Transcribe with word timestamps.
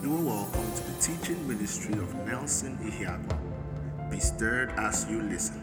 You 0.00 0.14
are 0.16 0.20
welcome 0.20 0.72
to 0.74 0.82
the 0.92 1.00
teaching 1.00 1.48
ministry 1.48 1.92
of 1.94 2.14
Nelson 2.24 2.78
Ihiagwa. 2.78 4.08
Be 4.08 4.20
stirred 4.20 4.70
as 4.76 5.04
you 5.10 5.20
listen. 5.22 5.60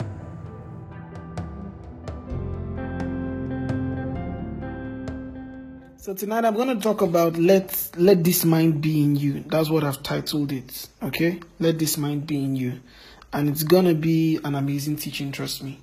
So 5.96 6.14
tonight 6.14 6.44
I'm 6.44 6.54
going 6.54 6.68
to 6.68 6.84
talk 6.84 7.02
about 7.02 7.38
let 7.38 7.90
let 7.96 8.26
this 8.26 8.44
mind 8.44 8.82
be 8.82 9.06
in 9.06 9.16
you. 9.16 9.46
That's 9.48 9.70
what 9.70 9.86
I've 9.86 10.04
titled 10.04 10.52
it. 10.52 10.90
Okay? 11.02 11.40
Let 11.62 11.80
this 11.80 11.98
mind 11.98 12.28
be 12.28 12.44
in 12.44 12.58
you. 12.58 12.82
And 13.32 13.48
it's 13.48 13.64
going 13.64 13.86
to 13.86 13.96
be 13.96 14.42
an 14.44 14.56
amazing 14.56 14.98
teaching, 14.98 15.32
trust 15.32 15.64
me. 15.64 15.80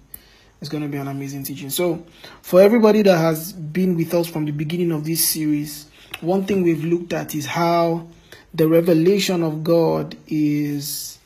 It's 0.61 0.69
going 0.69 0.83
to 0.83 0.91
be 0.91 0.99
an 0.99 1.09
amazing 1.09 1.45
teaching. 1.45 1.71
So, 1.71 2.05
for 2.43 2.61
everybody 2.61 3.01
that 3.01 3.17
has 3.17 3.55
been 3.55 3.97
with 3.97 4.13
us 4.13 4.27
from 4.27 4.45
the 4.45 4.53
beginning 4.53 4.93
of 4.93 5.07
this 5.07 5.27
series, 5.27 5.87
one 6.21 6.45
thing 6.45 6.63
we've 6.63 6.85
looked 6.85 7.15
at 7.15 7.35
is 7.35 7.47
how 7.47 8.09
the 8.55 8.69
revelation 8.69 9.43
of 9.43 9.65
God 9.65 10.17
is 10.27 11.19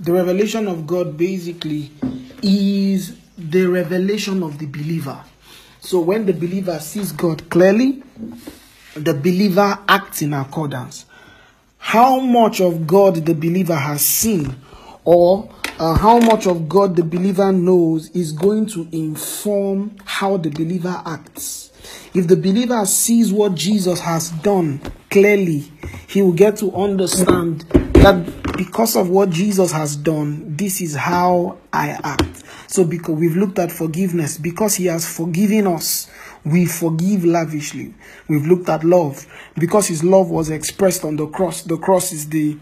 the 0.00 0.12
revelation 0.12 0.68
of 0.68 0.86
God 0.86 1.16
basically 1.16 1.90
is 2.42 3.16
the 3.36 3.66
revelation 3.66 4.42
of 4.42 4.58
the 4.58 4.66
believer. 4.66 5.24
So 5.80 6.00
when 6.00 6.26
the 6.26 6.32
believer 6.32 6.78
sees 6.78 7.12
God 7.12 7.48
clearly, 7.50 8.02
the 8.94 9.14
believer 9.14 9.78
acts 9.88 10.22
in 10.22 10.34
accordance. 10.34 11.06
How 11.78 12.20
much 12.20 12.60
of 12.60 12.86
God 12.86 13.14
the 13.26 13.34
believer 13.34 13.76
has 13.76 14.04
seen 14.04 14.56
or 15.04 15.50
uh, 15.78 15.94
how 15.94 16.18
much 16.18 16.46
of 16.46 16.68
God 16.68 16.96
the 16.96 17.04
believer 17.04 17.52
knows 17.52 18.10
is 18.10 18.32
going 18.32 18.66
to 18.66 18.88
inform 18.90 19.96
how 20.04 20.36
the 20.36 20.50
believer 20.50 21.00
acts. 21.06 21.70
If 22.14 22.26
the 22.26 22.36
believer 22.36 22.84
sees 22.84 23.32
what 23.32 23.54
Jesus 23.54 24.00
has 24.00 24.30
done 24.30 24.80
clearly, 25.10 25.70
he 26.06 26.22
will 26.22 26.32
get 26.32 26.56
to 26.58 26.72
understand 26.74 27.62
that 28.02 28.56
because 28.56 28.96
of 28.96 29.08
what 29.08 29.30
Jesus 29.30 29.72
has 29.72 29.96
done, 29.96 30.56
this 30.56 30.80
is 30.80 30.94
how 30.94 31.58
I 31.72 31.90
act. 32.02 32.44
So 32.66 32.84
because 32.84 33.16
we've 33.16 33.36
looked 33.36 33.58
at 33.58 33.72
forgiveness, 33.72 34.36
because 34.36 34.74
he 34.74 34.86
has 34.86 35.10
forgiven 35.10 35.66
us, 35.66 36.10
we 36.44 36.66
forgive 36.66 37.24
lavishly. 37.24 37.94
We've 38.28 38.46
looked 38.46 38.68
at 38.68 38.84
love, 38.84 39.26
because 39.58 39.86
his 39.88 40.04
love 40.04 40.30
was 40.30 40.50
expressed 40.50 41.04
on 41.04 41.16
the 41.16 41.26
cross. 41.26 41.62
The 41.62 41.76
cross 41.78 42.12
is 42.12 42.28
the 42.28 42.58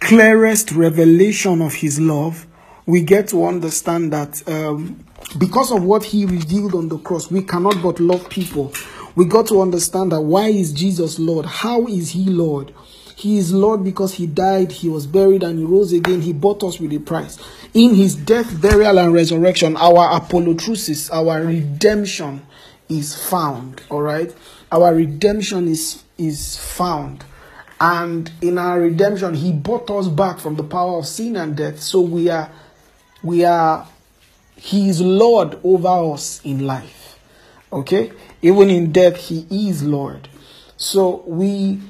clearest 0.00 0.72
revelation 0.72 1.62
of 1.62 1.74
his 1.74 2.00
love. 2.00 2.46
We 2.86 3.02
get 3.02 3.28
to 3.28 3.46
understand 3.46 4.12
that 4.12 4.46
um, 4.48 5.04
because 5.38 5.72
of 5.72 5.82
what 5.82 6.04
he 6.04 6.26
revealed 6.26 6.74
on 6.74 6.88
the 6.88 6.98
cross, 6.98 7.30
we 7.30 7.42
cannot 7.42 7.82
but 7.82 7.98
love 8.00 8.28
people. 8.28 8.72
We 9.16 9.26
got 9.26 9.46
to 9.48 9.60
understand 9.60 10.12
that 10.12 10.20
why 10.20 10.48
is 10.48 10.72
Jesus 10.72 11.18
Lord? 11.18 11.46
How 11.46 11.86
is 11.86 12.10
he 12.10 12.24
Lord? 12.24 12.74
He 13.16 13.38
is 13.38 13.52
Lord 13.52 13.84
because 13.84 14.14
he 14.14 14.26
died, 14.26 14.72
he 14.72 14.88
was 14.88 15.06
buried, 15.06 15.44
and 15.44 15.58
he 15.58 15.64
rose 15.64 15.92
again. 15.92 16.20
He 16.20 16.32
bought 16.32 16.64
us 16.64 16.80
with 16.80 16.92
a 16.92 16.98
price. 16.98 17.38
In 17.72 17.94
his 17.94 18.16
death, 18.16 18.60
burial, 18.60 18.98
and 18.98 19.12
resurrection, 19.12 19.76
our 19.76 20.20
apolutrosis, 20.20 21.10
our 21.12 21.42
redemption 21.42 22.44
is 22.88 23.14
found. 23.14 23.82
All 23.88 24.02
right, 24.02 24.34
our 24.72 24.94
redemption 24.94 25.68
is 25.68 26.02
is 26.18 26.56
found, 26.56 27.24
and 27.80 28.30
in 28.40 28.58
our 28.58 28.80
redemption, 28.80 29.34
he 29.34 29.52
bought 29.52 29.90
us 29.90 30.08
back 30.08 30.38
from 30.38 30.56
the 30.56 30.64
power 30.64 30.98
of 30.98 31.06
sin 31.06 31.36
and 31.36 31.56
death. 31.56 31.80
So 31.80 32.00
we 32.00 32.28
are, 32.30 32.50
we 33.22 33.44
are, 33.44 33.86
he 34.56 34.88
is 34.88 35.00
Lord 35.00 35.58
over 35.64 36.12
us 36.14 36.40
in 36.44 36.66
life. 36.66 37.18
Okay, 37.72 38.12
even 38.44 38.68
in 38.68 38.92
death, 38.92 39.16
he 39.16 39.46
is 39.70 39.82
Lord. 39.82 40.28
So 40.76 41.24
we 41.26 41.80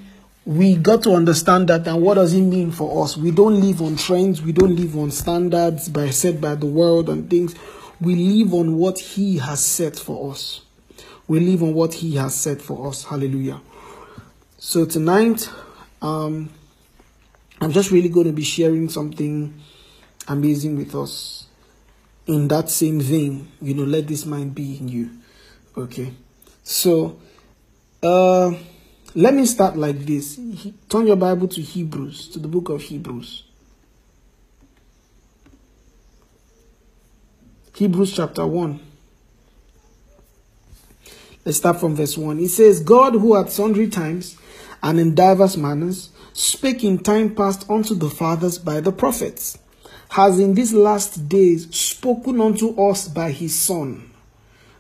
we 0.47 0.77
got 0.77 1.03
to 1.03 1.11
understand 1.11 1.69
that. 1.69 1.89
And 1.89 2.01
what 2.01 2.15
does 2.15 2.33
it 2.33 2.43
mean 2.43 2.71
for 2.71 3.03
us? 3.03 3.17
We 3.17 3.33
don't 3.33 3.61
live 3.61 3.83
on 3.83 3.97
trends. 3.97 4.41
We 4.41 4.53
don't 4.53 4.77
live 4.77 4.97
on 4.97 5.11
standards 5.11 5.89
by 5.89 6.11
set 6.11 6.41
by 6.41 6.55
the 6.55 6.67
world 6.67 7.09
and 7.09 7.29
things. 7.29 7.57
We 8.01 8.15
live 8.15 8.55
on 8.55 8.77
what 8.77 9.01
he 9.01 9.39
has 9.39 9.65
set 9.65 9.97
for 9.97 10.31
us. 10.31 10.61
We 11.27 11.41
live 11.41 11.65
on 11.65 11.75
what 11.75 11.93
he 11.95 12.15
has 12.17 12.37
set 12.37 12.63
for 12.63 12.87
us. 12.89 13.03
Hallelujah. 13.03 13.61
So 14.59 14.85
tonight 14.87 15.51
um 16.03 16.51
i'm 17.61 17.73
just 17.73 17.91
really 17.91 18.09
going 18.11 18.27
to 18.27 18.33
be 18.33 18.43
sharing 18.45 18.89
something 18.89 19.61
amazing 20.29 20.77
with 20.77 20.95
us. 20.95 21.47
In 22.29 22.47
that 22.47 22.71
same 22.71 23.01
vein 23.01 23.49
you 23.61 23.75
know 23.75 23.83
let 23.83 24.07
this 24.07 24.25
mind 24.25 24.55
be 24.55 24.77
in 24.79 24.87
you. 24.87 25.11
Okay 25.77 26.13
so 26.65 27.21
uh 28.03 28.53
let 29.17 29.33
me 29.33 29.47
start 29.47 29.77
like 29.77 30.01
this. 30.01 30.41
Turn 30.89 31.07
your 31.07 31.15
Bible 31.15 31.47
to 31.47 31.63
Hebrews, 31.63 32.29
to 32.31 32.41
the 32.41 32.49
book 32.49 32.69
of 32.69 32.83
Hebrews. 32.83 33.45
Hebrews 37.77 38.17
chapter 38.17 38.45
1. 38.45 38.81
Let's 41.45 41.59
start 41.59 41.79
from 41.79 41.95
verse 41.95 42.19
1. 42.19 42.41
It 42.41 42.49
says, 42.49 42.81
God 42.81 43.13
who 43.13 43.37
at 43.37 43.51
sundry 43.51 43.89
times 43.89 44.37
and 44.83 44.99
in 44.99 45.15
divers 45.15 45.57
manners 45.57 46.11
spake 46.33 46.83
in 46.83 46.99
time 46.99 47.37
past 47.37 47.71
unto 47.71 47.95
the 47.95 48.11
fathers 48.11 48.59
by 48.59 48.81
the 48.81 48.91
prophets, 48.91 49.59
has 50.09 50.41
in 50.41 50.55
these 50.55 50.73
last 50.73 51.29
days 51.29 51.73
spoken 51.75 52.41
unto 52.41 52.81
us 52.81 53.07
by 53.07 53.31
his 53.31 53.57
Son. 53.57 54.11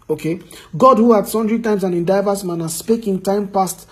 Okay. 0.08 0.40
God 0.76 0.98
who 0.98 1.14
at 1.14 1.28
sundry 1.28 1.60
times 1.60 1.84
and 1.84 1.94
in 1.94 2.04
divers 2.04 2.44
manners 2.44 2.74
spake 2.74 3.06
in 3.06 3.20
time 3.22 3.48
past 3.48 3.88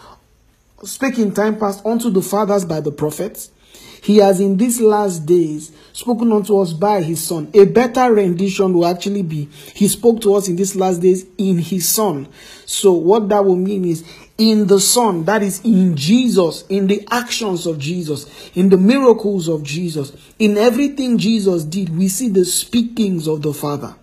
spake 0.84 1.18
in 1.18 1.32
time 1.32 1.58
past 1.58 1.84
unto 1.86 2.10
the 2.10 2.22
fathers 2.22 2.64
by 2.64 2.80
the 2.80 2.90
prophets, 2.90 3.50
he 4.02 4.16
has 4.16 4.40
in 4.40 4.56
these 4.56 4.80
last 4.80 5.24
days 5.26 5.70
spoken 5.92 6.32
unto 6.32 6.58
us 6.58 6.72
by 6.72 7.00
his 7.00 7.22
son. 7.22 7.50
A 7.54 7.64
better 7.64 8.12
rendition 8.12 8.74
will 8.74 8.86
actually 8.86 9.22
be 9.22 9.48
he 9.74 9.86
spoke 9.86 10.20
to 10.22 10.34
us 10.34 10.48
in 10.48 10.56
these 10.56 10.74
last 10.74 11.00
days 11.00 11.24
in 11.38 11.58
his 11.58 11.88
son. 11.88 12.28
So 12.66 12.92
what 12.92 13.28
that 13.28 13.44
will 13.44 13.56
mean 13.56 13.84
is 13.84 14.04
in 14.38 14.66
the 14.66 14.80
son, 14.80 15.24
that 15.26 15.42
is 15.42 15.60
in 15.64 15.94
Jesus, 15.96 16.64
in 16.68 16.88
the 16.88 17.06
actions 17.10 17.64
of 17.64 17.78
Jesus, 17.78 18.50
in 18.56 18.70
the 18.70 18.76
miracles 18.76 19.46
of 19.46 19.62
Jesus, 19.62 20.12
in 20.38 20.58
everything 20.58 21.16
Jesus 21.16 21.62
did, 21.62 21.96
we 21.96 22.08
see 22.08 22.28
the 22.28 22.44
speakings 22.44 23.28
of 23.28 23.42
the 23.42 23.54
Father. 23.54 23.94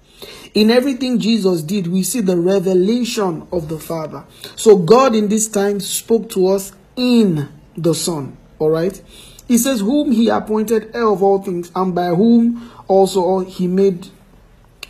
In 0.54 0.72
everything 0.72 1.20
Jesus 1.20 1.62
did, 1.62 1.88
we 1.88 2.04
see 2.04 2.22
the 2.22 2.38
revelation 2.38 3.48
of 3.52 3.70
the 3.70 3.80
Father. 3.80 4.24
So 4.56 4.78
God 4.78 5.16
in 5.16 5.28
this 5.28 5.48
time 5.48 5.80
spoke 5.80 6.30
to 6.32 6.48
us 6.48 6.72
in 6.96 7.50
the 7.78 7.94
Son. 7.94 8.38
All 8.58 8.70
right. 8.70 9.02
He 9.48 9.58
says, 9.58 9.80
Whom 9.80 10.12
he 10.12 10.30
appointed 10.30 10.92
heir 10.94 11.08
of 11.08 11.24
all 11.24 11.42
things, 11.42 11.72
and 11.76 11.94
by 11.94 12.10
whom 12.10 12.72
also 12.88 13.40
he 13.40 13.68
made 13.68 14.08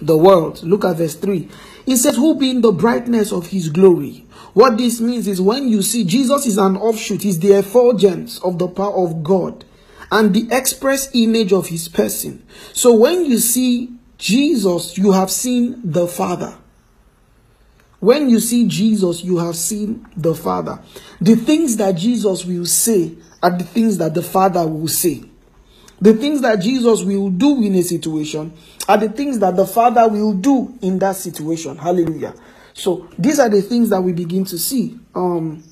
the 0.01 0.17
world. 0.17 0.63
Look 0.63 0.85
at 0.85 0.97
verse 0.97 1.15
3. 1.15 1.47
He 1.85 1.95
says, 1.95 2.15
Who 2.15 2.35
being 2.35 2.61
the 2.61 2.71
brightness 2.71 3.31
of 3.31 3.47
his 3.47 3.69
glory. 3.69 4.25
What 4.53 4.77
this 4.77 4.99
means 4.99 5.27
is 5.27 5.39
when 5.39 5.69
you 5.69 5.81
see 5.81 6.03
Jesus 6.03 6.45
is 6.45 6.57
an 6.57 6.75
offshoot, 6.75 7.21
he's 7.21 7.39
the 7.39 7.53
effulgence 7.53 8.39
of 8.39 8.57
the 8.57 8.67
power 8.67 8.95
of 8.95 9.23
God 9.23 9.63
and 10.11 10.33
the 10.33 10.47
express 10.51 11.09
image 11.13 11.53
of 11.53 11.67
his 11.67 11.87
person. 11.87 12.43
So 12.73 12.93
when 12.93 13.25
you 13.25 13.37
see 13.37 13.93
Jesus, 14.19 14.97
you 14.97 15.13
have 15.13 15.31
seen 15.31 15.81
the 15.83 16.05
Father. 16.05 16.55
When 17.99 18.29
you 18.29 18.39
see 18.39 18.67
Jesus, 18.67 19.23
you 19.23 19.37
have 19.37 19.55
seen 19.55 20.05
the 20.15 20.35
Father. 20.35 20.79
The 21.19 21.35
things 21.35 21.77
that 21.77 21.93
Jesus 21.93 22.45
will 22.45 22.65
say 22.65 23.15
are 23.41 23.57
the 23.57 23.63
things 23.63 23.97
that 23.97 24.13
the 24.13 24.21
Father 24.21 24.67
will 24.67 24.87
say. 24.89 25.23
The 26.01 26.13
things 26.13 26.41
that 26.41 26.59
Jesus 26.59 27.01
will 27.03 27.29
do 27.29 27.63
in 27.63 27.75
a 27.75 27.81
situation 27.81 28.53
are 28.87 28.97
the 28.97 29.09
things 29.09 29.39
that 29.39 29.55
the 29.55 29.65
Father 29.65 30.07
will 30.07 30.33
do 30.33 30.77
in 30.81 30.99
that 30.99 31.15
situation. 31.15 31.77
Hallelujah. 31.77 32.35
So 32.73 33.09
these 33.17 33.39
are 33.39 33.49
the 33.49 33.61
things 33.61 33.89
that 33.89 34.01
we 34.01 34.13
begin 34.13 34.45
to 34.45 34.57
see. 34.57 34.97
Um, 35.15 35.63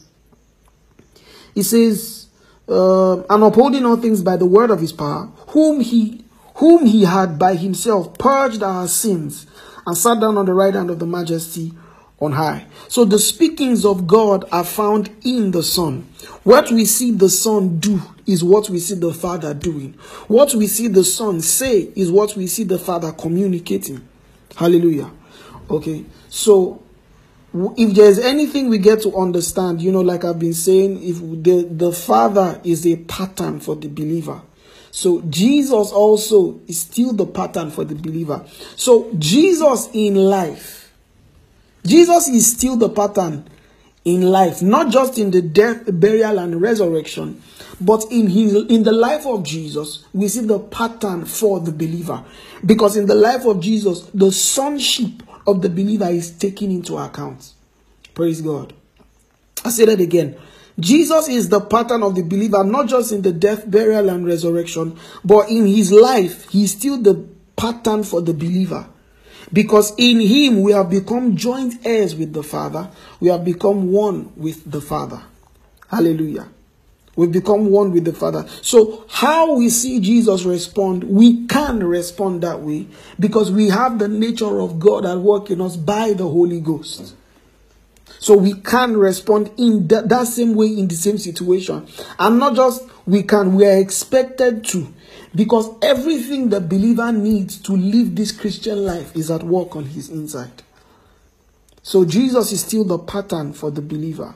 he 1.54 1.64
says, 1.64 2.28
uh, 2.68 3.24
and 3.24 3.44
upholding 3.44 3.86
all 3.86 3.98
things 3.98 4.22
by 4.22 4.36
the 4.36 4.46
word 4.46 4.70
of 4.70 4.80
his 4.82 4.92
power, 4.92 5.32
whom 5.50 5.80
he 5.80 6.26
whom 6.58 6.86
he 6.86 7.04
had 7.04 7.40
by 7.40 7.56
himself 7.56 8.18
purged 8.18 8.64
our 8.64 8.88
sins 8.88 9.46
and 9.86 9.98
sat 9.98 10.20
down 10.20 10.38
on 10.38 10.46
the 10.46 10.54
right 10.54 10.74
hand 10.74 10.90
of 10.90 11.00
the 11.00 11.06
majesty 11.06 11.72
on 12.20 12.32
high. 12.32 12.66
So 12.88 13.06
the 13.06 13.20
speakings 13.20 13.86
of 13.86 14.08
God 14.08 14.44
are 14.52 14.64
found 14.64 15.10
in 15.24 15.52
the 15.52 15.62
Son. 15.62 16.08
What 16.44 16.72
we 16.72 16.86
see 16.86 17.12
the 17.12 17.30
Son 17.30 17.80
do 17.80 18.02
is 18.26 18.44
what 18.44 18.70
we 18.70 18.80
see 18.80 18.96
the 18.96 19.14
Father 19.14 19.54
doing. 19.54 19.94
What 20.28 20.56
we 20.56 20.66
see 20.66 20.88
the 20.88 21.04
Son 21.04 21.42
say 21.42 21.92
is 21.96 22.12
what 22.12 22.36
we 22.36 22.48
see 22.48 22.64
the 22.64 22.80
Father 22.80 23.12
communicating. 23.12 24.08
Hallelujah. 24.56 25.12
Okay. 25.70 26.06
So 26.30 26.82
if 27.54 27.94
there's 27.94 28.18
anything 28.18 28.70
we 28.70 28.80
get 28.80 29.04
to 29.04 29.16
understand, 29.16 29.80
you 29.80 29.92
know, 29.92 30.02
like 30.02 30.26
I've 30.26 30.40
been 30.40 30.56
saying, 30.56 31.04
if 31.04 31.20
the, 31.44 31.68
the 31.70 31.92
Father 31.92 32.60
is 32.64 32.88
a 32.88 32.96
pattern 32.96 33.60
for 33.60 33.76
the 33.76 33.90
believer. 33.90 34.42
So 34.92 35.22
Jesus 35.22 35.92
also 35.92 36.60
is 36.68 36.82
still 36.82 37.14
the 37.14 37.26
pattern 37.26 37.72
for 37.72 37.84
the 37.84 37.96
believer. 37.96 38.46
So 38.76 39.12
Jesus 39.18 39.90
in 39.94 40.16
life, 40.16 40.92
Jesus 41.86 42.28
is 42.28 42.52
still 42.52 42.76
the 42.76 42.90
pattern 42.90 43.48
in 44.06 44.22
life, 44.22 44.62
not 44.62 44.90
just 44.90 45.18
in 45.18 45.32
the 45.32 45.42
death, 45.42 45.84
burial, 45.88 46.40
and 46.40 46.62
resurrection, 46.62 47.42
but 47.82 48.06
in 48.10 48.28
his 48.28 48.56
in 48.70 48.84
the 48.84 48.92
life 48.92 49.26
of 49.26 49.44
Jesus, 49.44 50.06
we 50.14 50.30
see 50.30 50.42
the 50.42 50.60
pattern 50.60 51.26
for 51.26 51.60
the 51.60 51.72
believer. 51.72 52.24
Because 52.66 52.96
in 52.96 53.06
the 53.06 53.16
life 53.16 53.46
of 53.46 53.60
Jesus, 53.60 54.02
the 54.14 54.32
sonship 54.32 55.24
of 55.46 55.62
the 55.62 55.70
believer 55.70 56.08
is 56.08 56.32
taken 56.32 56.72
into 56.72 56.98
account. 56.98 57.54
Praise 58.14 58.42
God. 58.42 58.74
I 59.64 59.70
say 59.70 59.86
that 59.86 60.00
again. 60.00 60.38
Jesus 60.80 61.28
is 61.28 61.50
the 61.50 61.60
pattern 61.60 62.04
of 62.04 62.16
the 62.16 62.22
believer, 62.22 62.64
not 62.64 62.88
just 62.88 63.12
in 63.12 63.24
the 63.24 63.34
death, 63.34 63.70
burial, 63.70 64.10
and 64.10 64.26
resurrection, 64.26 64.98
but 65.26 65.50
in 65.50 65.66
his 65.66 65.92
life, 65.92 66.50
he's 66.50 66.72
still 66.72 67.02
the 67.02 67.28
pattern 67.56 68.04
for 68.04 68.22
the 68.22 68.34
believer. 68.34 68.88
Because 69.52 69.94
in 69.98 70.20
him 70.20 70.62
we 70.62 70.74
have 70.74 70.90
become 70.90 71.36
joint 71.36 71.76
heirs 71.86 72.16
with 72.16 72.34
the 72.34 72.44
Father, 72.44 72.92
we 73.20 73.30
have 73.30 73.44
become 73.44 73.92
one 73.92 74.32
with 74.36 74.70
the 74.70 74.82
Father. 74.82 75.22
Hallelujah. 75.90 76.50
We've 77.16 77.32
become 77.32 77.72
one 77.72 77.92
with 77.94 78.06
the 78.06 78.14
Father. 78.14 78.48
So, 78.62 79.06
how 79.10 79.56
we 79.56 79.70
see 79.70 80.00
Jesus 80.00 80.44
respond, 80.44 81.04
we 81.06 81.48
can 81.48 81.84
respond 81.84 82.44
that 82.44 82.62
way 82.62 82.88
because 83.20 83.52
we 83.52 83.70
have 83.70 83.98
the 83.98 84.08
nature 84.08 84.60
of 84.60 84.80
God 84.80 85.04
at 85.04 85.18
work 85.18 85.50
in 85.50 85.60
us 85.60 85.76
by 85.76 86.14
the 86.14 86.28
Holy 86.28 86.62
Ghost. 86.62 87.16
So 88.20 88.36
we 88.36 88.54
can 88.54 88.98
respond 88.98 89.52
in 89.58 89.88
that, 89.88 90.28
same 90.28 90.56
way 90.56 90.68
in 90.68 90.88
the 90.88 90.96
same 90.96 91.18
situation. 91.18 91.88
And 92.18 92.40
not 92.40 92.56
just 92.56 92.84
we 93.06 93.24
can, 93.24 93.56
we 93.56 93.66
are 93.66 93.78
expected 93.78 94.64
to. 94.66 94.94
Because 95.36 95.70
everything 95.82 96.50
the 96.50 96.60
believer 96.60 97.12
needs 97.12 97.60
to 97.64 97.74
live 97.74 98.16
this 98.16 98.32
Christian 98.32 98.86
life 98.86 99.16
is 99.16 99.30
at 99.30 99.44
work 99.44 99.76
on 99.76 99.86
his 99.86 100.10
inside. 100.10 100.64
So 101.84 102.06
Jesus 102.06 102.52
is 102.52 102.62
still 102.62 102.84
the 102.84 102.98
pattern 102.98 103.54
for 103.54 103.72
the 103.72 103.82
believer. 103.82 104.34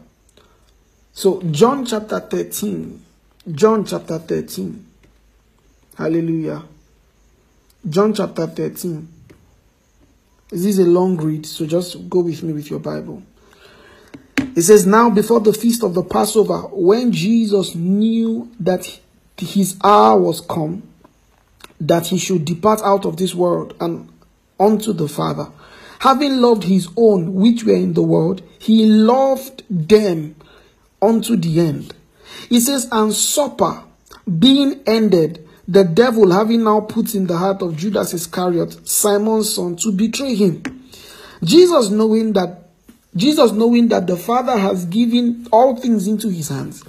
So 1.13 1.42
John 1.44 1.86
chapter 1.86 2.19
13. 2.19 3.04
John 3.51 3.86
chapter 3.86 4.19
13. 4.19 4.86
Hallelujah. 5.98 6.63
John 7.89 8.13
chapter 8.13 8.48
13. 8.48 9.07
This 10.50 10.66
is 10.66 10.80
a 10.80 10.86
long 10.86 11.18
read, 11.18 11.45
so 11.45 11.66
just 11.66 12.10
go 12.10 12.19
with 12.19 12.44
me 12.44 12.54
with 12.54 12.69
your 12.69 12.80
Bible. 12.80 13.24
It 14.56 14.63
says, 14.63 14.86
Now 14.86 15.09
before 15.09 15.39
the 15.39 15.53
feast 15.53 15.83
of 15.83 15.94
the 15.94 16.03
Passover, 16.03 16.59
when 16.71 17.12
Jesus 17.12 17.75
knew 17.75 18.51
that 18.59 19.00
his 19.38 19.77
hour 19.83 20.19
was 20.19 20.42
come, 20.42 20.83
that 21.80 22.07
he 22.07 22.18
should 22.18 22.45
depart 22.45 22.81
out 22.83 23.06
of 23.06 23.18
this 23.18 23.33
world 23.33 23.75
and 23.80 24.09
unto 24.59 24.94
the 24.94 25.07
Father, 25.07 25.48
having 26.00 26.38
loved 26.38 26.63
his 26.63 26.88
own 26.98 27.33
which 27.33 27.63
were 27.63 27.75
in 27.75 27.94
the 27.94 28.03
world, 28.03 28.42
he 28.59 28.86
loved 28.86 29.63
them 29.69 30.36
unto 31.01 31.36
the 31.36 31.59
end. 31.59 31.94
He 32.50 32.59
says, 32.59 32.88
And 32.92 33.13
supper 33.13 33.83
being 34.39 34.81
ended, 34.86 35.47
the 35.68 35.83
devil 35.83 36.31
having 36.31 36.63
now 36.63 36.81
put 36.81 37.15
in 37.15 37.27
the 37.27 37.38
heart 37.38 37.62
of 37.62 37.77
Judas 37.77 38.13
Iscariot, 38.13 38.88
Simon's 38.88 39.56
son, 39.56 39.75
to 39.77 39.92
betray 39.92 40.36
him. 40.36 40.63
Jesus 41.44 41.89
knowing 41.89 42.33
that 42.33 42.60
Jesus, 43.15 43.51
knowing 43.51 43.89
that 43.89 44.07
the 44.07 44.15
Father 44.15 44.57
has 44.57 44.85
given 44.85 45.47
all 45.51 45.75
things 45.75 46.07
into 46.07 46.29
his 46.29 46.47
hands, 46.47 46.83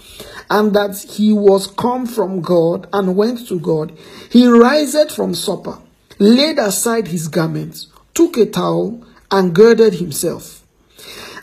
and 0.48 0.72
that 0.74 0.96
he 0.96 1.32
was 1.32 1.66
come 1.66 2.06
from 2.06 2.40
God 2.40 2.88
and 2.92 3.16
went 3.16 3.48
to 3.48 3.58
God, 3.58 3.92
he 4.30 4.46
rised 4.46 5.10
from 5.12 5.34
supper, 5.34 5.78
laid 6.18 6.58
aside 6.58 7.08
his 7.08 7.26
garments, 7.28 7.88
took 8.14 8.36
a 8.36 8.46
towel, 8.46 9.04
and 9.30 9.54
girded 9.54 9.94
himself. 9.94 10.62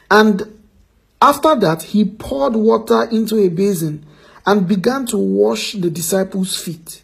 And 0.10 0.60
after 1.22 1.56
that, 1.56 1.84
he 1.84 2.06
poured 2.06 2.56
water 2.56 3.04
into 3.12 3.38
a 3.38 3.50
basin 3.50 4.06
and 4.46 4.68
began 4.68 5.06
to 5.08 5.18
wash 5.18 5.74
the 5.74 5.90
disciples' 5.90 6.56
feet 6.56 7.04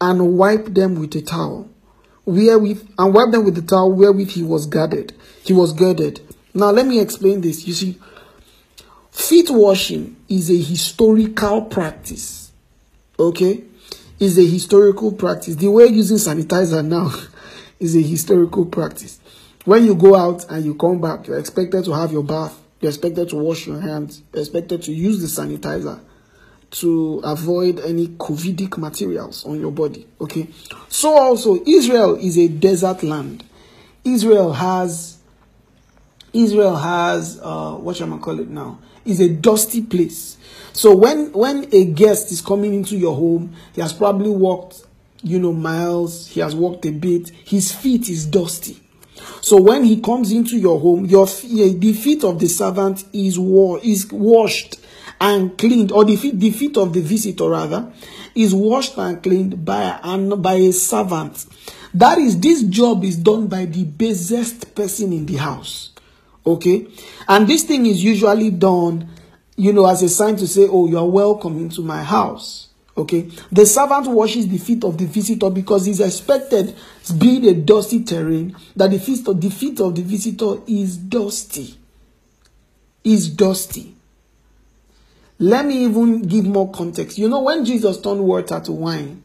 and 0.00 0.36
wipe 0.36 0.66
them 0.66 0.96
with 0.98 1.14
a 1.14 1.22
towel, 1.22 1.68
wherewith 2.24 2.88
and 2.98 3.14
wipe 3.14 3.30
them 3.30 3.44
with 3.44 3.54
the 3.54 3.62
towel 3.62 3.92
wherewith 3.92 4.30
he 4.30 4.42
was 4.42 4.66
girded. 4.66 5.14
He 5.44 5.52
was 5.52 5.72
girded. 5.72 6.20
Now, 6.54 6.70
let 6.70 6.86
me 6.86 7.00
explain 7.00 7.40
this. 7.40 7.66
You 7.66 7.74
see, 7.74 7.98
feet 9.10 9.50
washing 9.50 10.16
is 10.28 10.50
a 10.50 10.56
historical 10.56 11.62
practice. 11.62 12.52
Okay? 13.18 13.64
Is 14.20 14.38
a 14.38 14.46
historical 14.46 15.10
practice. 15.12 15.56
The 15.56 15.68
way 15.68 15.86
using 15.86 16.16
sanitizer 16.16 16.86
now 16.86 17.12
is 17.80 17.96
a 17.96 18.00
historical 18.00 18.66
practice. 18.66 19.18
When 19.64 19.84
you 19.84 19.96
go 19.96 20.14
out 20.14 20.48
and 20.48 20.64
you 20.64 20.74
come 20.74 21.00
back, 21.00 21.26
you're 21.26 21.38
expected 21.38 21.84
to 21.86 21.92
have 21.92 22.12
your 22.12 22.22
bath, 22.22 22.60
you're 22.80 22.90
expected 22.90 23.30
to 23.30 23.36
wash 23.36 23.66
your 23.66 23.80
hands, 23.80 24.22
you're 24.32 24.42
expected 24.42 24.82
to 24.82 24.92
use 24.92 25.20
the 25.20 25.42
sanitizer 25.42 26.00
to 26.70 27.20
avoid 27.24 27.80
any 27.80 28.08
COVIDic 28.08 28.78
materials 28.78 29.44
on 29.46 29.58
your 29.58 29.72
body. 29.72 30.06
Okay? 30.20 30.48
So, 30.88 31.16
also, 31.16 31.62
Israel 31.66 32.16
is 32.16 32.38
a 32.38 32.48
desert 32.48 33.02
land. 33.02 33.44
Israel 34.04 34.52
has 34.52 35.18
Israel 36.34 36.76
has 36.76 37.40
uh, 37.42 37.74
what 37.76 37.96
shall 37.96 38.12
I 38.12 38.18
call 38.18 38.40
it 38.40 38.48
now? 38.48 38.78
Is 39.04 39.20
a 39.20 39.28
dusty 39.28 39.82
place. 39.82 40.36
So 40.72 40.94
when 40.94 41.32
when 41.32 41.68
a 41.72 41.84
guest 41.84 42.32
is 42.32 42.40
coming 42.40 42.74
into 42.74 42.96
your 42.96 43.14
home, 43.14 43.54
he 43.74 43.80
has 43.80 43.92
probably 43.92 44.30
walked, 44.30 44.84
you 45.22 45.38
know, 45.38 45.52
miles. 45.52 46.26
He 46.26 46.40
has 46.40 46.54
walked 46.54 46.84
a 46.86 46.90
bit. 46.90 47.30
His 47.44 47.72
feet 47.72 48.08
is 48.08 48.26
dusty. 48.26 48.80
So 49.40 49.60
when 49.60 49.84
he 49.84 50.00
comes 50.00 50.32
into 50.32 50.56
your 50.56 50.80
home, 50.80 51.06
your 51.06 51.26
the 51.26 51.92
feet 51.92 52.24
of 52.24 52.38
the 52.38 52.48
servant 52.48 53.04
is 53.12 53.38
wa- 53.38 53.78
is 53.82 54.10
washed 54.10 54.80
and 55.20 55.56
cleaned, 55.56 55.92
or 55.92 56.04
the 56.04 56.16
feet 56.16 56.40
the 56.40 56.50
feet 56.50 56.76
of 56.76 56.92
the 56.92 57.00
visitor 57.00 57.48
rather 57.48 57.92
is 58.34 58.52
washed 58.54 58.96
and 58.98 59.22
cleaned 59.22 59.64
by 59.64 59.98
and 60.02 60.42
by 60.42 60.54
a 60.54 60.72
servant. 60.72 61.46
That 61.94 62.18
is, 62.18 62.40
this 62.40 62.64
job 62.64 63.04
is 63.04 63.16
done 63.16 63.46
by 63.46 63.66
the 63.66 63.84
basest 63.84 64.74
person 64.74 65.12
in 65.12 65.26
the 65.26 65.36
house. 65.36 65.93
Okay? 66.46 66.86
And 67.28 67.48
this 67.48 67.64
thing 67.64 67.86
is 67.86 68.02
usually 68.02 68.50
done, 68.50 69.08
you 69.56 69.72
know, 69.72 69.86
as 69.86 70.02
a 70.02 70.08
sign 70.08 70.36
to 70.36 70.46
say, 70.46 70.66
oh, 70.68 70.86
you 70.86 70.98
are 70.98 71.08
welcome 71.08 71.58
into 71.58 71.82
my 71.82 72.02
house. 72.02 72.68
Okay? 72.96 73.30
The 73.50 73.66
servant 73.66 74.06
washes 74.08 74.46
the 74.48 74.58
feet 74.58 74.84
of 74.84 74.98
the 74.98 75.06
visitor 75.06 75.50
because 75.50 75.86
he's 75.86 76.00
expected, 76.00 76.76
being 77.18 77.44
a 77.46 77.54
dusty 77.54 78.04
terrain, 78.04 78.56
that 78.76 78.90
the 78.90 78.98
feet 78.98 79.26
of 79.26 79.40
the 79.40 79.50
feet 79.50 79.80
of 79.80 79.94
the 79.94 80.02
visitor 80.02 80.60
is 80.66 80.96
dusty. 80.96 81.76
Is 83.02 83.28
dusty. 83.28 83.94
Let 85.38 85.66
me 85.66 85.84
even 85.84 86.22
give 86.22 86.44
more 86.46 86.70
context. 86.70 87.18
You 87.18 87.28
know, 87.28 87.42
when 87.42 87.64
Jesus 87.64 88.00
turned 88.00 88.20
water 88.20 88.60
to 88.60 88.72
wine, 88.72 89.24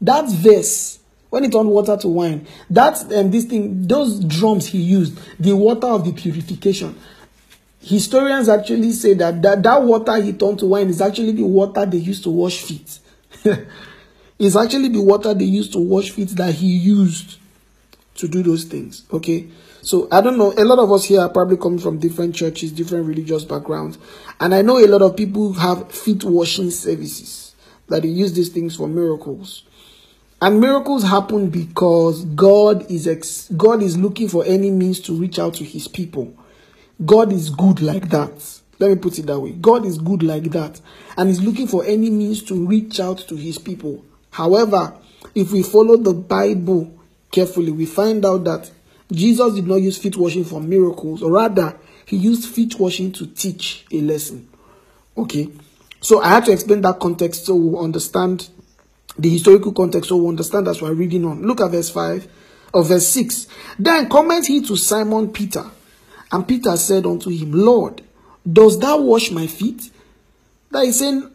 that 0.00 0.28
verse 0.30 0.99
when 1.30 1.44
he 1.44 1.48
turned 1.50 1.68
water 1.68 1.96
to 1.96 2.08
wine, 2.08 2.46
that 2.68 3.00
and 3.04 3.12
um, 3.26 3.30
this 3.30 3.44
thing, 3.44 3.86
those 3.86 4.22
drums 4.24 4.66
he 4.66 4.78
used, 4.78 5.18
the 5.38 5.54
water 5.54 5.86
of 5.86 6.04
the 6.04 6.12
purification. 6.12 6.98
Historians 7.80 8.48
actually 8.48 8.92
say 8.92 9.14
that, 9.14 9.40
that 9.40 9.62
that 9.62 9.82
water 9.82 10.20
he 10.20 10.32
turned 10.34 10.58
to 10.58 10.66
wine 10.66 10.88
is 10.88 11.00
actually 11.00 11.32
the 11.32 11.44
water 11.46 11.86
they 11.86 11.96
used 11.96 12.22
to 12.24 12.30
wash 12.30 12.60
feet. 12.60 12.98
it's 14.38 14.56
actually 14.56 14.88
the 14.88 15.00
water 15.00 15.32
they 15.32 15.46
used 15.46 15.72
to 15.72 15.78
wash 15.78 16.10
feet 16.10 16.28
that 16.30 16.52
he 16.54 16.66
used 16.66 17.38
to 18.16 18.28
do 18.28 18.42
those 18.42 18.64
things. 18.64 19.06
Okay. 19.12 19.48
So 19.82 20.08
I 20.12 20.20
don't 20.20 20.36
know. 20.36 20.52
A 20.58 20.64
lot 20.64 20.78
of 20.78 20.92
us 20.92 21.04
here 21.04 21.20
are 21.20 21.30
probably 21.30 21.56
coming 21.56 21.78
from 21.78 21.98
different 21.98 22.34
churches, 22.34 22.70
different 22.70 23.06
religious 23.06 23.44
backgrounds. 23.44 23.98
And 24.38 24.54
I 24.54 24.60
know 24.60 24.78
a 24.78 24.86
lot 24.86 25.00
of 25.00 25.16
people 25.16 25.54
have 25.54 25.90
feet 25.90 26.22
washing 26.22 26.70
services 26.70 27.54
that 27.88 28.02
they 28.02 28.08
use 28.08 28.34
these 28.34 28.50
things 28.50 28.76
for 28.76 28.88
miracles. 28.88 29.62
And 30.42 30.60
miracles 30.60 31.02
happen 31.02 31.50
because 31.50 32.24
God 32.24 32.90
is 32.90 33.06
ex- 33.06 33.48
God 33.56 33.82
is 33.82 33.98
looking 33.98 34.28
for 34.28 34.44
any 34.44 34.70
means 34.70 35.00
to 35.00 35.12
reach 35.12 35.38
out 35.38 35.54
to 35.54 35.64
his 35.64 35.86
people. 35.86 36.34
God 37.04 37.32
is 37.32 37.50
good 37.50 37.82
like 37.82 38.08
that. 38.10 38.60
Let 38.78 38.90
me 38.90 38.96
put 38.96 39.18
it 39.18 39.26
that 39.26 39.38
way. 39.38 39.52
God 39.52 39.84
is 39.84 39.98
good 39.98 40.22
like 40.22 40.44
that 40.52 40.80
and 41.18 41.28
is 41.28 41.42
looking 41.42 41.66
for 41.66 41.84
any 41.84 42.08
means 42.08 42.42
to 42.44 42.66
reach 42.66 42.98
out 43.00 43.18
to 43.28 43.36
his 43.36 43.58
people. 43.58 44.02
However, 44.30 44.96
if 45.34 45.52
we 45.52 45.62
follow 45.62 45.98
the 45.98 46.14
Bible 46.14 46.90
carefully, 47.30 47.72
we 47.72 47.84
find 47.84 48.24
out 48.24 48.44
that 48.44 48.70
Jesus 49.12 49.54
did 49.54 49.66
not 49.66 49.76
use 49.76 49.98
feet 49.98 50.16
washing 50.16 50.44
for 50.44 50.60
miracles, 50.60 51.22
or 51.22 51.32
rather, 51.32 51.76
he 52.06 52.16
used 52.16 52.48
feet 52.48 52.78
washing 52.78 53.12
to 53.12 53.26
teach 53.26 53.84
a 53.92 54.00
lesson. 54.00 54.48
Okay, 55.16 55.48
so 56.00 56.22
I 56.22 56.28
had 56.28 56.44
to 56.46 56.52
explain 56.52 56.80
that 56.82 57.00
context 57.00 57.46
so 57.46 57.54
we 57.56 57.78
understand 57.78 58.48
the 59.20 59.28
historical 59.28 59.72
context 59.72 60.08
so 60.08 60.16
we 60.16 60.28
understand 60.28 60.68
as 60.68 60.80
we're 60.80 60.94
reading 60.94 61.24
on. 61.24 61.42
Look 61.42 61.60
at 61.60 61.70
verse 61.70 61.90
5 61.90 62.28
or 62.72 62.84
verse 62.84 63.08
6. 63.08 63.46
Then 63.78 64.08
comment 64.08 64.46
he 64.46 64.62
to 64.62 64.76
Simon 64.76 65.32
Peter, 65.32 65.64
and 66.32 66.46
Peter 66.46 66.76
said 66.76 67.06
unto 67.06 67.30
him, 67.30 67.52
Lord, 67.52 68.02
does 68.50 68.78
thou 68.78 69.00
wash 69.00 69.30
my 69.30 69.46
feet? 69.46 69.90
That 70.70 70.84
is 70.84 70.98
saying, 70.98 71.30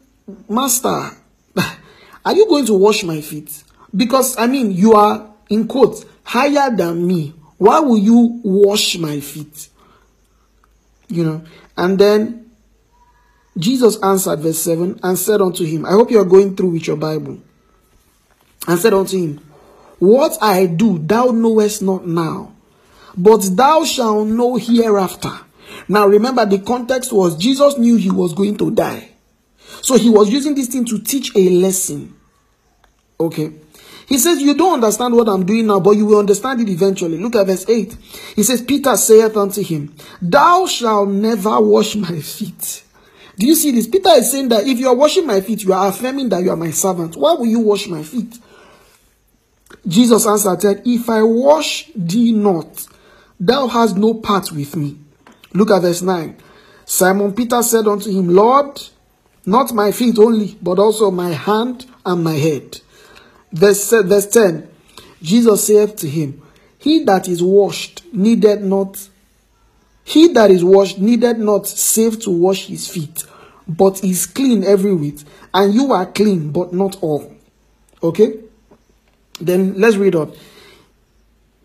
Master, 0.50 0.88
are 2.26 2.34
you 2.34 2.48
going 2.48 2.66
to 2.66 2.74
wash 2.74 3.04
my 3.04 3.22
feet? 3.22 3.64
Because 3.96 4.38
I 4.38 4.48
mean, 4.48 4.72
you 4.72 4.94
are 4.94 5.30
in 5.50 5.68
quotes 5.68 6.06
higher 6.24 6.76
than 6.76 7.06
me. 7.06 7.34
Why 7.58 7.80
will 7.80 7.98
you 7.98 8.42
wash 8.44 8.98
my 8.98 9.20
feet? 9.20 9.70
You 11.08 11.24
know, 11.24 11.46
and 11.78 12.00
then 12.00 12.50
Jesus 13.58 13.98
answered, 14.02 14.40
verse 14.40 14.60
7, 14.60 15.00
and 15.02 15.18
said 15.18 15.42
unto 15.42 15.64
him, 15.64 15.86
I 15.86 15.92
hope 15.92 16.12
you 16.12 16.20
are 16.20 16.26
going 16.26 16.56
through 16.56 16.72
with 16.72 16.88
your 16.88 16.98
Bible. 16.98 17.40
And 18.68 18.80
said 18.80 18.94
unto 18.94 19.18
him, 19.18 19.38
What 20.00 20.38
I 20.42 20.66
do 20.66 20.98
thou 21.00 21.28
knowest 21.28 21.82
not 21.82 22.08
now, 22.08 22.54
but 23.18 23.42
thou 23.56 23.84
shalt 23.86 24.28
know 24.28 24.56
hereafter. 24.56 25.32
Now 25.88 26.08
remember, 26.08 26.46
the 26.46 26.60
context 26.60 27.12
was 27.14 27.38
Jesus 27.38 27.78
knew 27.78 27.96
he 27.96 28.10
was 28.10 28.34
going 28.34 28.58
to 28.58 28.72
die. 28.72 29.10
So 29.82 29.98
he 29.98 30.10
was 30.10 30.30
using 30.30 30.56
this 30.56 30.68
thing 30.68 30.86
to 30.86 31.00
teach 31.00 31.36
a 31.36 31.50
lesson. 31.50 32.16
Okay. 33.20 33.52
He 34.08 34.18
says, 34.18 34.42
You 34.42 34.56
don't 34.56 34.76
understand 34.76 35.16
what 35.16 35.30
I'm 35.30 35.46
doing 35.46 35.68
now, 35.68 35.80
but 35.80 35.92
you 35.92 36.06
will 36.06 36.20
understand 36.20 36.62
it 36.62 36.70
eventually. 36.70 37.18
Look 37.18 37.36
at 37.36 37.48
verse 37.48 37.68
8. 37.68 37.96
He 38.36 38.44
says, 38.44 38.62
Peter 38.62 38.96
saith 38.98 39.36
unto 39.36 39.64
him, 39.64 39.96
Thou 40.22 40.68
shalt 40.68 41.10
never 41.10 41.60
wash 41.60 41.96
my 41.96 42.20
feet. 42.20 42.84
Do 43.38 43.46
you 43.46 43.56
see 43.56 43.72
this? 43.72 43.88
Peter 43.88 44.10
is 44.12 44.32
saying 44.32 44.50
that 44.50 44.66
if 44.66 44.80
you 44.80 44.88
are 44.88 44.96
washing 44.96 45.28
my 45.28 45.42
feet, 45.42 45.64
you 45.64 45.74
are 45.74 45.90
affirming 45.90 46.30
that 46.30 46.44
you 46.44 46.52
are 46.52 46.58
my 46.58 46.72
servant. 46.72 47.16
Why 47.16 47.34
will 47.34 47.46
you 47.46 47.60
wash 47.60 47.88
my 47.88 48.04
feet? 48.04 48.38
Jesus 49.88 50.26
answered, 50.26 50.82
If 50.86 51.10
I 51.10 51.22
wash 51.22 51.92
thee 51.96 52.32
not, 52.32 52.88
thou 53.40 53.68
hast 53.68 53.98
no 53.98 54.14
part 54.16 54.52
with 54.52 54.76
me. 54.76 54.98
Look 55.54 55.72
at 55.72 55.82
verse 55.82 56.02
9. 56.02 56.38
Simon 56.86 57.34
Peter 57.34 57.62
said 57.62 57.88
unto 57.88 58.12
him, 58.12 58.30
Lord, 58.30 58.82
not 59.46 59.74
my 59.74 59.92
feet 59.92 60.18
only, 60.18 60.58
but 60.62 60.80
also 60.80 61.12
my 61.12 61.32
hand 61.32 61.86
and 62.06 62.24
my 62.24 62.36
head. 62.36 62.80
Verse, 63.52 63.92
verse 63.92 64.28
10 64.28 64.70
Jesus 65.22 65.68
saith 65.68 65.96
to 65.98 66.10
him, 66.10 66.42
He 66.78 67.04
that 67.06 67.28
is 67.28 67.42
washed 67.42 68.04
needed 68.14 68.64
not 68.64 69.10
he 70.06 70.30
that 70.30 70.52
is 70.52 70.64
washed 70.64 71.00
needed 71.00 71.40
not 71.40 71.68
save 71.68 72.22
to 72.22 72.30
wash 72.30 72.68
his 72.68 72.88
feet, 72.88 73.26
but 73.68 74.04
is 74.04 74.28
clean 74.28 74.64
every 74.64 74.94
whit, 74.94 75.24
and 75.52 75.74
you 75.74 75.92
are 75.92 76.06
clean, 76.06 76.52
but 76.52 76.72
not 76.72 77.02
all. 77.02 77.34
Okay? 78.04 78.40
Then 79.42 79.74
let's 79.82 79.98
read 79.98 80.16
on. 80.16 80.32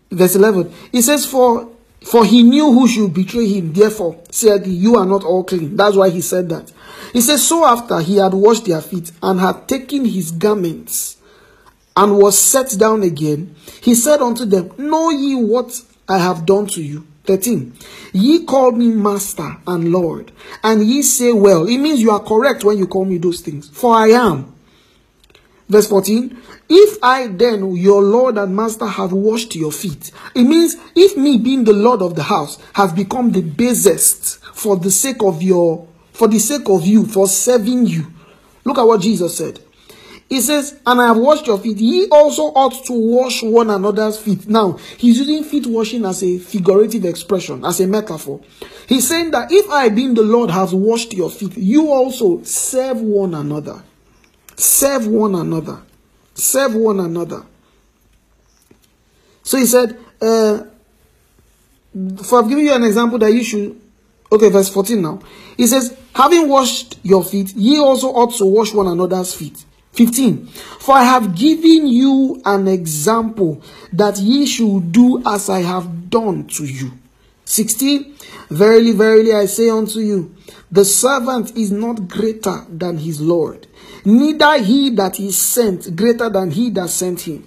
Verse 0.09 0.35
11. 0.35 0.73
It 0.91 1.03
says, 1.03 1.25
For 1.25 1.69
for 2.03 2.25
he 2.25 2.41
knew 2.41 2.71
who 2.71 2.87
should 2.87 3.13
betray 3.13 3.47
him, 3.47 3.73
therefore 3.73 4.19
said 4.31 4.65
he, 4.65 4.73
You 4.73 4.95
are 4.95 5.05
not 5.05 5.23
all 5.23 5.43
clean. 5.43 5.77
That's 5.77 5.95
why 5.95 6.09
he 6.09 6.21
said 6.21 6.49
that. 6.49 6.71
He 7.13 7.21
says, 7.21 7.47
So 7.47 7.63
after 7.63 7.99
he 7.99 8.17
had 8.17 8.33
washed 8.33 8.65
their 8.65 8.81
feet 8.81 9.11
and 9.21 9.39
had 9.39 9.67
taken 9.67 10.05
his 10.05 10.31
garments 10.31 11.17
and 11.95 12.17
was 12.17 12.39
set 12.39 12.75
down 12.79 13.03
again, 13.03 13.55
he 13.81 13.93
said 13.93 14.19
unto 14.19 14.45
them, 14.45 14.71
Know 14.79 15.11
ye 15.11 15.35
what 15.35 15.79
I 16.09 16.17
have 16.17 16.45
done 16.45 16.65
to 16.67 16.81
you? 16.81 17.05
13. 17.25 17.73
Ye 18.13 18.45
called 18.45 18.77
me 18.77 18.89
master 18.89 19.57
and 19.67 19.91
Lord, 19.91 20.31
and 20.63 20.83
ye 20.83 21.01
say, 21.01 21.31
Well, 21.31 21.67
it 21.67 21.77
means 21.77 22.01
you 22.01 22.11
are 22.11 22.19
correct 22.19 22.63
when 22.63 22.77
you 22.77 22.87
call 22.87 23.05
me 23.05 23.17
those 23.17 23.41
things, 23.41 23.69
for 23.69 23.95
I 23.95 24.07
am. 24.07 24.53
Verse 25.69 25.87
14. 25.87 26.37
If 26.67 27.01
I 27.01 27.27
then, 27.27 27.75
your 27.75 28.01
Lord 28.01 28.37
and 28.37 28.53
Master, 28.55 28.85
have 28.85 29.13
washed 29.13 29.55
your 29.55 29.71
feet, 29.71 30.11
it 30.35 30.43
means 30.43 30.75
if 30.95 31.15
me 31.15 31.37
being 31.37 31.63
the 31.63 31.73
Lord 31.73 32.01
of 32.01 32.15
the 32.15 32.23
house 32.23 32.59
has 32.73 32.91
become 32.91 33.31
the 33.31 33.41
basest 33.41 34.43
for 34.53 34.75
the 34.75 34.91
sake 34.91 35.21
of 35.21 35.41
your, 35.41 35.87
for 36.11 36.27
the 36.27 36.39
sake 36.39 36.67
of 36.67 36.85
you, 36.85 37.05
for 37.05 37.27
serving 37.27 37.85
you. 37.85 38.05
Look 38.65 38.77
at 38.77 38.83
what 38.83 39.01
Jesus 39.01 39.37
said. 39.37 39.59
He 40.31 40.39
says, 40.39 40.79
And 40.85 41.01
I 41.01 41.07
have 41.07 41.17
washed 41.17 41.45
your 41.45 41.59
feet. 41.59 41.75
Ye 41.75 42.07
also 42.09 42.43
ought 42.43 42.85
to 42.85 42.93
wash 42.93 43.43
one 43.43 43.69
another's 43.69 44.17
feet. 44.17 44.47
Now, 44.47 44.77
he's 44.97 45.19
using 45.19 45.43
feet 45.43 45.67
washing 45.67 46.05
as 46.05 46.23
a 46.23 46.37
figurative 46.39 47.03
expression, 47.03 47.65
as 47.65 47.81
a 47.81 47.87
metaphor. 47.87 48.39
He's 48.87 49.09
saying 49.09 49.31
that 49.31 49.51
if 49.51 49.69
I, 49.69 49.89
being 49.89 50.13
the 50.13 50.21
Lord, 50.21 50.49
have 50.49 50.71
washed 50.71 51.11
your 51.11 51.29
feet, 51.29 51.57
you 51.57 51.89
also 51.89 52.41
serve 52.43 53.01
one 53.01 53.33
another. 53.33 53.83
Serve 54.55 55.05
one 55.05 55.35
another. 55.35 55.81
Serve 56.33 56.75
one 56.75 57.01
another. 57.01 57.43
So 59.43 59.57
he 59.57 59.65
said, 59.65 59.99
uh, 60.21 60.63
For 62.23 62.39
I've 62.39 62.47
given 62.47 62.63
you 62.63 62.73
an 62.73 62.85
example 62.85 63.19
that 63.19 63.33
you 63.33 63.43
should. 63.43 63.81
Okay, 64.31 64.47
verse 64.47 64.69
14 64.69 65.01
now. 65.01 65.19
He 65.57 65.67
says, 65.67 65.97
Having 66.15 66.47
washed 66.47 66.99
your 67.03 67.21
feet, 67.21 67.53
ye 67.53 67.79
also 67.79 68.07
ought 68.07 68.33
to 68.35 68.45
wash 68.45 68.73
one 68.73 68.87
another's 68.87 69.33
feet. 69.33 69.65
15. 69.93 70.47
For 70.47 70.95
I 70.95 71.03
have 71.03 71.35
given 71.35 71.87
you 71.87 72.41
an 72.45 72.67
example 72.67 73.61
that 73.93 74.17
ye 74.17 74.45
should 74.45 74.91
do 74.91 75.21
as 75.25 75.49
I 75.49 75.61
have 75.61 76.09
done 76.09 76.47
to 76.47 76.65
you. 76.65 76.91
16. 77.45 78.15
Verily, 78.49 78.91
verily, 78.91 79.33
I 79.33 79.45
say 79.45 79.69
unto 79.69 79.99
you, 79.99 80.35
the 80.71 80.85
servant 80.85 81.57
is 81.57 81.71
not 81.71 82.07
greater 82.07 82.65
than 82.69 82.97
his 82.97 83.19
Lord, 83.19 83.67
neither 84.05 84.57
he 84.57 84.89
that 84.91 85.19
is 85.19 85.37
sent 85.37 85.95
greater 85.95 86.29
than 86.29 86.51
he 86.51 86.69
that 86.71 86.89
sent 86.89 87.21
him. 87.21 87.45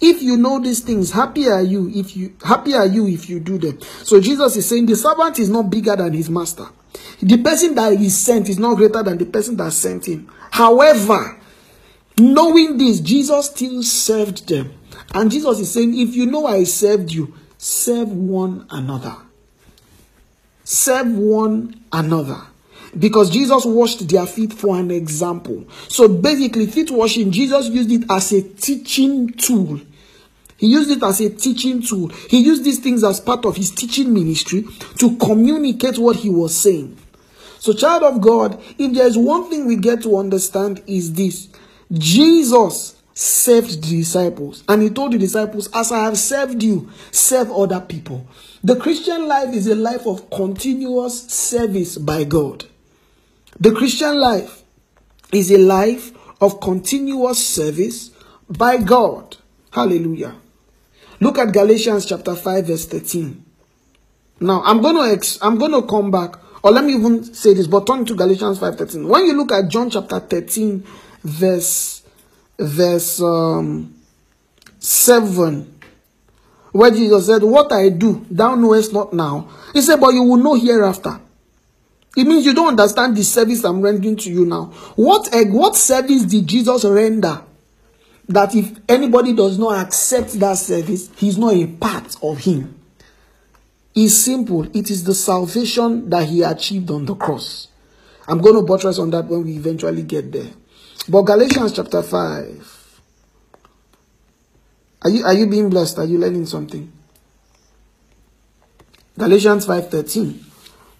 If 0.00 0.22
you 0.22 0.36
know 0.36 0.58
these 0.58 0.80
things, 0.80 1.12
happy 1.12 1.48
are 1.48 1.62
you 1.62 1.90
if 1.94 2.16
you 2.16 2.34
happy 2.42 2.74
are 2.74 2.86
you 2.86 3.06
if 3.06 3.28
you 3.28 3.38
do 3.40 3.56
them. 3.56 3.80
So 4.02 4.20
Jesus 4.20 4.56
is 4.56 4.68
saying 4.68 4.86
the 4.86 4.96
servant 4.96 5.38
is 5.38 5.48
not 5.48 5.70
bigger 5.70 5.94
than 5.94 6.12
his 6.12 6.28
master. 6.28 6.66
The 7.22 7.38
person 7.38 7.74
that 7.76 7.92
is 7.92 8.18
sent 8.18 8.48
is 8.48 8.58
not 8.58 8.76
greater 8.76 9.02
than 9.02 9.18
the 9.18 9.26
person 9.26 9.56
that 9.58 9.72
sent 9.72 10.06
him. 10.08 10.28
However, 10.50 11.40
Knowing 12.18 12.78
this, 12.78 13.00
Jesus 13.00 13.46
still 13.46 13.82
served 13.82 14.48
them. 14.48 14.72
And 15.14 15.30
Jesus 15.30 15.58
is 15.60 15.72
saying, 15.72 15.98
if 15.98 16.14
you 16.14 16.26
know 16.26 16.46
I 16.46 16.64
served 16.64 17.10
you, 17.10 17.34
serve 17.58 18.10
one 18.10 18.66
another. 18.70 19.16
Serve 20.64 21.12
one 21.12 21.82
another. 21.92 22.40
Because 22.98 23.30
Jesus 23.30 23.64
washed 23.64 24.06
their 24.08 24.26
feet 24.26 24.52
for 24.52 24.78
an 24.78 24.90
example. 24.90 25.64
So 25.88 26.08
basically, 26.08 26.66
feet 26.66 26.90
washing, 26.90 27.30
Jesus 27.30 27.68
used 27.68 27.90
it 27.90 28.04
as 28.10 28.32
a 28.32 28.42
teaching 28.42 29.30
tool. 29.30 29.80
He 30.58 30.68
used 30.68 30.90
it 30.90 31.02
as 31.02 31.20
a 31.20 31.30
teaching 31.30 31.82
tool. 31.82 32.08
He 32.28 32.40
used 32.40 32.64
these 32.64 32.78
things 32.78 33.02
as 33.02 33.18
part 33.18 33.44
of 33.46 33.56
his 33.56 33.70
teaching 33.70 34.12
ministry 34.12 34.64
to 34.98 35.16
communicate 35.16 35.98
what 35.98 36.16
he 36.16 36.28
was 36.28 36.56
saying. 36.56 36.96
So, 37.58 37.72
child 37.72 38.02
of 38.02 38.20
God, 38.20 38.62
if 38.78 38.92
there 38.92 39.06
is 39.06 39.16
one 39.16 39.48
thing 39.48 39.66
we 39.66 39.76
get 39.76 40.02
to 40.02 40.16
understand 40.16 40.82
is 40.86 41.14
this 41.14 41.48
Jesus 41.92 42.96
saved 43.14 43.82
the 43.82 43.98
disciples 43.98 44.64
and 44.68 44.82
he 44.82 44.90
told 44.90 45.12
the 45.12 45.18
disciples, 45.18 45.68
As 45.74 45.92
I 45.92 46.04
have 46.04 46.18
served 46.18 46.62
you, 46.62 46.90
serve 47.10 47.50
other 47.50 47.80
people. 47.80 48.26
The 48.64 48.76
Christian 48.76 49.28
life 49.28 49.54
is 49.54 49.66
a 49.66 49.74
life 49.74 50.06
of 50.06 50.30
continuous 50.30 51.26
service 51.28 51.98
by 51.98 52.24
God. 52.24 52.64
The 53.60 53.72
Christian 53.72 54.18
life 54.18 54.62
is 55.32 55.50
a 55.50 55.58
life 55.58 56.12
of 56.40 56.60
continuous 56.60 57.44
service 57.46 58.10
by 58.48 58.78
God. 58.78 59.36
Hallelujah. 59.70 60.34
Look 61.20 61.38
at 61.38 61.52
Galatians 61.52 62.06
chapter 62.06 62.34
5 62.34 62.66
verse 62.66 62.86
13. 62.86 63.44
Now, 64.40 64.62
I'm 64.64 64.80
going 64.80 64.96
to 64.96 65.12
ex- 65.14 65.38
I'm 65.40 65.58
going 65.58 65.72
to 65.72 65.82
come 65.82 66.10
back 66.10 66.34
or 66.62 66.70
let 66.70 66.84
me 66.84 66.94
even 66.94 67.22
say 67.34 67.54
this 67.54 67.66
but 67.66 67.86
turn 67.86 68.04
to 68.06 68.14
Galatians 68.14 68.58
5:13. 68.58 69.06
When 69.08 69.26
you 69.26 69.36
look 69.36 69.52
at 69.52 69.68
John 69.68 69.90
chapter 69.90 70.20
13 70.20 70.84
verse 71.22 72.02
verse 72.58 73.20
um, 73.20 73.94
7 74.78 75.72
where 76.72 76.90
Jesus 76.90 77.26
said, 77.26 77.42
What 77.42 77.70
I 77.70 77.90
do, 77.90 78.26
thou 78.30 78.54
knowest 78.54 78.92
not 78.92 79.12
now. 79.12 79.48
He 79.72 79.82
said, 79.82 80.00
But 80.00 80.14
you 80.14 80.22
will 80.22 80.38
know 80.38 80.54
hereafter. 80.54 81.20
It 82.16 82.24
means 82.24 82.44
you 82.44 82.54
don't 82.54 82.68
understand 82.68 83.16
the 83.16 83.22
service 83.24 83.64
I'm 83.64 83.80
rendering 83.80 84.16
to 84.16 84.30
you 84.30 84.44
now. 84.44 84.66
What, 84.96 85.28
what 85.32 85.76
service 85.76 86.24
did 86.24 86.46
Jesus 86.46 86.84
render? 86.84 87.42
That 88.28 88.54
if 88.54 88.78
anybody 88.88 89.34
does 89.34 89.58
not 89.58 89.84
accept 89.86 90.32
that 90.40 90.54
service, 90.54 91.10
he's 91.16 91.38
not 91.38 91.54
a 91.54 91.66
part 91.66 92.16
of 92.22 92.38
him. 92.38 92.78
It's 93.94 94.16
simple. 94.16 94.64
It 94.76 94.90
is 94.90 95.04
the 95.04 95.14
salvation 95.14 96.08
that 96.10 96.24
he 96.28 96.42
achieved 96.42 96.90
on 96.90 97.04
the 97.04 97.14
cross. 97.14 97.68
I'm 98.26 98.38
going 98.38 98.54
to 98.54 98.62
buttress 98.62 98.98
on 98.98 99.10
that 99.10 99.26
when 99.26 99.44
we 99.44 99.56
eventually 99.56 100.02
get 100.02 100.32
there. 100.32 100.50
But 101.08 101.22
Galatians 101.22 101.72
chapter 101.72 102.02
5. 102.02 103.00
Are 105.02 105.10
you, 105.10 105.24
are 105.24 105.34
you 105.34 105.46
being 105.46 105.68
blessed? 105.68 105.98
Are 105.98 106.04
you 106.04 106.18
learning 106.18 106.46
something? 106.46 106.92
Galatians 109.18 109.66
5:13. 109.66 110.38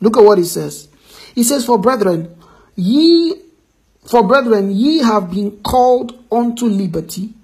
Look 0.01 0.17
at 0.17 0.25
what 0.25 0.39
he 0.39 0.45
says. 0.45 0.89
He 1.35 1.45
says, 1.45 1.65
For 1.65 1.79
brethren, 1.79 2.37
ye 2.75 3.35
for 4.05 4.27
brethren, 4.27 4.71
ye 4.73 4.99
have 4.99 5.31
been 5.31 5.63
called 5.63 6.25
unto 6.31 6.67
liberty. 6.67 7.35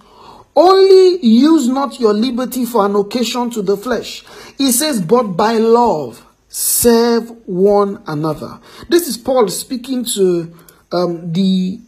Only 0.57 1.25
use 1.25 1.69
not 1.69 2.01
your 2.01 2.13
liberty 2.13 2.65
for 2.65 2.85
an 2.85 2.97
occasion 2.97 3.49
to 3.51 3.63
the 3.63 3.77
flesh. 3.77 4.25
He 4.57 4.73
says, 4.73 5.01
but 5.01 5.23
by 5.23 5.53
love 5.53 6.27
serve 6.49 7.31
one 7.47 8.03
another. 8.09 8.59
This 8.89 9.07
is 9.07 9.17
Paul 9.17 9.47
speaking 9.49 10.05
to 10.17 10.53
um, 10.91 11.33
the 11.33 11.81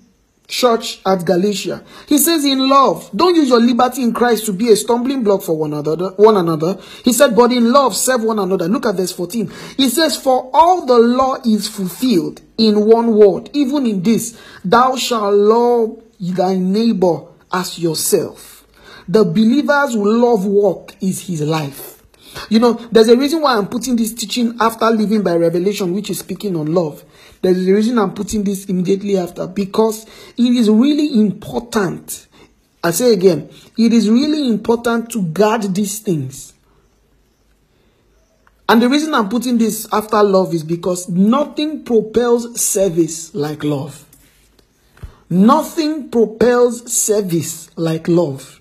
church 0.50 1.00
at 1.06 1.24
Galatia. 1.24 1.82
He 2.06 2.18
says, 2.18 2.44
in 2.44 2.68
love, 2.68 3.10
don't 3.14 3.36
use 3.36 3.48
your 3.48 3.60
liberty 3.60 4.02
in 4.02 4.12
Christ 4.12 4.44
to 4.46 4.52
be 4.52 4.70
a 4.70 4.76
stumbling 4.76 5.22
block 5.22 5.42
for 5.42 5.56
one 5.56 5.72
another. 5.72 6.10
One 6.10 6.36
another. 6.36 6.78
He 7.04 7.12
said, 7.12 7.34
but 7.34 7.52
in 7.52 7.72
love, 7.72 7.96
serve 7.96 8.24
one 8.24 8.38
another. 8.38 8.68
Look 8.68 8.84
at 8.86 8.96
verse 8.96 9.12
14. 9.12 9.50
He 9.76 9.88
says, 9.88 10.16
for 10.16 10.50
all 10.52 10.84
the 10.84 10.98
law 10.98 11.36
is 11.44 11.68
fulfilled 11.68 12.42
in 12.58 12.84
one 12.84 13.14
word, 13.16 13.48
even 13.54 13.86
in 13.86 14.02
this, 14.02 14.38
thou 14.64 14.96
shalt 14.96 15.34
love 15.34 16.02
thy 16.18 16.56
neighbor 16.56 17.22
as 17.52 17.78
yourself. 17.78 18.66
The 19.08 19.24
believer's 19.24 19.94
love 19.94 20.44
walk 20.44 20.94
is 21.00 21.26
his 21.26 21.40
life. 21.40 22.02
You 22.48 22.60
know, 22.60 22.74
there's 22.92 23.08
a 23.08 23.16
reason 23.16 23.40
why 23.42 23.56
I'm 23.56 23.66
putting 23.66 23.96
this 23.96 24.12
teaching 24.14 24.56
after 24.60 24.88
living 24.90 25.22
by 25.22 25.34
revelation, 25.34 25.94
which 25.94 26.10
is 26.10 26.20
speaking 26.20 26.54
on 26.56 26.72
love. 26.72 27.04
There's 27.42 27.66
a 27.66 27.72
reason 27.72 27.98
I'm 27.98 28.14
putting 28.14 28.44
this 28.44 28.66
immediately 28.66 29.16
after 29.16 29.46
because 29.46 30.04
it 30.36 30.42
is 30.42 30.68
really 30.68 31.18
important. 31.18 32.26
I 32.82 32.90
say 32.90 33.12
again, 33.12 33.50
it 33.78 33.92
is 33.92 34.10
really 34.10 34.48
important 34.48 35.10
to 35.10 35.22
guard 35.22 35.74
these 35.74 36.00
things. 36.00 36.54
And 38.68 38.80
the 38.80 38.88
reason 38.88 39.14
I'm 39.14 39.28
putting 39.28 39.58
this 39.58 39.88
after 39.92 40.22
love 40.22 40.54
is 40.54 40.62
because 40.62 41.08
nothing 41.08 41.82
propels 41.84 42.60
service 42.60 43.34
like 43.34 43.64
love. 43.64 44.04
Nothing 45.28 46.10
propels 46.10 46.92
service 46.92 47.70
like 47.76 48.06
love. 48.06 48.60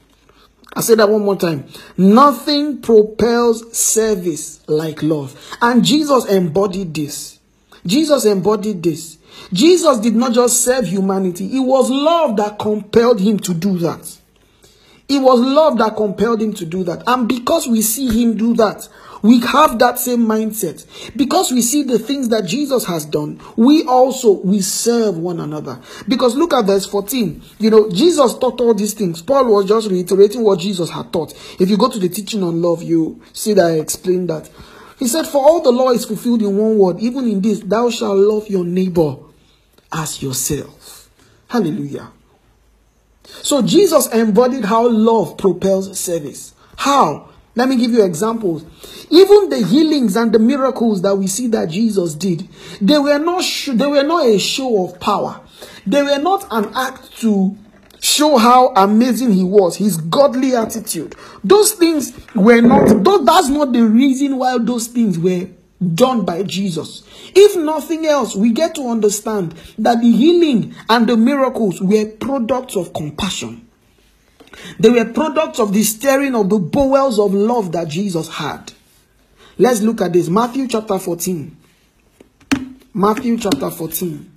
I 0.74 0.82
say 0.82 0.96
that 0.96 1.10
one 1.10 1.24
more 1.24 1.36
time. 1.36 1.66
Nothing 1.98 2.82
propels 2.82 3.76
service 3.78 4.68
like 4.68 5.02
love. 5.02 5.36
And 5.62 5.84
Jesus 5.84 6.26
embodied 6.26 6.94
this. 6.94 7.39
Jesus 7.86 8.26
embodied 8.26 8.84
this. 8.84 9.18
Jesus 9.54 10.00
did 10.00 10.16
not 10.16 10.34
just 10.34 10.64
serve 10.64 10.86
humanity, 10.88 11.58
it 11.58 11.62
was 11.62 11.90
love 11.90 12.38
that 12.38 12.60
compelled 12.60 13.20
him 13.20 13.40
to 13.40 13.54
do 13.54 13.78
that. 13.80 14.18
It 15.08 15.20
was 15.20 15.40
love 15.40 15.80
that 15.80 15.96
compelled 15.96 16.42
him 16.42 16.54
to 16.54 16.66
do 16.66 16.84
that. 16.84 17.04
And 17.08 17.28
because 17.28 17.68
we 17.68 17.82
see 17.82 18.08
him 18.08 18.38
do 18.38 18.54
that, 18.56 18.88
we 19.22 19.40
have 19.42 19.80
that 19.80 20.00
same 20.00 20.26
mindset. 20.26 20.86
Because 21.18 21.52
we 21.52 21.62
see 21.62 21.84
the 21.84 22.00
things 22.00 22.30
that 22.30 22.46
Jesus 22.46 22.86
has 22.86 23.06
done, 23.06 23.42
we 23.56 23.84
also 23.84 24.34
we 24.42 24.62
serve 24.62 25.18
one 25.18 25.40
another. 25.40 25.80
Because 26.08 26.36
look 26.36 26.54
at 26.54 26.66
verse 26.66 26.86
14. 26.86 27.42
You 27.58 27.70
know, 27.70 27.90
Jesus 27.90 28.38
taught 28.38 28.62
all 28.62 28.74
these 28.74 28.94
things. 28.94 29.22
Paul 29.22 29.46
was 29.46 29.68
just 29.68 29.90
reiterating 29.90 30.44
what 30.44 30.60
Jesus 30.60 30.90
had 30.90 31.12
taught. 31.12 31.34
If 31.60 31.70
you 31.70 31.78
go 31.78 31.90
to 31.90 32.00
the 32.00 32.10
teaching 32.10 32.44
on 32.44 32.62
love, 32.62 32.84
you 32.84 33.22
see 33.34 33.54
that 33.54 33.66
I 33.66 33.80
explained 33.80 34.30
that. 34.30 34.50
He 35.00 35.08
said, 35.08 35.26
For 35.26 35.42
all 35.42 35.62
the 35.62 35.72
law 35.72 35.92
is 35.92 36.06
fulfilled 36.06 36.42
in 36.42 36.58
one 36.58 36.78
word, 36.78 37.00
even 37.00 37.28
in 37.28 37.42
this, 37.42 37.60
thou 37.62 37.90
shalt 37.90 38.18
love 38.18 38.50
your 38.50 38.66
neighbor 38.66 39.16
as 39.92 40.22
yourself. 40.22 41.10
Hallelujah. 41.48 42.12
So 43.24 43.62
Jesus 43.62 44.08
embodied 44.08 44.66
how 44.66 44.90
love 44.90 45.38
propels 45.38 45.98
service. 45.98 46.54
How? 46.76 47.30
Let 47.56 47.70
me 47.70 47.78
give 47.78 47.92
you 47.92 48.04
examples. 48.04 48.64
Even 49.10 49.50
the 49.50 49.66
healings 49.66 50.16
and 50.16 50.32
the 50.32 50.40
miracles 50.40 51.02
that 51.02 51.16
we 51.16 51.28
see 51.28 51.48
that 51.48 51.70
Jesus 51.70 52.14
did, 52.14 52.48
they 52.80 53.00
were 53.00 53.20
not 53.20 53.44
they 53.68 53.88
were 53.88 54.04
not 54.04 54.26
a 54.26 54.38
show 54.38 54.86
of 54.86 55.00
power. 55.00 55.42
They 55.88 56.04
were 56.04 56.20
not 56.20 56.46
an 56.52 56.72
act 56.76 57.18
to 57.20 57.58
show 58.02 58.38
how 58.38 58.74
amazing 58.76 59.32
he 59.32 59.44
was, 59.44 59.76
his 59.76 59.98
godly 59.98 60.56
attitude. 60.56 61.16
Those 61.44 61.74
things 61.74 62.14
were 62.36 62.62
not, 62.62 63.04
though 63.04 63.24
that's 63.24 63.50
not 63.50 63.74
the 63.74 63.84
reason 63.84 64.38
why 64.38 64.58
those 64.60 64.88
things 64.88 65.18
were 65.18 65.48
done 65.96 66.26
by 66.26 66.44
Jesus. 66.44 67.04
If 67.36 67.56
nothing 67.56 68.06
else, 68.06 68.36
we 68.36 68.52
get 68.52 68.76
to 68.76 68.90
understand 68.90 69.54
that 69.78 70.02
the 70.02 70.12
healing 70.12 70.76
and 70.90 71.08
the 71.08 71.18
miracles 71.18 71.82
were 71.82 72.06
products 72.06 72.76
of 72.76 72.94
compassion. 72.94 73.68
They 74.80 74.90
were 74.90 75.06
products 75.06 75.60
of 75.60 75.74
the 75.74 75.84
stirring 75.84 76.36
of 76.36 76.50
the 76.50 76.60
bowels 76.60 77.20
of 77.20 77.34
love 77.34 77.72
that 77.72 77.88
Jesus 77.88 78.28
had. 78.28 78.74
Let's 79.58 79.82
look 79.82 80.02
at 80.02 80.14
this. 80.14 80.30
Matthew 80.30 80.68
chapter 80.68 80.98
14. 81.00 81.58
Matthew 82.94 83.38
chapter 83.38 83.70
14. 83.70 84.29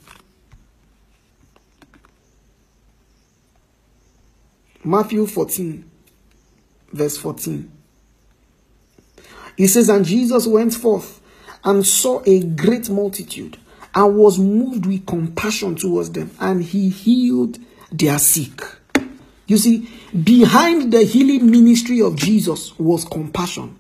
Matthew 4.85 5.27
14, 5.27 5.89
verse 6.93 7.17
14. 7.17 7.71
He 9.57 9.67
says, 9.67 9.89
And 9.89 10.05
Jesus 10.05 10.47
went 10.47 10.75
forth 10.75 11.21
and 11.65 11.87
saw 11.87 12.23
a 12.27 12.43
great 12.43 12.91
multitude 12.91 13.59
and 13.95 14.17
was 14.17 14.39
moved 14.39 14.87
with 14.87 15.07
compassion 15.07 15.77
towards 15.77 16.11
them, 16.11 16.31
and 16.41 16.63
he 16.63 16.89
healed 16.89 17.59
their 17.91 18.19
sick. 18.19 18.61
You 19.47 19.59
see, 19.59 19.89
behind 20.25 20.93
the 20.93 21.03
healing 21.03 21.51
ministry 21.51 22.01
of 22.01 22.17
Jesus 22.17 22.77
was 22.79 23.05
compassion. 23.05 23.79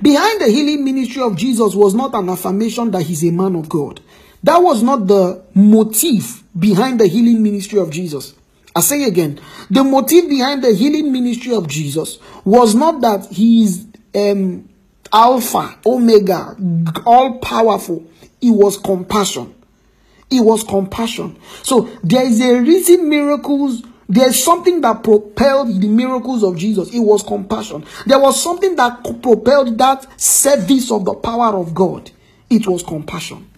Behind 0.00 0.40
the 0.40 0.48
healing 0.48 0.84
ministry 0.84 1.22
of 1.22 1.36
Jesus 1.36 1.74
was 1.74 1.94
not 1.94 2.14
an 2.14 2.28
affirmation 2.28 2.90
that 2.90 3.02
he's 3.02 3.24
a 3.24 3.30
man 3.30 3.54
of 3.54 3.68
God. 3.68 4.00
That 4.42 4.58
was 4.58 4.82
not 4.82 5.06
the 5.06 5.44
motive 5.54 6.42
behind 6.58 6.98
the 6.98 7.06
healing 7.06 7.42
ministry 7.42 7.78
of 7.78 7.90
Jesus. 7.90 8.34
I 8.74 8.80
say 8.80 9.04
again, 9.04 9.40
the 9.70 9.84
motive 9.84 10.28
behind 10.28 10.64
the 10.64 10.74
healing 10.74 11.12
ministry 11.12 11.54
of 11.54 11.68
Jesus 11.68 12.18
was 12.44 12.74
not 12.74 13.00
that 13.02 13.26
he 13.26 13.64
is 13.64 13.86
um, 14.14 14.68
Alpha, 15.12 15.76
Omega, 15.84 16.56
all 17.04 17.38
powerful. 17.38 18.06
It 18.40 18.50
was 18.50 18.78
compassion. 18.78 19.54
It 20.30 20.40
was 20.40 20.64
compassion. 20.64 21.38
So 21.62 21.90
there 22.02 22.24
is 22.24 22.40
a 22.40 22.60
reason 22.60 23.08
miracles. 23.08 23.82
There's 24.08 24.42
something 24.42 24.80
that 24.80 25.02
propelled 25.04 25.80
the 25.80 25.88
miracles 25.88 26.42
of 26.42 26.56
Jesus. 26.56 26.92
It 26.94 27.00
was 27.00 27.22
compassion. 27.22 27.84
There 28.06 28.18
was 28.18 28.42
something 28.42 28.74
that 28.76 29.04
propelled 29.22 29.76
that 29.78 30.20
service 30.20 30.90
of 30.90 31.04
the 31.04 31.14
power 31.14 31.56
of 31.58 31.74
God. 31.74 32.10
It 32.48 32.66
was 32.66 32.82
compassion. 32.82 33.48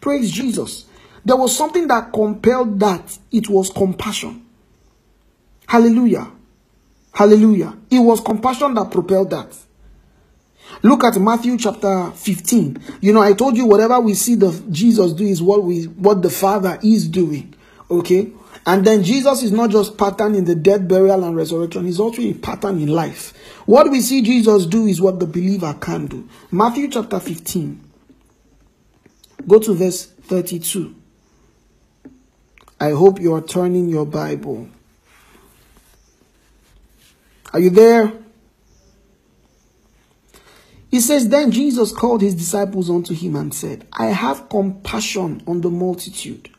Praise 0.00 0.30
Jesus. 0.30 0.84
There 1.24 1.36
was 1.36 1.56
something 1.56 1.88
that 1.88 2.12
compelled 2.12 2.78
that. 2.80 3.18
It 3.32 3.48
was 3.48 3.70
compassion. 3.70 4.43
Hallelujah. 5.66 6.30
Hallelujah. 7.12 7.76
It 7.90 7.98
was 7.98 8.20
compassion 8.20 8.74
that 8.74 8.90
propelled 8.90 9.30
that. 9.30 9.56
Look 10.82 11.04
at 11.04 11.16
Matthew 11.16 11.56
chapter 11.56 12.10
15. 12.10 12.82
You 13.00 13.12
know, 13.12 13.22
I 13.22 13.32
told 13.32 13.56
you 13.56 13.66
whatever 13.66 14.00
we 14.00 14.14
see 14.14 14.34
the 14.34 14.50
Jesus 14.70 15.12
do 15.12 15.24
is 15.24 15.40
what 15.40 15.62
we 15.62 15.84
what 15.84 16.22
the 16.22 16.30
Father 16.30 16.78
is 16.82 17.08
doing. 17.08 17.54
Okay? 17.90 18.32
And 18.66 18.84
then 18.84 19.02
Jesus 19.02 19.42
is 19.42 19.52
not 19.52 19.70
just 19.70 19.98
pattern 19.98 20.34
in 20.34 20.44
the 20.44 20.54
death, 20.54 20.88
burial, 20.88 21.22
and 21.24 21.36
resurrection, 21.36 21.84
he's 21.84 22.00
also 22.00 22.22
a 22.22 22.32
pattern 22.32 22.80
in 22.80 22.88
life. 22.88 23.34
What 23.66 23.90
we 23.90 24.00
see 24.00 24.22
Jesus 24.22 24.66
do 24.66 24.86
is 24.86 25.00
what 25.00 25.20
the 25.20 25.26
believer 25.26 25.74
can 25.80 26.06
do. 26.06 26.28
Matthew 26.50 26.88
chapter 26.88 27.20
15. 27.20 27.80
Go 29.46 29.58
to 29.58 29.74
verse 29.74 30.06
32. 30.06 30.94
I 32.80 32.90
hope 32.90 33.20
you 33.20 33.34
are 33.34 33.42
turning 33.42 33.88
your 33.88 34.06
Bible. 34.06 34.68
Are 37.54 37.60
you 37.60 37.70
there? 37.70 38.12
He 40.90 41.00
says, 41.00 41.28
Then 41.28 41.52
Jesus 41.52 41.92
called 41.92 42.20
his 42.20 42.34
disciples 42.34 42.90
unto 42.90 43.14
him 43.14 43.36
and 43.36 43.54
said, 43.54 43.86
I 43.92 44.06
have 44.06 44.48
compassion 44.48 45.40
on 45.46 45.60
the 45.60 45.70
multitude, 45.70 46.50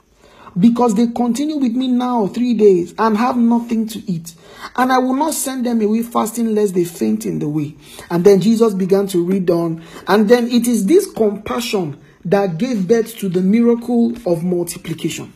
because 0.58 0.96
they 0.96 1.08
continue 1.08 1.58
with 1.58 1.74
me 1.74 1.90
now 1.90 2.28
three 2.28 2.54
days 2.54 2.96
and 2.98 3.18
have 3.18 3.36
nothing 3.36 3.88
to 3.90 4.10
eat. 4.10 4.36
And 4.78 4.90
I 4.92 5.00
will 5.00 5.16
not 5.16 5.34
send 5.34 5.66
them 5.66 5.82
away 5.82 6.02
fasting 6.02 6.56
lest 6.56 6.74
they 6.74 6.86
faint 6.86 7.26
in 7.26 7.40
the 7.40 7.50
way. 7.50 7.76
And 8.10 8.24
then 8.24 8.40
Jesus 8.40 8.74
began 8.74 9.08
to 9.08 9.24
read 9.24 9.50
on. 9.50 9.84
And 10.08 10.30
then 10.30 10.48
it 10.48 10.66
is 10.66 10.86
this 10.86 11.12
compassion 11.12 12.02
that 12.24 12.58
gave 12.58 12.88
birth 12.88 13.18
to 13.18 13.28
the 13.28 13.42
miracle 13.42 14.14
of 14.26 14.46
multiplication. 14.46 15.34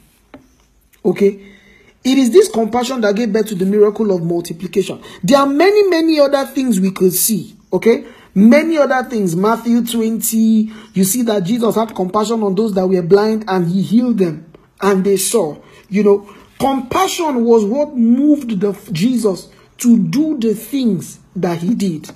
Okay? 1.03 1.58
It 2.03 2.17
is 2.17 2.31
this 2.31 2.49
compassion 2.49 3.01
that 3.01 3.15
gave 3.15 3.33
birth 3.33 3.47
to 3.47 3.55
the 3.55 3.65
miracle 3.65 4.11
of 4.11 4.23
multiplication. 4.23 5.01
There 5.23 5.37
are 5.37 5.45
many, 5.45 5.83
many 5.89 6.19
other 6.19 6.45
things 6.45 6.79
we 6.79 6.91
could 6.91 7.13
see. 7.13 7.55
Okay? 7.73 8.05
Many 8.33 8.77
other 8.77 9.03
things. 9.09 9.35
Matthew 9.35 9.85
20, 9.85 10.71
you 10.93 11.03
see 11.03 11.23
that 11.23 11.43
Jesus 11.43 11.75
had 11.75 11.93
compassion 11.95 12.41
on 12.43 12.55
those 12.55 12.73
that 12.73 12.87
were 12.87 13.01
blind 13.01 13.45
and 13.47 13.67
he 13.69 13.81
healed 13.81 14.17
them 14.17 14.51
and 14.81 15.03
they 15.03 15.17
saw. 15.17 15.57
You 15.89 16.03
know, 16.03 16.35
compassion 16.57 17.43
was 17.43 17.65
what 17.65 17.95
moved 17.95 18.61
the 18.61 18.71
Jesus 18.93 19.49
to 19.79 19.97
do 19.97 20.37
the 20.37 20.53
things 20.53 21.19
that 21.35 21.59
he 21.59 21.75
did. 21.75 22.09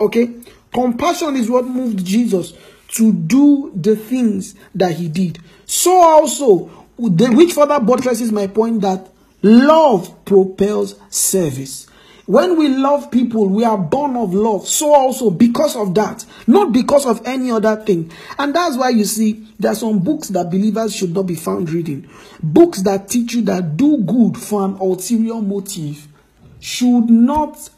Okay? 0.00 0.34
Compassion 0.72 1.36
is 1.36 1.50
what 1.50 1.66
moved 1.66 2.04
Jesus 2.04 2.54
to 2.88 3.12
do 3.12 3.72
the 3.74 3.96
things 3.96 4.54
that 4.74 4.92
he 4.92 5.08
did. 5.08 5.38
So 5.66 5.92
also, 6.00 6.64
which 6.96 7.52
further 7.52 7.80
buttresses 7.80 8.32
my 8.32 8.46
point 8.46 8.80
that 8.82 9.08
Love 9.42 10.24
propels 10.24 10.96
service. 11.10 11.86
When 12.26 12.58
we 12.58 12.68
love 12.68 13.10
people, 13.10 13.48
we 13.48 13.64
are 13.64 13.78
born 13.78 14.14
of 14.14 14.34
love. 14.34 14.68
So 14.68 14.92
also 14.94 15.30
because 15.30 15.74
of 15.76 15.94
that, 15.94 16.26
not 16.46 16.72
because 16.72 17.06
of 17.06 17.22
any 17.24 17.50
other 17.50 17.76
thing. 17.76 18.12
And 18.38 18.54
that's 18.54 18.76
why 18.76 18.90
you 18.90 19.04
see 19.04 19.46
there 19.58 19.72
are 19.72 19.74
some 19.74 20.00
books 20.00 20.28
that 20.28 20.50
believers 20.50 20.94
should 20.94 21.14
not 21.14 21.22
be 21.22 21.36
found 21.36 21.70
reading. 21.70 22.06
Books 22.42 22.82
that 22.82 23.08
teach 23.08 23.32
you 23.32 23.42
that 23.42 23.78
do 23.78 23.98
good 23.98 24.36
for 24.36 24.62
an 24.64 24.74
ulterior 24.74 25.40
motive 25.40 26.06
should 26.60 27.08
not 27.08 27.70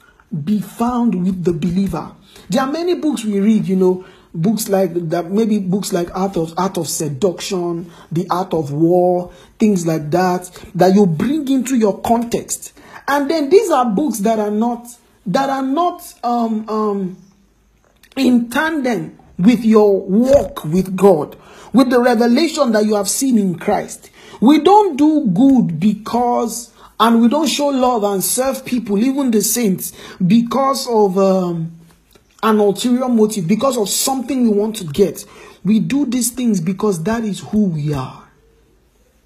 be 0.45 0.61
found 0.61 1.15
with 1.25 1.45
the 1.45 1.53
believer. 1.53 2.11
There 2.49 2.63
are 2.63 2.73
many 2.73 2.97
books 2.97 3.25
we 3.25 3.39
read, 3.39 3.67
you 3.67 3.77
know, 3.77 4.05
books 4.33 4.69
like 4.69 4.93
that 5.09 5.31
maybe 5.31 5.59
books 5.59 5.93
like 5.93 6.09
art 6.17 6.37
of 6.37 6.55
art 6.57 6.79
of 6.79 6.89
seduction 6.89 7.91
the 8.13 8.27
art 8.31 8.55
of 8.55 8.73
war 8.73 9.33
things 9.59 9.87
like 9.87 10.11
that 10.11 10.49
that 10.75 10.95
you 10.95 11.05
bring 11.05 11.49
into 11.49 11.77
your 11.77 12.01
context 12.03 12.73
and 13.09 13.29
then 13.29 13.51
these 13.51 13.71
are 13.71 13.87
books 13.87 14.19
that 14.19 14.39
are 14.39 14.53
not 14.53 14.87
that 15.27 15.51
are 15.51 15.63
not 15.63 16.15
um, 16.25 16.69
um, 16.69 17.17
in 18.17 18.51
tandem 18.51 19.19
with 19.39 19.65
your 19.65 20.01
walk 20.01 20.65
with 20.65 20.97
God, 20.97 21.37
with 21.73 21.91
the 21.91 22.01
revelation 22.01 22.73
that 22.73 22.85
you 22.85 22.95
have 22.95 23.09
seen 23.09 23.39
in 23.39 23.59
Christ. 23.59 24.11
We 24.41 24.61
don't 24.61 24.97
do 24.97 25.27
good 25.27 25.81
because, 25.81 26.73
and 26.99 27.21
we 27.21 27.29
don't 27.29 27.47
show 27.49 27.69
love 27.69 28.05
and 28.05 28.23
serve 28.23 28.65
people, 28.65 28.99
even 28.99 29.31
the 29.31 29.43
saints, 29.43 29.93
because 30.25 30.87
of 30.89 31.19
um, 31.19 31.80
an 32.43 32.59
ulterior 32.59 33.09
motive, 33.09 33.47
because 33.47 33.77
of 33.77 33.89
something 33.89 34.43
we 34.43 34.49
want 34.49 34.77
to 34.77 34.85
get. 34.85 35.25
We 35.65 35.79
do 35.79 36.07
these 36.07 36.31
things 36.31 36.61
because 36.61 37.03
that 37.05 37.23
is 37.25 37.41
who 37.41 37.67
we 37.67 37.93
are. 37.93 38.29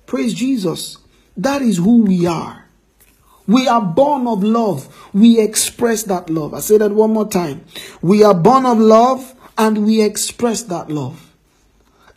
Praise 0.07 0.35
Jesus. 0.35 0.99
That 1.37 1.63
is 1.63 1.79
who 1.79 2.03
we 2.03 2.27
are. 2.27 2.65
We 3.47 3.69
are 3.69 3.83
born 3.83 4.27
of 4.27 4.43
love. 4.43 5.09
We 5.13 5.39
express 5.41 6.05
that 6.05 6.31
love. 6.31 6.55
I 6.55 6.61
say 6.61 6.79
that 6.79 6.93
one 6.93 7.13
more 7.13 7.29
time. 7.29 7.65
We 8.01 8.25
are 8.25 8.35
born 8.35 8.67
of 8.67 8.79
love 8.79 9.35
and 9.59 9.85
we 9.85 10.03
express 10.03 10.63
that 10.65 10.91
love. 10.91 11.33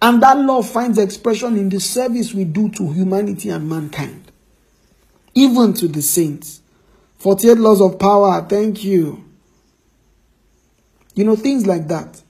And 0.02 0.22
that 0.22 0.38
love 0.38 0.70
finds 0.70 0.98
expression 0.98 1.58
in 1.58 1.70
the 1.70 1.80
service 1.80 2.34
we 2.34 2.44
do 2.46 2.70
to 2.70 2.92
humanity 2.92 3.50
and 3.50 3.68
mankind, 3.68 4.32
even 5.34 5.74
to 5.74 5.88
the 5.88 6.02
saints. 6.02 6.62
48 7.18 7.58
laws 7.58 7.82
of 7.82 7.98
power, 7.98 8.46
thank 8.48 8.84
you. 8.84 9.27
You 11.18 11.24
know, 11.24 11.36
things 11.36 11.66
like 11.66 11.88
that. 11.88 12.22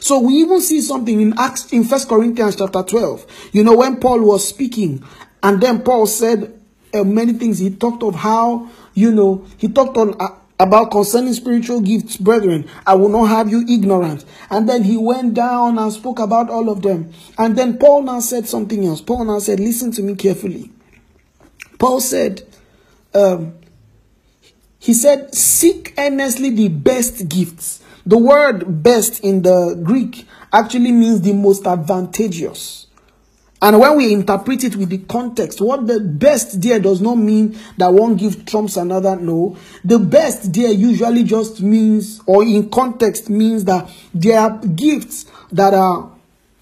So 0.00 0.18
we 0.18 0.34
even 0.34 0.60
see 0.60 0.80
something 0.80 1.20
in 1.20 1.38
Acts 1.38 1.72
in 1.72 1.84
First 1.84 2.08
Corinthians 2.08 2.56
chapter 2.56 2.82
12. 2.82 3.50
You 3.52 3.64
know, 3.64 3.76
when 3.76 4.00
Paul 4.00 4.22
was 4.22 4.46
speaking, 4.46 5.04
and 5.42 5.60
then 5.60 5.82
Paul 5.82 6.06
said, 6.06 6.56
uh, 6.94 7.04
many 7.04 7.32
things. 7.32 7.58
He 7.58 7.70
talked 7.70 8.02
of 8.02 8.14
how, 8.14 8.68
you 8.94 9.12
know, 9.12 9.44
he 9.58 9.68
talked 9.68 9.96
on 9.96 10.14
uh, 10.20 10.28
about 10.58 10.90
concerning 10.90 11.34
spiritual 11.34 11.80
gifts, 11.80 12.16
brethren. 12.16 12.68
I 12.86 12.94
will 12.94 13.08
not 13.08 13.26
have 13.26 13.50
you 13.50 13.64
ignorant. 13.68 14.24
And 14.50 14.68
then 14.68 14.84
he 14.84 14.96
went 14.96 15.34
down 15.34 15.78
and 15.78 15.92
spoke 15.92 16.18
about 16.18 16.48
all 16.48 16.70
of 16.70 16.82
them. 16.82 17.12
And 17.38 17.56
then 17.56 17.78
Paul 17.78 18.02
now 18.02 18.20
said 18.20 18.48
something 18.48 18.86
else. 18.86 19.00
Paul 19.00 19.24
now 19.24 19.38
said, 19.38 19.60
listen 19.60 19.92
to 19.92 20.02
me 20.02 20.14
carefully. 20.14 20.70
Paul 21.78 22.00
said, 22.00 22.42
um, 23.14 23.54
he 24.78 24.94
said, 24.94 25.34
seek 25.34 25.94
earnestly 25.98 26.50
the 26.50 26.68
best 26.68 27.28
gifts. 27.28 27.82
The 28.06 28.18
word 28.18 28.82
best 28.82 29.20
in 29.20 29.42
the 29.42 29.78
Greek 29.82 30.26
actually 30.52 30.92
means 30.92 31.20
the 31.20 31.32
most 31.32 31.66
advantageous. 31.66 32.86
And 33.60 33.80
when 33.80 33.96
we 33.96 34.12
interpret 34.12 34.64
it 34.64 34.76
with 34.76 34.90
the 34.90 34.98
context, 34.98 35.60
what 35.60 35.86
the 35.86 35.98
best 35.98 36.60
there 36.60 36.78
does 36.78 37.00
not 37.00 37.16
mean 37.16 37.58
that 37.78 37.92
one 37.92 38.16
gift 38.16 38.46
trumps 38.46 38.76
another. 38.76 39.16
No. 39.16 39.56
The 39.82 39.98
best 39.98 40.52
there 40.52 40.70
usually 40.70 41.24
just 41.24 41.62
means, 41.62 42.20
or 42.26 42.44
in 42.44 42.68
context 42.70 43.30
means 43.30 43.64
that 43.64 43.90
there 44.14 44.38
are 44.38 44.58
gifts 44.58 45.24
that 45.52 45.74
are 45.74 46.10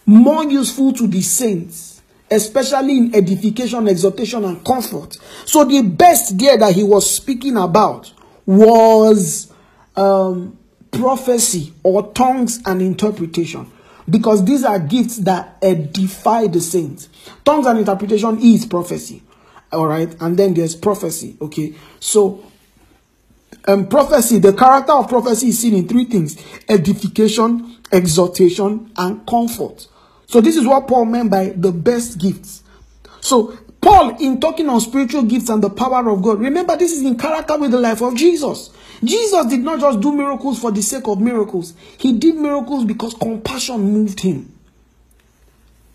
more 0.06 0.44
useful 0.44 0.92
to 0.92 1.06
the 1.08 1.20
saints, 1.20 2.00
especially 2.30 2.96
in 2.96 3.14
edification, 3.14 3.88
exhortation, 3.88 4.44
and 4.44 4.64
comfort. 4.64 5.18
So 5.44 5.64
the 5.64 5.82
best 5.82 6.38
there 6.38 6.56
that 6.58 6.74
he 6.74 6.84
was 6.84 7.10
speaking 7.10 7.56
about 7.56 8.12
was 8.46 9.52
um, 9.96 10.58
prophecy 10.98 11.72
or 11.82 12.12
tongues 12.12 12.60
and 12.66 12.80
interpretation 12.82 13.70
because 14.08 14.44
these 14.44 14.64
are 14.64 14.78
gifts 14.78 15.18
that 15.18 15.56
edify 15.62 16.46
the 16.46 16.60
saints. 16.60 17.08
Tongues 17.44 17.66
and 17.66 17.78
interpretation 17.78 18.38
is 18.40 18.66
prophecy. 18.66 19.22
All 19.72 19.86
right, 19.86 20.14
and 20.20 20.36
then 20.36 20.54
there's 20.54 20.76
prophecy. 20.76 21.36
Okay, 21.40 21.74
so 21.98 22.44
um, 23.66 23.86
prophecy, 23.88 24.38
the 24.38 24.52
character 24.52 24.92
of 24.92 25.08
prophecy 25.08 25.48
is 25.48 25.58
seen 25.58 25.74
in 25.74 25.88
three 25.88 26.04
things 26.04 26.36
edification, 26.68 27.78
exhortation, 27.90 28.90
and 28.96 29.26
comfort. 29.26 29.88
So, 30.26 30.40
this 30.40 30.56
is 30.56 30.66
what 30.66 30.86
Paul 30.86 31.06
meant 31.06 31.30
by 31.30 31.50
the 31.56 31.72
best 31.72 32.18
gifts. 32.18 32.62
So, 33.20 33.56
Paul, 33.84 34.16
in 34.18 34.40
talking 34.40 34.66
on 34.70 34.80
spiritual 34.80 35.24
gifts 35.24 35.50
and 35.50 35.62
the 35.62 35.68
power 35.68 36.08
of 36.08 36.22
God, 36.22 36.40
remember 36.40 36.74
this 36.74 36.90
is 36.90 37.02
in 37.02 37.18
character 37.18 37.58
with 37.58 37.70
the 37.70 37.78
life 37.78 38.00
of 38.00 38.16
Jesus. 38.16 38.70
Jesus 39.04 39.44
did 39.44 39.60
not 39.60 39.78
just 39.78 40.00
do 40.00 40.10
miracles 40.10 40.58
for 40.58 40.72
the 40.72 40.80
sake 40.80 41.06
of 41.06 41.20
miracles, 41.20 41.74
he 41.98 42.14
did 42.14 42.36
miracles 42.36 42.86
because 42.86 43.12
compassion 43.12 43.92
moved 43.92 44.20
him. 44.20 44.50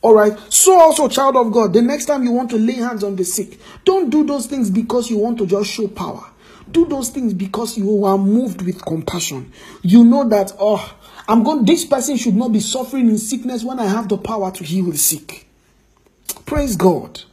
All 0.03 0.13
right. 0.13 0.37
So, 0.53 0.79
also, 0.79 1.07
child 1.07 1.35
of 1.35 1.51
God, 1.51 1.73
the 1.73 1.81
next 1.81 2.05
time 2.05 2.23
you 2.23 2.31
want 2.31 2.51
to 2.51 2.57
lay 2.57 2.73
hands 2.73 3.03
on 3.03 3.15
the 3.15 3.25
sick, 3.25 3.59
don't 3.85 4.11
do 4.11 4.23
those 4.23 4.45
things 4.45 4.69
because 4.69 5.09
you 5.09 5.17
want 5.17 5.39
to 5.39 5.47
just 5.47 5.71
show 5.71 5.87
power. 5.87 6.29
Do 6.69 6.85
those 6.85 7.09
things 7.09 7.33
because 7.33 7.75
you 7.75 8.05
are 8.05 8.19
moved 8.19 8.61
with 8.61 8.85
compassion. 8.85 9.51
You 9.81 10.03
know 10.03 10.29
that, 10.29 10.53
oh, 10.59 10.95
I'm 11.27 11.41
going, 11.41 11.65
this 11.65 11.85
person 11.85 12.17
should 12.17 12.35
not 12.35 12.53
be 12.53 12.59
suffering 12.59 13.09
in 13.09 13.17
sickness 13.17 13.63
when 13.63 13.79
I 13.79 13.87
have 13.87 14.07
the 14.09 14.17
power 14.17 14.51
to 14.51 14.63
heal 14.63 14.91
the 14.91 14.97
sick. 14.99 15.47
Praise 16.45 16.75
God. 16.75 17.23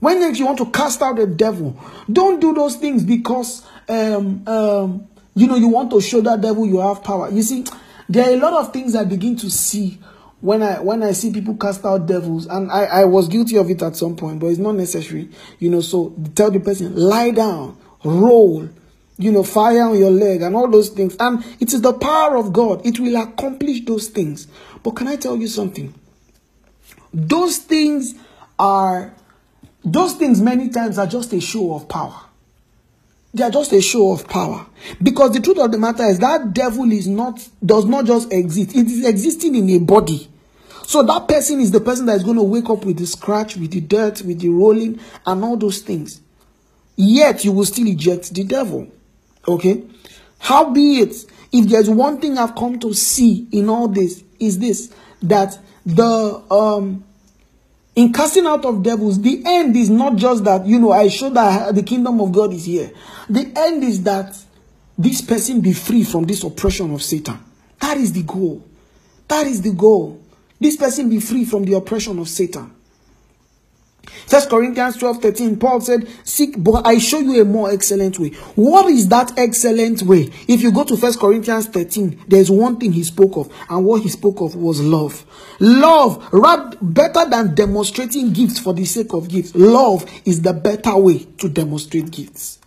When 0.00 0.34
you 0.34 0.44
want 0.44 0.58
to 0.58 0.70
cast 0.70 1.00
out 1.02 1.16
the 1.16 1.26
devil, 1.26 1.78
don't 2.10 2.40
do 2.40 2.52
those 2.54 2.76
things 2.76 3.02
because 3.02 3.66
um, 3.88 4.46
um, 4.46 5.08
you 5.34 5.46
know 5.46 5.56
you 5.56 5.68
want 5.68 5.90
to 5.90 6.00
show 6.00 6.20
that 6.22 6.40
devil 6.40 6.66
you 6.66 6.78
have 6.80 7.02
power. 7.02 7.30
You 7.30 7.42
see, 7.42 7.64
there 8.08 8.28
are 8.28 8.34
a 8.34 8.36
lot 8.36 8.52
of 8.52 8.72
things 8.72 8.94
I 8.94 9.04
begin 9.04 9.36
to 9.36 9.50
see 9.50 9.98
when 10.40 10.62
I 10.62 10.80
when 10.80 11.02
I 11.02 11.12
see 11.12 11.32
people 11.32 11.56
cast 11.56 11.84
out 11.84 12.06
devils, 12.06 12.46
and 12.46 12.70
I, 12.70 12.84
I 12.84 13.04
was 13.04 13.28
guilty 13.28 13.56
of 13.56 13.70
it 13.70 13.82
at 13.82 13.96
some 13.96 14.16
point, 14.16 14.38
but 14.38 14.48
it's 14.48 14.58
not 14.58 14.74
necessary, 14.74 15.30
you 15.58 15.70
know. 15.70 15.80
So 15.80 16.14
tell 16.34 16.50
the 16.50 16.60
person, 16.60 16.94
lie 16.94 17.30
down, 17.30 17.76
roll, 18.04 18.68
you 19.16 19.32
know, 19.32 19.42
fire 19.42 19.82
on 19.82 19.98
your 19.98 20.10
leg, 20.10 20.42
and 20.42 20.54
all 20.54 20.68
those 20.68 20.90
things. 20.90 21.16
And 21.18 21.44
it 21.58 21.72
is 21.72 21.80
the 21.80 21.94
power 21.94 22.36
of 22.36 22.52
God, 22.52 22.84
it 22.84 23.00
will 23.00 23.16
accomplish 23.16 23.80
those 23.84 24.08
things. 24.08 24.46
But 24.82 24.92
can 24.92 25.08
I 25.08 25.16
tell 25.16 25.36
you 25.36 25.48
something? 25.48 25.94
Those 27.14 27.58
things 27.58 28.14
are 28.58 29.14
those 29.86 30.14
things 30.14 30.42
many 30.42 30.68
times 30.68 30.98
are 30.98 31.06
just 31.06 31.32
a 31.32 31.40
show 31.40 31.74
of 31.74 31.88
power. 31.88 32.20
They 33.32 33.44
are 33.44 33.50
just 33.50 33.72
a 33.72 33.80
show 33.80 34.12
of 34.12 34.26
power. 34.28 34.66
Because 35.00 35.32
the 35.32 35.40
truth 35.40 35.58
of 35.58 35.70
the 35.70 35.78
matter 35.78 36.02
is 36.04 36.18
that 36.18 36.52
devil 36.52 36.90
is 36.90 37.06
not 37.06 37.48
does 37.64 37.84
not 37.84 38.04
just 38.04 38.32
exist. 38.32 38.74
It 38.74 38.86
is 38.86 39.06
existing 39.06 39.54
in 39.54 39.70
a 39.70 39.78
body. 39.78 40.28
So 40.86 41.02
that 41.04 41.28
person 41.28 41.60
is 41.60 41.70
the 41.70 41.80
person 41.80 42.06
that 42.06 42.16
is 42.16 42.24
going 42.24 42.36
to 42.36 42.42
wake 42.42 42.68
up 42.68 42.84
with 42.84 42.98
the 42.98 43.06
scratch, 43.06 43.56
with 43.56 43.70
the 43.70 43.80
dirt, 43.80 44.22
with 44.22 44.40
the 44.40 44.48
rolling, 44.48 44.98
and 45.24 45.44
all 45.44 45.56
those 45.56 45.80
things. 45.80 46.20
Yet 46.96 47.44
you 47.44 47.52
will 47.52 47.64
still 47.64 47.86
eject 47.86 48.34
the 48.34 48.42
devil. 48.42 48.88
Okay? 49.46 49.84
How 50.38 50.70
be 50.70 51.00
it, 51.00 51.14
if 51.52 51.68
there's 51.68 51.90
one 51.90 52.20
thing 52.20 52.38
I've 52.38 52.56
come 52.56 52.80
to 52.80 52.92
see 52.92 53.46
in 53.52 53.68
all 53.68 53.86
this, 53.86 54.24
is 54.40 54.58
this 54.58 54.92
that 55.22 55.58
the 55.84 56.42
um 56.50 57.04
in 57.96 58.12
casting 58.12 58.46
out 58.46 58.64
of 58.66 58.82
devils, 58.82 59.20
the 59.20 59.42
end 59.44 59.74
is 59.74 59.88
not 59.88 60.16
just 60.16 60.44
that, 60.44 60.66
you 60.66 60.78
know, 60.78 60.92
I 60.92 61.08
show 61.08 61.30
that 61.30 61.74
the 61.74 61.82
kingdom 61.82 62.20
of 62.20 62.30
God 62.30 62.52
is 62.52 62.66
here. 62.66 62.92
The 63.28 63.50
end 63.56 63.82
is 63.82 64.02
that 64.02 64.36
this 64.98 65.22
person 65.22 65.62
be 65.62 65.72
free 65.72 66.04
from 66.04 66.24
this 66.24 66.44
oppression 66.44 66.92
of 66.92 67.02
Satan. 67.02 67.38
That 67.80 67.96
is 67.96 68.12
the 68.12 68.22
goal. 68.22 68.62
That 69.28 69.46
is 69.46 69.62
the 69.62 69.72
goal. 69.72 70.20
This 70.60 70.76
person 70.76 71.08
be 71.08 71.20
free 71.20 71.46
from 71.46 71.64
the 71.64 71.74
oppression 71.74 72.18
of 72.18 72.28
Satan. 72.28 72.75
First 74.26 74.50
Corinthians 74.50 74.96
12 74.96 75.22
13, 75.22 75.56
Paul 75.58 75.80
said, 75.80 76.08
Seek, 76.24 76.62
but 76.62 76.86
I 76.86 76.98
show 76.98 77.18
you 77.18 77.40
a 77.40 77.44
more 77.44 77.70
excellent 77.70 78.18
way. 78.18 78.30
What 78.54 78.86
is 78.86 79.08
that 79.08 79.38
excellent 79.38 80.02
way? 80.02 80.30
If 80.48 80.62
you 80.62 80.72
go 80.72 80.84
to 80.84 80.96
First 80.96 81.20
Corinthians 81.20 81.66
13, 81.66 82.24
there's 82.26 82.50
one 82.50 82.78
thing 82.78 82.92
he 82.92 83.04
spoke 83.04 83.36
of, 83.36 83.52
and 83.68 83.84
what 83.84 84.02
he 84.02 84.08
spoke 84.08 84.40
of 84.40 84.56
was 84.56 84.80
love. 84.80 85.24
Love, 85.60 86.28
rather 86.32 86.76
better 86.82 87.28
than 87.28 87.54
demonstrating 87.54 88.32
gifts 88.32 88.58
for 88.58 88.72
the 88.74 88.84
sake 88.84 89.12
of 89.12 89.28
gifts. 89.28 89.54
Love 89.54 90.04
is 90.24 90.42
the 90.42 90.52
better 90.52 90.96
way 90.96 91.24
to 91.38 91.48
demonstrate 91.48 92.10
gifts, 92.10 92.58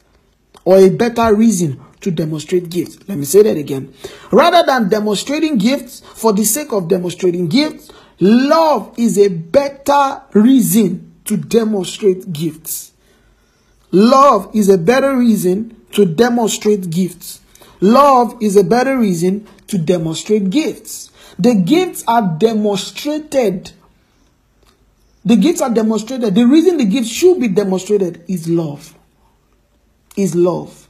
or 0.65 0.77
a 0.77 0.89
better 0.89 1.33
reason 1.33 1.79
to 2.01 2.11
demonstrate 2.11 2.69
gifts. 2.69 2.97
Let 3.07 3.17
me 3.17 3.25
say 3.25 3.43
that 3.43 3.57
again. 3.57 3.93
Rather 4.31 4.65
than 4.65 4.89
demonstrating 4.89 5.57
gifts 5.57 5.99
for 5.99 6.31
the 6.33 6.43
sake 6.45 6.71
of 6.71 6.87
demonstrating 6.87 7.47
gifts, 7.47 7.91
love 8.19 8.93
is 8.97 9.17
a 9.17 9.27
better 9.27 10.21
reason 10.33 11.08
to 11.29 11.37
demonstrate 11.37 12.33
gifts. 12.33 12.91
Love 13.91 14.49
is 14.55 14.67
a 14.67 14.79
better 14.79 15.15
reason 15.15 15.79
to 15.91 16.03
demonstrate 16.03 16.89
gifts. 16.89 17.39
Love 17.81 18.35
is 18.41 18.55
a 18.57 18.63
better 18.63 18.97
reason 18.97 19.47
to 19.67 19.77
demonstrate 19.77 20.49
gifts. 20.49 21.11
The 21.37 21.53
gifts 21.53 22.03
are 22.07 22.35
demonstrated. 22.39 23.71
The 25.23 25.35
gifts 25.35 25.61
are 25.61 25.69
demonstrated. 25.69 26.33
The 26.33 26.47
reason 26.47 26.77
the 26.77 26.85
gifts 26.85 27.09
should 27.09 27.39
be 27.39 27.47
demonstrated 27.47 28.23
is 28.27 28.49
love. 28.49 28.97
Is 30.17 30.33
love. 30.33 30.89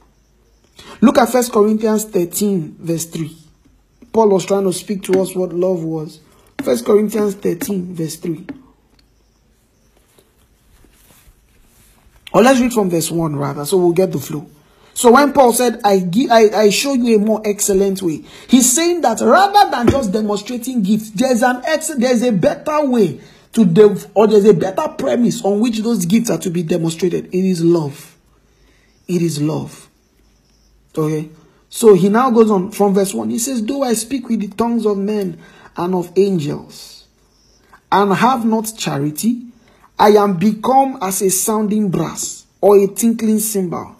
Look 1.02 1.18
at 1.18 1.28
First 1.28 1.52
Corinthians 1.52 2.06
13, 2.06 2.76
verse 2.80 3.04
3. 3.04 3.36
Paul 4.10 4.30
was 4.30 4.46
trying 4.46 4.64
to 4.64 4.72
speak 4.72 5.02
to 5.02 5.20
us 5.20 5.34
what 5.36 5.52
love 5.52 5.84
was. 5.84 6.20
First 6.62 6.86
Corinthians 6.86 7.34
13, 7.34 7.94
verse 7.94 8.16
3. 8.16 8.46
Or 12.32 12.42
let's 12.42 12.60
read 12.60 12.72
from 12.72 12.90
verse 12.90 13.10
1 13.10 13.36
rather, 13.36 13.64
so 13.64 13.76
we'll 13.76 13.92
get 13.92 14.12
the 14.12 14.18
flow. 14.18 14.46
So 14.94 15.12
when 15.12 15.32
Paul 15.32 15.52
said, 15.52 15.80
I, 15.84 16.00
give, 16.00 16.30
I, 16.30 16.48
I 16.50 16.70
show 16.70 16.92
you 16.92 17.16
a 17.16 17.18
more 17.18 17.40
excellent 17.44 18.02
way, 18.02 18.24
he's 18.48 18.72
saying 18.72 19.00
that 19.00 19.20
rather 19.20 19.70
than 19.70 19.88
just 19.88 20.12
demonstrating 20.12 20.82
gifts, 20.82 21.10
there's 21.10 21.42
an 21.42 21.62
ex- 21.64 21.94
there's 21.96 22.22
a 22.22 22.32
better 22.32 22.84
way 22.86 23.20
to 23.52 23.64
dev- 23.64 24.10
or 24.14 24.26
there's 24.26 24.44
a 24.44 24.54
better 24.54 24.88
premise 24.88 25.44
on 25.44 25.60
which 25.60 25.78
those 25.78 26.06
gifts 26.06 26.30
are 26.30 26.38
to 26.38 26.50
be 26.50 26.62
demonstrated. 26.62 27.26
It 27.26 27.44
is 27.44 27.64
love. 27.64 28.16
It 29.08 29.22
is 29.22 29.40
love. 29.40 29.88
Okay. 30.96 31.30
So 31.68 31.94
he 31.94 32.08
now 32.08 32.30
goes 32.30 32.50
on 32.50 32.72
from 32.72 32.94
verse 32.94 33.14
1. 33.14 33.30
He 33.30 33.38
says, 33.38 33.64
Though 33.64 33.84
I 33.84 33.94
speak 33.94 34.28
with 34.28 34.40
the 34.40 34.48
tongues 34.48 34.84
of 34.86 34.98
men 34.98 35.38
and 35.76 35.94
of 35.94 36.12
angels, 36.16 37.06
and 37.92 38.12
have 38.12 38.44
not 38.44 38.72
charity, 38.76 39.46
I 40.00 40.12
am 40.12 40.38
become 40.38 40.96
as 41.02 41.20
a 41.20 41.28
sounding 41.28 41.90
brass 41.90 42.46
or 42.62 42.78
a 42.78 42.86
tinkling 42.86 43.38
cymbal. 43.38 43.96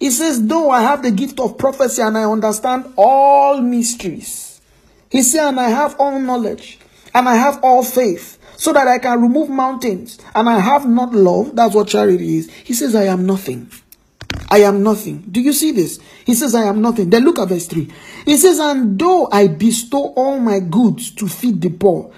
He 0.00 0.10
says, 0.10 0.46
Though 0.46 0.70
I 0.70 0.80
have 0.80 1.02
the 1.02 1.10
gift 1.10 1.38
of 1.38 1.58
prophecy 1.58 2.00
and 2.00 2.16
I 2.16 2.24
understand 2.24 2.94
all 2.96 3.60
mysteries, 3.60 4.62
he 5.10 5.22
said, 5.22 5.50
and 5.50 5.60
I 5.60 5.68
have 5.68 5.96
all 6.00 6.18
knowledge, 6.18 6.78
and 7.14 7.28
I 7.28 7.36
have 7.36 7.62
all 7.62 7.84
faith, 7.84 8.38
so 8.56 8.72
that 8.72 8.88
I 8.88 8.98
can 8.98 9.20
remove 9.20 9.50
mountains, 9.50 10.18
and 10.34 10.48
I 10.48 10.60
have 10.60 10.88
not 10.88 11.12
love. 11.12 11.54
That's 11.54 11.74
what 11.74 11.88
charity 11.88 12.38
is. 12.38 12.50
He 12.50 12.72
says, 12.72 12.94
I 12.94 13.04
am 13.04 13.26
nothing. 13.26 13.70
I 14.48 14.62
am 14.62 14.82
nothing. 14.82 15.24
Do 15.30 15.42
you 15.42 15.52
see 15.52 15.72
this? 15.72 16.00
He 16.24 16.34
says, 16.34 16.54
I 16.54 16.64
am 16.64 16.80
nothing. 16.80 17.10
Then 17.10 17.22
look 17.24 17.38
at 17.38 17.50
verse 17.50 17.66
3. 17.66 17.92
He 18.24 18.38
says, 18.38 18.58
And 18.58 18.98
though 18.98 19.28
I 19.30 19.48
bestow 19.48 20.14
all 20.16 20.40
my 20.40 20.60
goods 20.60 21.10
to 21.16 21.28
feed 21.28 21.60
the 21.60 21.68
poor, 21.68 22.10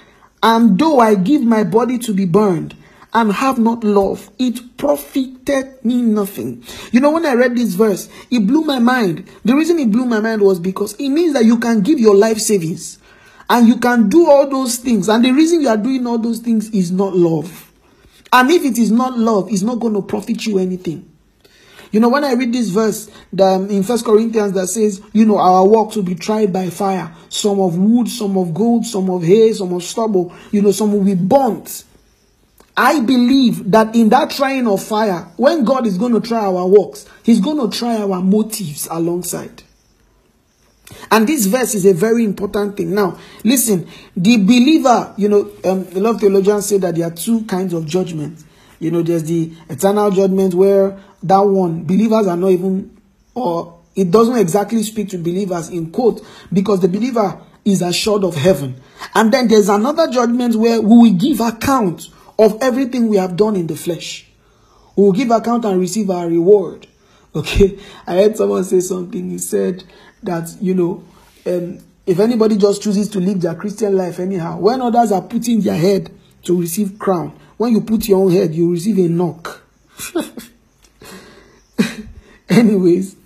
and 0.45 0.79
though 0.79 1.01
I 1.01 1.17
give 1.17 1.43
my 1.43 1.65
body 1.65 1.99
to 1.99 2.15
be 2.15 2.25
burned, 2.25 2.77
and 3.13 3.33
have 3.33 3.59
not 3.59 3.83
love, 3.85 4.31
it 4.39 4.77
profited 4.77 5.85
me 5.85 6.03
nothing. 6.03 6.63
You 6.93 7.01
know, 7.01 7.11
when 7.11 7.25
I 7.25 7.35
read 7.35 7.57
this 7.57 7.75
verse, 7.75 8.09
it 8.31 8.47
blew 8.47 8.63
my 8.63 8.79
mind. 8.79 9.29
The 9.45 9.55
reason 9.55 9.79
it 9.79 9.91
blew 9.91 10.05
my 10.05 10.21
mind 10.21 10.43
was 10.43 10.61
because 10.61 10.95
it 10.95 11.09
means 11.09 11.33
that 11.35 11.45
you 11.45 11.59
can 11.59 11.81
give 11.81 11.99
your 11.99 12.15
life 12.15 12.39
savings 12.39 12.99
and 13.49 13.67
you 13.67 13.79
can 13.79 14.09
do 14.09 14.29
all 14.29 14.49
those 14.49 14.77
things. 14.77 15.09
And 15.09 15.25
the 15.25 15.33
reason 15.33 15.61
you 15.61 15.69
are 15.69 15.77
doing 15.77 16.07
all 16.07 16.19
those 16.19 16.41
things 16.41 16.69
is 16.71 16.91
not 16.91 17.15
love. 17.15 17.73
And 18.33 18.51
if 18.51 18.65
it 18.65 18.77
is 18.77 18.91
not 18.91 19.17
love, 19.19 19.51
it's 19.51 19.63
not 19.63 19.81
going 19.81 19.95
to 19.95 20.03
profit 20.03 20.45
you 20.45 20.59
anything. 20.59 21.11
You 21.93 22.01
know, 22.01 22.09
when 22.09 22.25
I 22.25 22.35
read 22.35 22.53
this 22.53 22.69
verse 22.69 23.11
the, 23.33 23.45
um, 23.45 23.71
in 23.71 23.83
First 23.83 24.05
Corinthians 24.05 24.53
that 24.53 24.67
says, 24.67 25.01
you 25.13 25.25
know, 25.25 25.39
our 25.39 25.67
works 25.67 25.97
will 25.97 26.03
be 26.03 26.15
tried 26.17 26.53
by 26.53 26.69
fire, 26.69 27.15
some 27.29 27.61
of 27.61 27.79
wood, 27.79 28.09
some 28.09 28.37
of 28.37 28.53
gold, 28.53 28.85
some 28.85 29.09
of 29.09 29.23
hay, 29.23 29.53
some 29.53 29.73
of 29.73 29.83
stubble, 29.83 30.35
you 30.51 30.61
know, 30.61 30.73
some 30.73 30.93
will 30.93 31.05
be 31.05 31.15
burnt. 31.15 31.85
I 32.77 33.01
believe 33.01 33.71
that 33.71 33.95
in 33.97 34.11
that 34.11 34.31
trying 34.31 34.67
of 34.67 34.83
fire, 34.83 35.27
when 35.37 35.65
God 35.65 35.87
is 35.87 35.97
going 35.97 36.13
to 36.13 36.21
try 36.21 36.45
our 36.45 36.67
works, 36.67 37.07
He's 37.23 37.41
going 37.41 37.59
to 37.59 37.77
try 37.77 37.97
our 37.97 38.21
motives 38.21 38.87
alongside. 38.91 39.63
And 41.11 41.27
this 41.27 41.47
verse 41.47 41.75
is 41.75 41.87
a 41.87 41.95
very 41.95 42.25
important 42.25 42.77
thing. 42.77 42.95
Now, 42.95 43.19
listen, 43.43 43.89
the 44.17 44.37
believer, 44.37 45.15
you 45.17 45.29
know, 45.29 45.51
um, 45.65 45.87
a 45.95 46.01
lot 46.01 46.17
of 46.17 46.21
theologians 46.21 46.67
say 46.67 46.79
that 46.79 46.95
there 46.95 47.07
are 47.07 47.11
two 47.11 47.45
kinds 47.45 47.73
of 47.73 47.87
judgment. 47.87 48.45
You 48.79 48.91
know, 48.91 49.03
there's 49.03 49.25
the 49.25 49.53
eternal 49.69 50.11
judgment 50.11 50.55
where 50.55 51.01
that 51.23 51.41
one, 51.41 51.85
believers 51.85 52.27
are 52.27 52.37
not 52.37 52.51
even, 52.51 52.97
or 53.35 53.79
it 53.95 54.11
doesn't 54.11 54.37
exactly 54.37 54.83
speak 54.83 55.09
to 55.11 55.19
believers 55.19 55.71
in 55.71 55.91
quote, 55.91 56.25
because 56.53 56.81
the 56.81 56.89
believer 56.89 57.41
is 57.65 57.83
assured 57.83 58.23
of 58.23 58.35
heaven. 58.37 58.81
And 59.15 59.33
then 59.33 59.49
there's 59.49 59.69
another 59.69 60.09
judgment 60.11 60.55
where 60.55 60.81
we 60.81 61.11
will 61.11 61.19
give 61.19 61.41
account 61.41 62.11
of 62.39 62.59
everything 62.61 63.09
we 63.09 63.17
have 63.17 63.37
done 63.37 63.57
in 63.57 63.67
the 63.67 63.77
flesh. 63.77 64.27
We 64.95 65.05
will 65.05 65.13
give 65.13 65.31
account 65.31 65.65
and 65.65 65.81
receive 65.81 66.11
our 66.11 66.27
reward. 66.27 66.87
Okay, 67.37 67.79
I 68.07 68.15
heard 68.15 68.35
someone 68.39 68.65
say 68.65 68.81
something. 68.81 69.29
He 69.29 69.37
said 69.37 69.85
that 70.23 70.57
you 70.59 70.73
know, 70.73 71.05
um, 71.45 71.81
if 72.07 72.19
anybody 72.19 72.57
just 72.57 72.81
chooses 72.81 73.11
to 73.11 73.21
live 73.21 73.43
their 73.43 73.55
Christian 73.55 73.95
life 73.95 74.19
anyhow, 74.19 74.57
when 74.59 74.81
others 74.81 75.13
are 75.13 75.21
putting 75.21 75.61
their 75.61 75.77
head 75.77 76.11
to 76.45 76.59
receive 76.59 76.99
crown, 76.99 77.39
when 77.59 77.75
you 77.75 77.83
put 77.83 78.09
your 78.09 78.25
own 78.25 78.33
head, 78.33 78.55
you 78.55 78.73
receive 78.73 78.97
a 78.97 79.09
knock. 79.11 79.63
Anyways, 82.49 83.17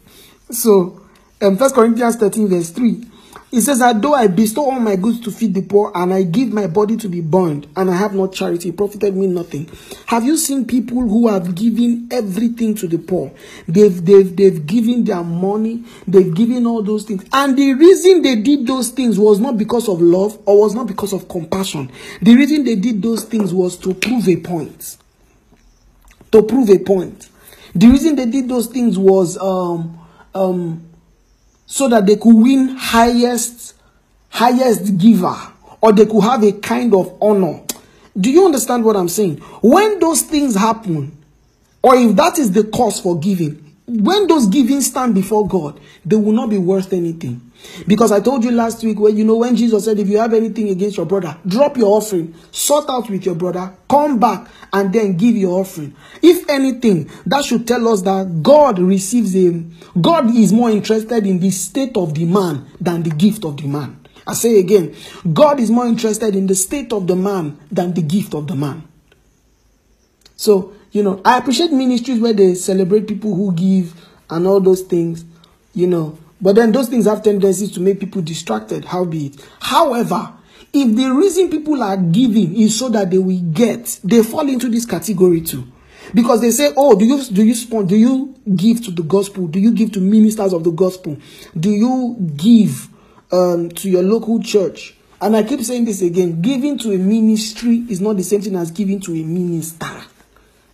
so 0.50 1.00
um, 1.40 1.56
First 1.56 1.76
Corinthians 1.76 2.16
13, 2.16 2.48
verse 2.48 2.70
3 2.70 3.06
it 3.52 3.62
says 3.62 3.80
that 3.80 4.00
though 4.00 4.14
I 4.14 4.28
bestow 4.28 4.70
all 4.70 4.78
my 4.78 4.94
goods 4.94 5.20
to 5.20 5.30
feed 5.32 5.54
the 5.54 5.62
poor 5.62 5.90
and 5.94 6.14
I 6.14 6.22
give 6.22 6.52
my 6.52 6.68
body 6.68 6.96
to 6.98 7.08
be 7.08 7.20
burned 7.20 7.66
and 7.74 7.90
I 7.90 7.96
have 7.96 8.14
not 8.14 8.32
charity, 8.32 8.68
it 8.68 8.76
profited 8.76 9.16
me 9.16 9.26
nothing. 9.26 9.68
Have 10.06 10.24
you 10.24 10.36
seen 10.36 10.64
people 10.64 11.00
who 11.00 11.26
have 11.26 11.54
given 11.56 12.06
everything 12.12 12.76
to 12.76 12.86
the 12.86 12.98
poor? 12.98 13.32
They've, 13.66 14.04
they've, 14.04 14.36
they've 14.36 14.64
given 14.64 15.04
their 15.04 15.24
money, 15.24 15.84
they've 16.06 16.32
given 16.32 16.64
all 16.64 16.82
those 16.84 17.04
things. 17.04 17.24
And 17.32 17.56
the 17.58 17.74
reason 17.74 18.22
they 18.22 18.36
did 18.36 18.68
those 18.68 18.90
things 18.90 19.18
was 19.18 19.40
not 19.40 19.58
because 19.58 19.88
of 19.88 20.00
love 20.00 20.38
or 20.46 20.60
was 20.60 20.74
not 20.76 20.86
because 20.86 21.12
of 21.12 21.28
compassion. 21.28 21.90
The 22.22 22.36
reason 22.36 22.64
they 22.64 22.76
did 22.76 23.02
those 23.02 23.24
things 23.24 23.52
was 23.52 23.76
to 23.78 23.94
prove 23.94 24.28
a 24.28 24.36
point. 24.36 24.96
To 26.30 26.42
prove 26.42 26.70
a 26.70 26.78
point. 26.78 27.28
The 27.74 27.88
reason 27.88 28.14
they 28.14 28.26
did 28.26 28.48
those 28.48 28.68
things 28.68 28.96
was 28.96 29.36
um, 29.38 29.98
um, 30.34 30.89
so 31.70 31.86
that 31.88 32.04
they 32.04 32.16
could 32.16 32.34
win 32.34 32.68
highest 32.76 33.74
highest 34.28 34.98
giver 34.98 35.36
or 35.80 35.92
they 35.92 36.04
could 36.04 36.20
have 36.22 36.42
a 36.42 36.52
kind 36.52 36.92
of 36.94 37.16
honor. 37.22 37.60
Do 38.18 38.28
you 38.30 38.44
understand 38.44 38.84
what 38.84 38.96
i'm 38.96 39.08
saying? 39.08 39.36
When 39.62 40.00
those 40.00 40.22
things 40.22 40.56
happen 40.56 41.16
or 41.82 41.94
if 41.94 42.16
that 42.16 42.38
is 42.40 42.50
the 42.50 42.64
cause 42.64 42.98
for 43.00 43.18
giving 43.20 43.64
when 43.86 44.26
those 44.26 44.46
giving 44.46 44.80
stand 44.80 45.14
before 45.14 45.46
god 45.48 45.80
they 46.04 46.14
will 46.16 46.32
not 46.32 46.48
be 46.48 46.58
worth 46.58 46.92
anything 46.92 47.40
because 47.86 48.12
I 48.12 48.20
told 48.20 48.44
you 48.44 48.50
last 48.50 48.82
week 48.82 48.98
when 48.98 49.16
you 49.16 49.24
know 49.24 49.36
when 49.36 49.56
Jesus 49.56 49.84
said, 49.84 49.98
if 49.98 50.08
you 50.08 50.18
have 50.18 50.34
anything 50.34 50.68
against 50.68 50.96
your 50.96 51.06
brother, 51.06 51.36
drop 51.46 51.76
your 51.76 51.96
offering, 51.96 52.34
sort 52.50 52.88
out 52.88 53.08
with 53.08 53.24
your 53.24 53.34
brother, 53.34 53.74
come 53.88 54.18
back, 54.18 54.48
and 54.72 54.92
then 54.92 55.16
give 55.16 55.36
your 55.36 55.60
offering. 55.60 55.94
If 56.22 56.48
anything, 56.48 57.10
that 57.26 57.44
should 57.44 57.66
tell 57.66 57.88
us 57.88 58.02
that 58.02 58.42
God 58.42 58.78
receives 58.78 59.34
him. 59.34 59.76
God 60.00 60.34
is 60.34 60.52
more 60.52 60.70
interested 60.70 61.26
in 61.26 61.40
the 61.40 61.50
state 61.50 61.96
of 61.96 62.14
the 62.14 62.24
man 62.24 62.66
than 62.80 63.02
the 63.02 63.10
gift 63.10 63.44
of 63.44 63.56
the 63.56 63.66
man. 63.66 63.96
I 64.26 64.34
say 64.34 64.58
again, 64.58 64.94
God 65.32 65.58
is 65.58 65.70
more 65.70 65.86
interested 65.86 66.36
in 66.36 66.46
the 66.46 66.54
state 66.54 66.92
of 66.92 67.06
the 67.06 67.16
man 67.16 67.58
than 67.70 67.94
the 67.94 68.02
gift 68.02 68.34
of 68.34 68.46
the 68.46 68.54
man. 68.54 68.86
So, 70.36 70.74
you 70.92 71.02
know, 71.02 71.20
I 71.24 71.38
appreciate 71.38 71.72
ministries 71.72 72.20
where 72.20 72.32
they 72.32 72.54
celebrate 72.54 73.08
people 73.08 73.34
who 73.34 73.52
give 73.52 73.94
and 74.28 74.46
all 74.46 74.60
those 74.60 74.82
things, 74.82 75.24
you 75.74 75.86
know. 75.86 76.18
But 76.40 76.56
then 76.56 76.72
those 76.72 76.88
things 76.88 77.06
have 77.06 77.22
tendencies 77.22 77.72
to 77.72 77.80
make 77.80 78.00
people 78.00 78.22
distracted, 78.22 78.84
how 78.86 79.04
be 79.04 79.26
it. 79.26 79.48
However, 79.60 80.34
if 80.72 80.96
the 80.96 81.08
reason 81.12 81.50
people 81.50 81.82
are 81.82 81.96
giving 81.96 82.56
is 82.56 82.78
so 82.78 82.88
that 82.90 83.10
they 83.10 83.18
will 83.18 83.40
get, 83.52 83.98
they 84.04 84.22
fall 84.22 84.48
into 84.48 84.68
this 84.68 84.86
category 84.86 85.40
too. 85.40 85.66
Because 86.14 86.40
they 86.40 86.50
say, 86.50 86.72
oh, 86.76 86.98
do 86.98 87.04
you 87.04 87.22
do 87.24 87.44
you 87.44 87.54
spawn, 87.54 87.86
do 87.86 87.96
you 87.96 88.34
give 88.56 88.82
to 88.84 88.90
the 88.90 89.02
gospel? 89.02 89.46
Do 89.46 89.60
you 89.60 89.72
give 89.72 89.92
to 89.92 90.00
ministers 90.00 90.52
of 90.52 90.64
the 90.64 90.70
gospel? 90.70 91.16
Do 91.58 91.70
you 91.70 92.16
give 92.36 92.88
um, 93.30 93.68
to 93.70 93.90
your 93.90 94.02
local 94.02 94.42
church? 94.42 94.96
And 95.20 95.36
I 95.36 95.42
keep 95.42 95.60
saying 95.60 95.84
this 95.84 96.02
again: 96.02 96.40
giving 96.40 96.78
to 96.78 96.92
a 96.92 96.98
ministry 96.98 97.84
is 97.88 98.00
not 98.00 98.16
the 98.16 98.24
same 98.24 98.40
thing 98.40 98.56
as 98.56 98.70
giving 98.70 99.00
to 99.00 99.12
a 99.12 99.22
minister. 99.22 99.86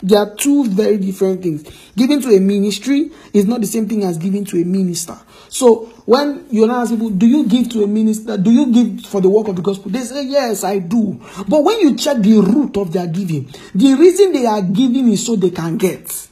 There 0.02 0.18
are 0.18 0.34
two 0.34 0.68
very 0.68 0.98
different 0.98 1.42
things. 1.42 1.64
Giving 1.96 2.20
to 2.20 2.28
a 2.28 2.40
ministry 2.40 3.10
is 3.32 3.46
not 3.46 3.60
the 3.60 3.66
same 3.66 3.88
thing 3.88 4.04
as 4.04 4.18
giving 4.18 4.44
to 4.44 4.60
a 4.60 4.64
minister. 4.64 5.16
So 5.48 5.86
when 6.04 6.46
you 6.50 6.70
ask 6.70 6.90
people, 6.90 7.10
do 7.10 7.26
you 7.26 7.46
give 7.46 7.70
to 7.70 7.82
a 7.82 7.86
minister? 7.86 8.36
Do 8.36 8.50
you 8.50 8.66
give 8.66 9.06
for 9.06 9.20
the 9.20 9.30
work 9.30 9.48
of 9.48 9.56
the 9.56 9.62
gospel? 9.62 9.90
They 9.90 10.00
say, 10.00 10.24
yes, 10.24 10.64
I 10.64 10.80
do. 10.80 11.20
But 11.48 11.64
when 11.64 11.80
you 11.80 11.96
check 11.96 12.18
the 12.18 12.40
root 12.40 12.76
of 12.76 12.92
their 12.92 13.06
giving, 13.06 13.48
the 13.74 13.94
reason 13.94 14.32
they 14.32 14.44
are 14.44 14.62
giving 14.62 15.08
is 15.08 15.24
so 15.24 15.34
they 15.36 15.50
can 15.50 15.78
get. 15.78 16.28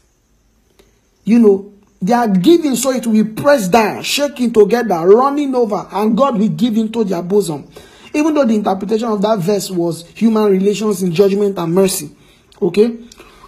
You 1.24 1.38
know, 1.38 1.72
they 2.03 2.12
are 2.12 2.29
giving 2.29 2.77
so 2.77 2.90
it 2.90 3.07
will 3.07 3.24
be 3.24 3.24
pressed 3.24 3.72
down, 3.72 4.03
shaking 4.03 4.53
together, 4.53 5.09
running 5.09 5.55
over, 5.55 5.88
and 5.90 6.14
God 6.14 6.38
will 6.38 6.48
give 6.48 6.77
into 6.77 7.03
their 7.03 7.22
bosom. 7.22 7.66
Even 8.12 8.35
though 8.35 8.44
the 8.44 8.55
interpretation 8.55 9.09
of 9.09 9.22
that 9.22 9.38
verse 9.38 9.70
was 9.70 10.07
human 10.09 10.44
relations 10.44 11.03
in 11.03 11.12
judgment 11.14 11.59
and 11.59 11.74
mercy. 11.74 12.14
Okay? 12.61 12.98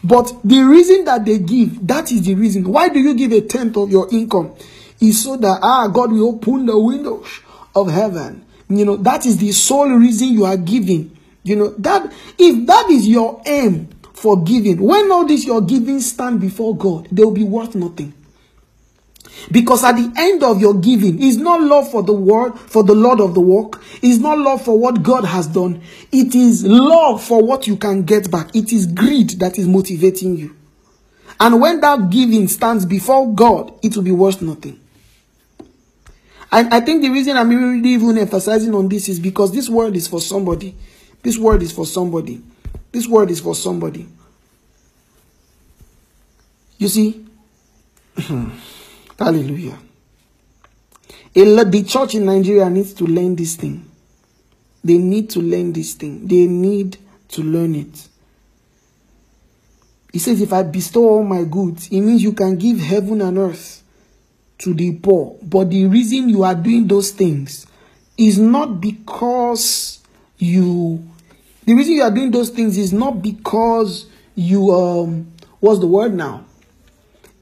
But 0.06 0.32
the 0.44 0.60
reason 0.60 1.04
that 1.06 1.24
they 1.24 1.38
give, 1.38 1.84
that 1.86 2.12
is 2.12 2.22
the 2.22 2.34
reason. 2.34 2.64
Why 2.64 2.88
do 2.88 3.00
you 3.00 3.14
give 3.14 3.32
a 3.32 3.40
tenth 3.40 3.76
of 3.76 3.90
your 3.90 4.08
income? 4.12 4.54
Is 5.00 5.22
so 5.24 5.36
that 5.36 5.58
ah 5.62 5.88
God 5.88 6.12
will 6.12 6.28
open 6.28 6.64
the 6.66 6.78
windows 6.78 7.40
of 7.74 7.90
heaven. 7.90 8.44
You 8.68 8.84
know, 8.84 8.96
that 8.96 9.26
is 9.26 9.36
the 9.38 9.52
sole 9.52 9.90
reason 9.90 10.28
you 10.28 10.44
are 10.44 10.56
giving. 10.56 11.16
You 11.42 11.56
know, 11.56 11.68
that 11.78 12.12
if 12.38 12.66
that 12.66 12.88
is 12.90 13.06
your 13.06 13.42
aim 13.46 13.88
for 14.14 14.42
giving, 14.42 14.80
when 14.80 15.10
all 15.10 15.26
this 15.26 15.44
your 15.44 15.60
giving 15.60 16.00
stand 16.00 16.40
before 16.40 16.76
God, 16.76 17.08
they 17.12 17.22
will 17.24 17.32
be 17.32 17.44
worth 17.44 17.74
nothing. 17.74 18.14
Because 19.50 19.84
at 19.84 19.96
the 19.96 20.12
end 20.16 20.42
of 20.42 20.60
your 20.60 20.74
giving 20.74 21.22
is 21.22 21.36
not 21.36 21.60
love 21.60 21.90
for 21.90 22.02
the 22.02 22.12
world, 22.12 22.58
for 22.58 22.82
the 22.82 22.94
Lord 22.94 23.20
of 23.20 23.34
the 23.34 23.40
work. 23.40 23.82
Is 24.02 24.18
not 24.18 24.38
love 24.38 24.64
for 24.64 24.78
what 24.78 25.02
God 25.02 25.24
has 25.24 25.46
done. 25.46 25.82
It 26.12 26.34
is 26.34 26.64
love 26.64 27.22
for 27.22 27.42
what 27.42 27.66
you 27.66 27.76
can 27.76 28.02
get 28.02 28.30
back. 28.30 28.54
It 28.54 28.72
is 28.72 28.86
greed 28.86 29.30
that 29.40 29.58
is 29.58 29.66
motivating 29.66 30.36
you. 30.36 30.56
And 31.38 31.60
when 31.60 31.80
that 31.80 32.10
giving 32.10 32.48
stands 32.48 32.86
before 32.86 33.32
God, 33.34 33.78
it 33.82 33.94
will 33.96 34.02
be 34.02 34.12
worth 34.12 34.40
nothing. 34.40 34.80
And 36.50 36.72
I 36.72 36.80
think 36.80 37.02
the 37.02 37.10
reason 37.10 37.36
I'm 37.36 37.50
really 37.50 37.90
even 37.90 38.16
emphasizing 38.18 38.74
on 38.74 38.88
this 38.88 39.08
is 39.08 39.18
because 39.18 39.52
this 39.52 39.68
word 39.68 39.96
is 39.96 40.08
for 40.08 40.20
somebody. 40.20 40.74
This 41.22 41.36
word 41.36 41.62
is 41.62 41.72
for 41.72 41.84
somebody. 41.84 42.42
This 42.92 43.06
word 43.06 43.30
is 43.30 43.40
for 43.40 43.54
somebody. 43.54 44.06
You 46.78 46.88
see? 46.88 47.26
Hallelujah. 49.18 49.78
The 51.34 51.84
church 51.86 52.14
in 52.14 52.26
Nigeria 52.26 52.68
needs 52.70 52.94
to 52.94 53.04
learn 53.04 53.36
this 53.36 53.56
thing. 53.56 53.84
They 54.82 54.98
need 54.98 55.30
to 55.30 55.40
learn 55.40 55.72
this 55.72 55.94
thing. 55.94 56.26
They 56.26 56.46
need 56.46 56.96
to 57.28 57.42
learn 57.42 57.74
it. 57.74 58.08
He 60.12 60.18
says, 60.18 60.40
If 60.40 60.52
I 60.52 60.62
bestow 60.62 61.08
all 61.08 61.24
my 61.24 61.44
goods, 61.44 61.88
it 61.88 62.00
means 62.00 62.22
you 62.22 62.32
can 62.32 62.56
give 62.56 62.78
heaven 62.78 63.20
and 63.20 63.36
earth 63.36 63.82
to 64.58 64.72
the 64.72 64.94
poor. 64.96 65.36
But 65.42 65.70
the 65.70 65.86
reason 65.86 66.28
you 66.28 66.42
are 66.44 66.54
doing 66.54 66.86
those 66.86 67.10
things 67.10 67.66
is 68.16 68.38
not 68.38 68.80
because 68.80 70.00
you. 70.38 71.06
The 71.66 71.74
reason 71.74 71.94
you 71.94 72.02
are 72.02 72.10
doing 72.10 72.30
those 72.30 72.50
things 72.50 72.78
is 72.78 72.92
not 72.92 73.20
because 73.22 74.06
you 74.34 74.70
um 74.70 75.32
what's 75.60 75.80
the 75.80 75.86
word 75.86 76.14
now? 76.14 76.44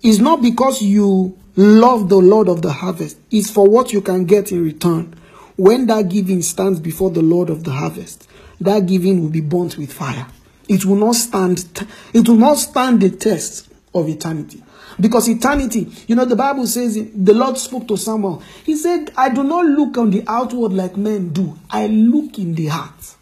It's 0.03 0.19
not 0.19 0.43
because 0.43 0.83
you 0.83 1.39
Love 1.57 2.09
the 2.09 2.17
Lord 2.17 2.49
of 2.49 2.63
the 2.63 2.73
harvest 2.73 3.19
is 3.31 3.51
for 3.51 3.69
what 3.69 3.93
you 3.93 4.01
can 4.01 4.25
get 4.25 4.51
in 4.51 4.65
return. 4.65 5.15
When 5.57 5.87
that 5.87 6.09
giving 6.09 6.43
stands 6.43 6.81
before 6.81 7.11
the 7.11 7.23
Lord 7.23 7.49
of 7.49 7.63
the 7.63 7.71
harvest, 7.71 8.29
that 8.61 8.87
giving 8.87 9.23
will 9.23 9.31
be 9.31 9.41
burnt 9.41 9.79
with 9.79 9.93
fire. 9.93 10.27
It 10.69 10.85
will 10.85 10.97
not 10.97 11.15
stand, 11.15 11.87
it 12.13 12.29
will 12.29 12.37
not 12.37 12.55
stand 12.55 13.03
the 13.03 13.11
test 13.11 13.69
of 13.95 14.09
eternity. 14.09 14.63
Because 14.99 15.29
eternity, 15.29 15.91
you 16.07 16.17
know, 16.17 16.25
the 16.25 16.37
Bible 16.37 16.67
says 16.67 16.95
the 16.95 17.35
Lord 17.35 17.57
spoke 17.59 17.87
to 17.89 17.97
Samuel. 17.97 18.43
He 18.65 18.77
said, 18.77 19.13
I 19.17 19.29
do 19.29 19.45
not 19.45 19.67
look 19.67 19.97
on 19.99 20.11
the 20.11 20.25
outward 20.27 20.73
like 20.73 20.97
men 20.97 21.33
do. 21.33 21.57
I 21.71 21.87
look 21.87 22.39
in 22.39 22.55
the 22.55 22.67
heart. 22.67 23.15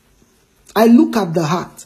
I 0.74 0.86
look 0.86 1.16
at 1.16 1.34
the 1.34 1.44
heart. 1.44 1.84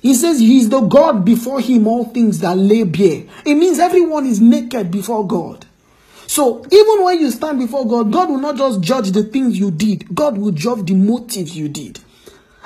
He 0.00 0.14
says 0.14 0.38
he 0.38 0.58
is 0.58 0.68
the 0.68 0.80
God 0.80 1.24
before 1.24 1.60
him 1.60 1.86
all 1.86 2.04
things 2.04 2.40
that 2.40 2.56
lay 2.56 2.84
bare. 2.84 3.24
It 3.46 3.54
means 3.54 3.78
everyone 3.78 4.26
is 4.26 4.40
naked 4.40 4.90
before 4.90 5.26
God. 5.26 5.63
So 6.26 6.64
even 6.70 7.04
when 7.04 7.20
you 7.20 7.30
stand 7.30 7.58
before 7.58 7.86
God, 7.86 8.12
God 8.12 8.28
will 8.30 8.38
not 8.38 8.56
just 8.56 8.80
judge 8.80 9.10
the 9.10 9.24
things 9.24 9.58
you 9.58 9.70
did, 9.70 10.14
God 10.14 10.38
will 10.38 10.52
judge 10.52 10.86
the 10.86 10.94
motives 10.94 11.56
you 11.56 11.68
did. 11.68 12.00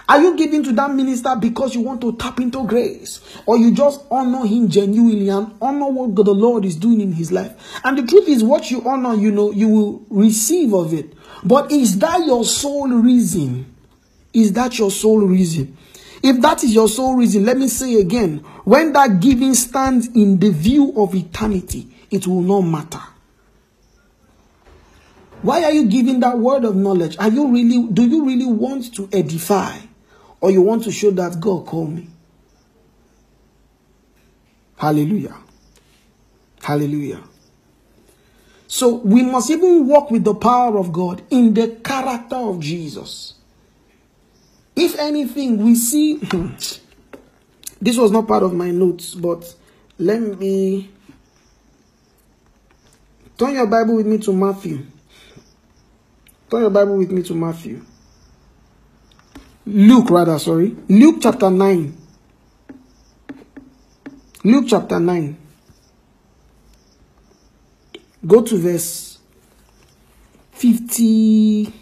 Are 0.08 0.18
you 0.22 0.36
giving 0.38 0.62
to 0.64 0.72
that 0.72 0.90
minister 0.94 1.36
because 1.38 1.74
you 1.74 1.82
want 1.82 2.00
to 2.00 2.16
tap 2.16 2.40
into 2.40 2.66
grace? 2.66 3.20
Or 3.44 3.58
you 3.58 3.72
just 3.74 4.00
honor 4.10 4.46
him 4.46 4.68
genuinely 4.68 5.28
and 5.28 5.52
honor 5.60 5.88
what 5.90 6.14
the 6.14 6.22
Lord 6.32 6.64
is 6.64 6.76
doing 6.76 7.02
in 7.02 7.12
his 7.12 7.30
life? 7.30 7.52
And 7.84 7.98
the 7.98 8.06
truth 8.06 8.26
is, 8.26 8.42
what 8.42 8.70
you 8.70 8.82
honor, 8.88 9.14
you 9.14 9.30
know, 9.30 9.50
you 9.52 9.68
will 9.68 10.06
receive 10.08 10.72
of 10.72 10.94
it. 10.94 11.12
But 11.44 11.70
is 11.70 11.98
that 11.98 12.24
your 12.24 12.44
sole 12.46 12.88
reason? 12.88 13.74
Is 14.32 14.54
that 14.54 14.78
your 14.78 14.90
sole 14.90 15.20
reason? 15.26 15.76
If 16.22 16.40
that 16.40 16.64
is 16.64 16.74
your 16.74 16.88
sole 16.88 17.14
reason, 17.16 17.44
let 17.44 17.58
me 17.58 17.68
say 17.68 18.00
again 18.00 18.38
when 18.64 18.92
that 18.94 19.20
giving 19.20 19.54
stands 19.54 20.08
in 20.08 20.38
the 20.38 20.50
view 20.50 20.92
of 20.96 21.14
eternity, 21.14 21.86
it 22.10 22.26
will 22.26 22.42
not 22.42 22.62
matter. 22.62 23.02
Why 25.48 25.64
are 25.64 25.72
you 25.72 25.87
giving 25.87 26.20
that 26.20 26.38
word 26.38 26.66
of 26.66 26.76
knowledge? 26.76 27.16
Are 27.18 27.30
you 27.30 27.50
really 27.50 27.90
do 27.90 28.06
you 28.06 28.26
really 28.26 28.44
want 28.44 28.94
to 28.96 29.08
edify 29.11 29.78
or 30.42 30.50
you 30.50 30.61
want 30.61 30.84
to 30.84 30.92
show 30.92 31.11
that 31.12 31.40
God 31.40 31.64
called 31.64 31.94
me? 31.94 32.06
Hallelujah. 34.76 35.34
Hallelujah. 36.61 37.22
So 38.66 38.96
we 38.96 39.22
must 39.22 39.48
even 39.48 39.87
walk 39.87 40.11
with 40.11 40.22
the 40.22 40.34
power 40.34 40.76
of 40.76 40.92
God 40.92 41.22
in 41.30 41.54
the 41.54 41.68
character 41.82 42.37
of 42.37 42.61
Jesus. 42.61 43.32
If 44.76 44.98
anything, 44.98 45.64
we 45.64 45.76
see 45.76 46.16
this 47.80 47.96
was 47.96 48.11
not 48.11 48.28
part 48.28 48.42
of 48.42 48.52
my 48.52 48.70
notes, 48.70 49.14
but 49.14 49.54
let 49.96 50.20
me 50.20 50.90
turn 53.38 53.54
your 53.54 53.66
Bible 53.66 53.94
with 53.94 54.06
me 54.06 54.18
to 54.18 54.32
Matthew. 54.34 54.84
Turn 56.50 56.62
your 56.62 56.70
Bible 56.70 56.96
with 56.96 57.11
me 57.11 57.22
to 57.24 57.34
Matthew. 57.34 57.84
Luke, 59.66 60.08
rather, 60.11 60.38
sorry. 60.38 60.74
Luke 60.88 61.16
chapter 61.20 61.50
9. 61.50 61.96
Luke 64.44 64.64
chapter 64.66 64.98
9. 64.98 65.37
Go 68.26 68.42
to 68.42 68.56
verse 68.56 69.18
50, 70.52 71.72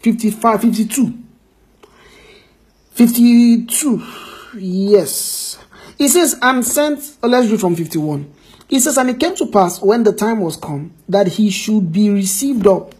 55, 0.00 0.60
52. 0.62 1.14
52. 2.92 4.02
Yes. 4.56 5.58
It 5.98 6.08
says, 6.08 6.38
and 6.40 6.64
sent, 6.64 7.18
oh, 7.22 7.28
let's 7.28 7.50
read 7.50 7.60
from 7.60 7.76
51. 7.76 8.32
He 8.68 8.80
says, 8.80 8.98
And 8.98 9.10
it 9.10 9.18
came 9.18 9.34
to 9.36 9.46
pass 9.46 9.80
when 9.80 10.04
the 10.04 10.12
time 10.12 10.40
was 10.40 10.56
come 10.56 10.92
that 11.08 11.26
he 11.26 11.50
should 11.50 11.90
be 11.90 12.10
received 12.10 12.66
up. 12.66 12.94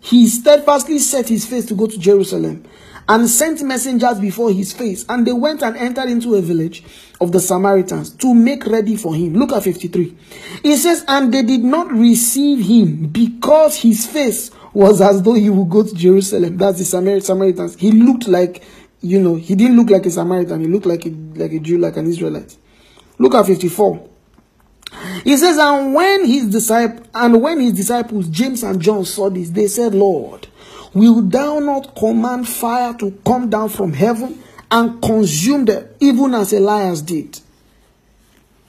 He 0.00 0.28
steadfastly 0.28 0.98
set 0.98 1.28
his 1.28 1.44
face 1.44 1.66
to 1.66 1.74
go 1.74 1.86
to 1.86 1.98
Jerusalem 1.98 2.64
and 3.08 3.28
sent 3.28 3.60
messengers 3.62 4.20
before 4.20 4.52
his 4.52 4.72
face. 4.72 5.04
And 5.08 5.26
they 5.26 5.32
went 5.32 5.62
and 5.62 5.76
entered 5.76 6.08
into 6.08 6.36
a 6.36 6.40
village 6.40 6.84
of 7.20 7.32
the 7.32 7.40
Samaritans 7.40 8.10
to 8.14 8.32
make 8.32 8.64
ready 8.66 8.96
for 8.96 9.14
him. 9.14 9.34
Look 9.34 9.52
at 9.52 9.64
53. 9.64 10.16
He 10.62 10.76
says, 10.76 11.04
And 11.08 11.34
they 11.34 11.42
did 11.42 11.64
not 11.64 11.90
receive 11.92 12.64
him 12.64 13.08
because 13.08 13.76
his 13.76 14.06
face 14.06 14.52
was 14.72 15.00
as 15.00 15.22
though 15.22 15.34
he 15.34 15.50
would 15.50 15.68
go 15.68 15.82
to 15.82 15.94
Jerusalem. 15.94 16.56
That's 16.56 16.78
the 16.78 16.84
Samaritans. 16.84 17.74
He 17.74 17.90
looked 17.90 18.28
like, 18.28 18.62
you 19.00 19.20
know, 19.20 19.34
he 19.34 19.56
didn't 19.56 19.76
look 19.76 19.90
like 19.90 20.06
a 20.06 20.10
Samaritan. 20.10 20.60
He 20.60 20.68
looked 20.68 20.86
like 20.86 21.04
a, 21.04 21.10
like 21.10 21.52
a 21.52 21.58
Jew, 21.58 21.78
like 21.78 21.96
an 21.96 22.06
Israelite. 22.06 22.56
Look 23.18 23.34
at 23.34 23.44
54. 23.46 24.09
He 25.24 25.36
says, 25.36 25.56
and 25.58 25.94
when 25.94 26.26
his 26.26 26.46
disciples 26.48 27.06
and 27.14 27.40
when 27.40 27.60
his 27.60 27.72
disciples 27.72 28.28
James 28.28 28.62
and 28.62 28.80
John 28.80 29.04
saw 29.04 29.30
this, 29.30 29.50
they 29.50 29.66
said, 29.68 29.94
Lord, 29.94 30.48
will 30.94 31.22
thou 31.22 31.58
not 31.60 31.94
command 31.94 32.48
fire 32.48 32.94
to 32.94 33.12
come 33.24 33.48
down 33.50 33.68
from 33.68 33.92
heaven 33.92 34.42
and 34.70 35.00
consume 35.02 35.64
them, 35.66 35.88
even 36.00 36.34
as 36.34 36.52
Elias 36.52 37.02
did? 37.02 37.40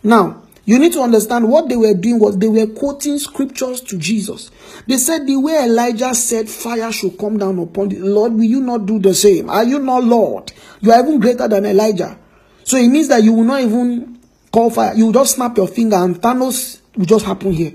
Now, 0.03 0.43
you 0.65 0.77
need 0.77 0.93
to 0.93 1.01
understand 1.01 1.49
what 1.49 1.69
they 1.69 1.75
were 1.75 1.93
doing 1.93 2.19
was 2.19 2.38
they 2.38 2.47
were 2.47 2.67
quoting 2.67 3.17
scriptures 3.17 3.81
to 3.81 3.97
Jesus. 3.97 4.51
They 4.88 4.97
said 4.97 5.25
the 5.25 5.36
way 5.38 5.63
Elijah 5.63 6.13
said 6.13 6.47
fire 6.47 6.91
should 6.91 7.17
come 7.17 7.39
down 7.39 7.57
upon 7.60 7.89
the 7.89 7.99
Lord, 7.99 8.34
will 8.34 8.43
you 8.43 8.62
not 8.62 8.86
do 8.86 8.99
the 8.99 9.13
same? 9.13 9.49
Are 9.49 9.63
you 9.63 9.79
not 9.79 10.03
Lord? 10.03 10.53
You 10.81 10.91
are 10.91 10.99
even 11.03 11.19
greater 11.19 11.47
than 11.47 11.65
Elijah. 11.65 12.17
So 12.63 12.77
it 12.77 12.88
means 12.88 13.07
that 13.07 13.23
you 13.23 13.34
will 13.34 13.43
not 13.43 13.62
even 13.62 14.20
call 14.52 14.70
fire. 14.70 14.94
You 14.96 15.12
just 15.14 15.36
snap 15.36 15.58
your 15.58 15.68
finger 15.68 15.98
and 15.98 16.16
Thanos 16.22 16.82
will 16.96 17.06
just 17.06 17.26
happen 17.26 17.52
here. 17.52 17.74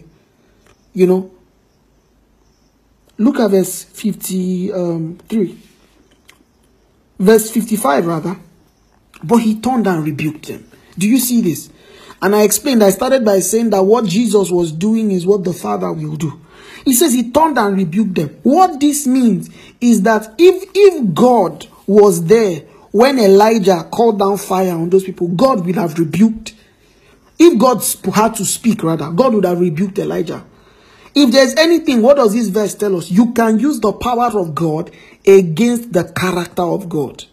You 0.92 1.06
know. 1.06 1.30
Look 3.18 3.40
at 3.40 3.50
verse 3.50 3.84
53. 3.84 4.72
Um, 4.72 5.18
verse 7.18 7.50
55 7.50 8.06
rather. 8.06 8.36
But 9.22 9.38
he 9.38 9.60
turned 9.60 9.86
and 9.86 10.04
rebuked 10.04 10.48
them. 10.48 10.70
Do 10.98 11.08
you 11.08 11.18
see 11.18 11.40
this? 11.40 11.70
And 12.20 12.34
I 12.34 12.42
explained, 12.42 12.82
I 12.82 12.90
started 12.90 13.24
by 13.24 13.40
saying 13.40 13.70
that 13.70 13.82
what 13.82 14.06
Jesus 14.06 14.50
was 14.50 14.72
doing 14.72 15.10
is 15.10 15.26
what 15.26 15.44
the 15.44 15.52
Father 15.52 15.92
will 15.92 16.16
do. 16.16 16.40
He 16.84 16.94
says 16.94 17.12
he 17.12 17.30
turned 17.30 17.58
and 17.58 17.76
rebuked 17.76 18.14
them. 18.14 18.28
What 18.42 18.80
this 18.80 19.06
means 19.06 19.50
is 19.80 20.02
that 20.02 20.34
if 20.38 20.70
if 20.74 21.14
God 21.14 21.66
was 21.86 22.24
there 22.24 22.60
when 22.92 23.18
Elijah 23.18 23.88
called 23.90 24.18
down 24.18 24.38
fire 24.38 24.72
on 24.72 24.88
those 24.88 25.04
people, 25.04 25.28
God 25.28 25.66
would 25.66 25.74
have 25.74 25.98
rebuked 25.98 26.54
if 27.38 27.58
God 27.58 27.84
had 28.14 28.34
to 28.36 28.44
speak, 28.44 28.82
rather, 28.82 29.10
God 29.10 29.34
would 29.34 29.44
have 29.44 29.60
rebuked 29.60 29.98
Elijah. 29.98 30.44
If 31.14 31.32
there's 31.32 31.54
anything, 31.54 32.02
what 32.02 32.16
does 32.16 32.34
this 32.34 32.48
verse 32.48 32.74
tell 32.74 32.96
us? 32.96 33.10
You 33.10 33.32
can 33.32 33.58
use 33.58 33.80
the 33.80 33.92
power 33.92 34.38
of 34.38 34.54
God 34.54 34.90
against 35.26 35.92
the 35.92 36.04
character 36.04 36.62
of 36.62 36.88
God. 36.88 37.24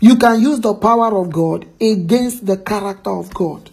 You 0.00 0.16
can 0.16 0.40
use 0.40 0.60
the 0.60 0.74
power 0.74 1.16
of 1.16 1.30
God 1.30 1.66
against 1.80 2.46
the 2.46 2.56
character 2.56 3.10
of 3.10 3.32
God. 3.34 3.70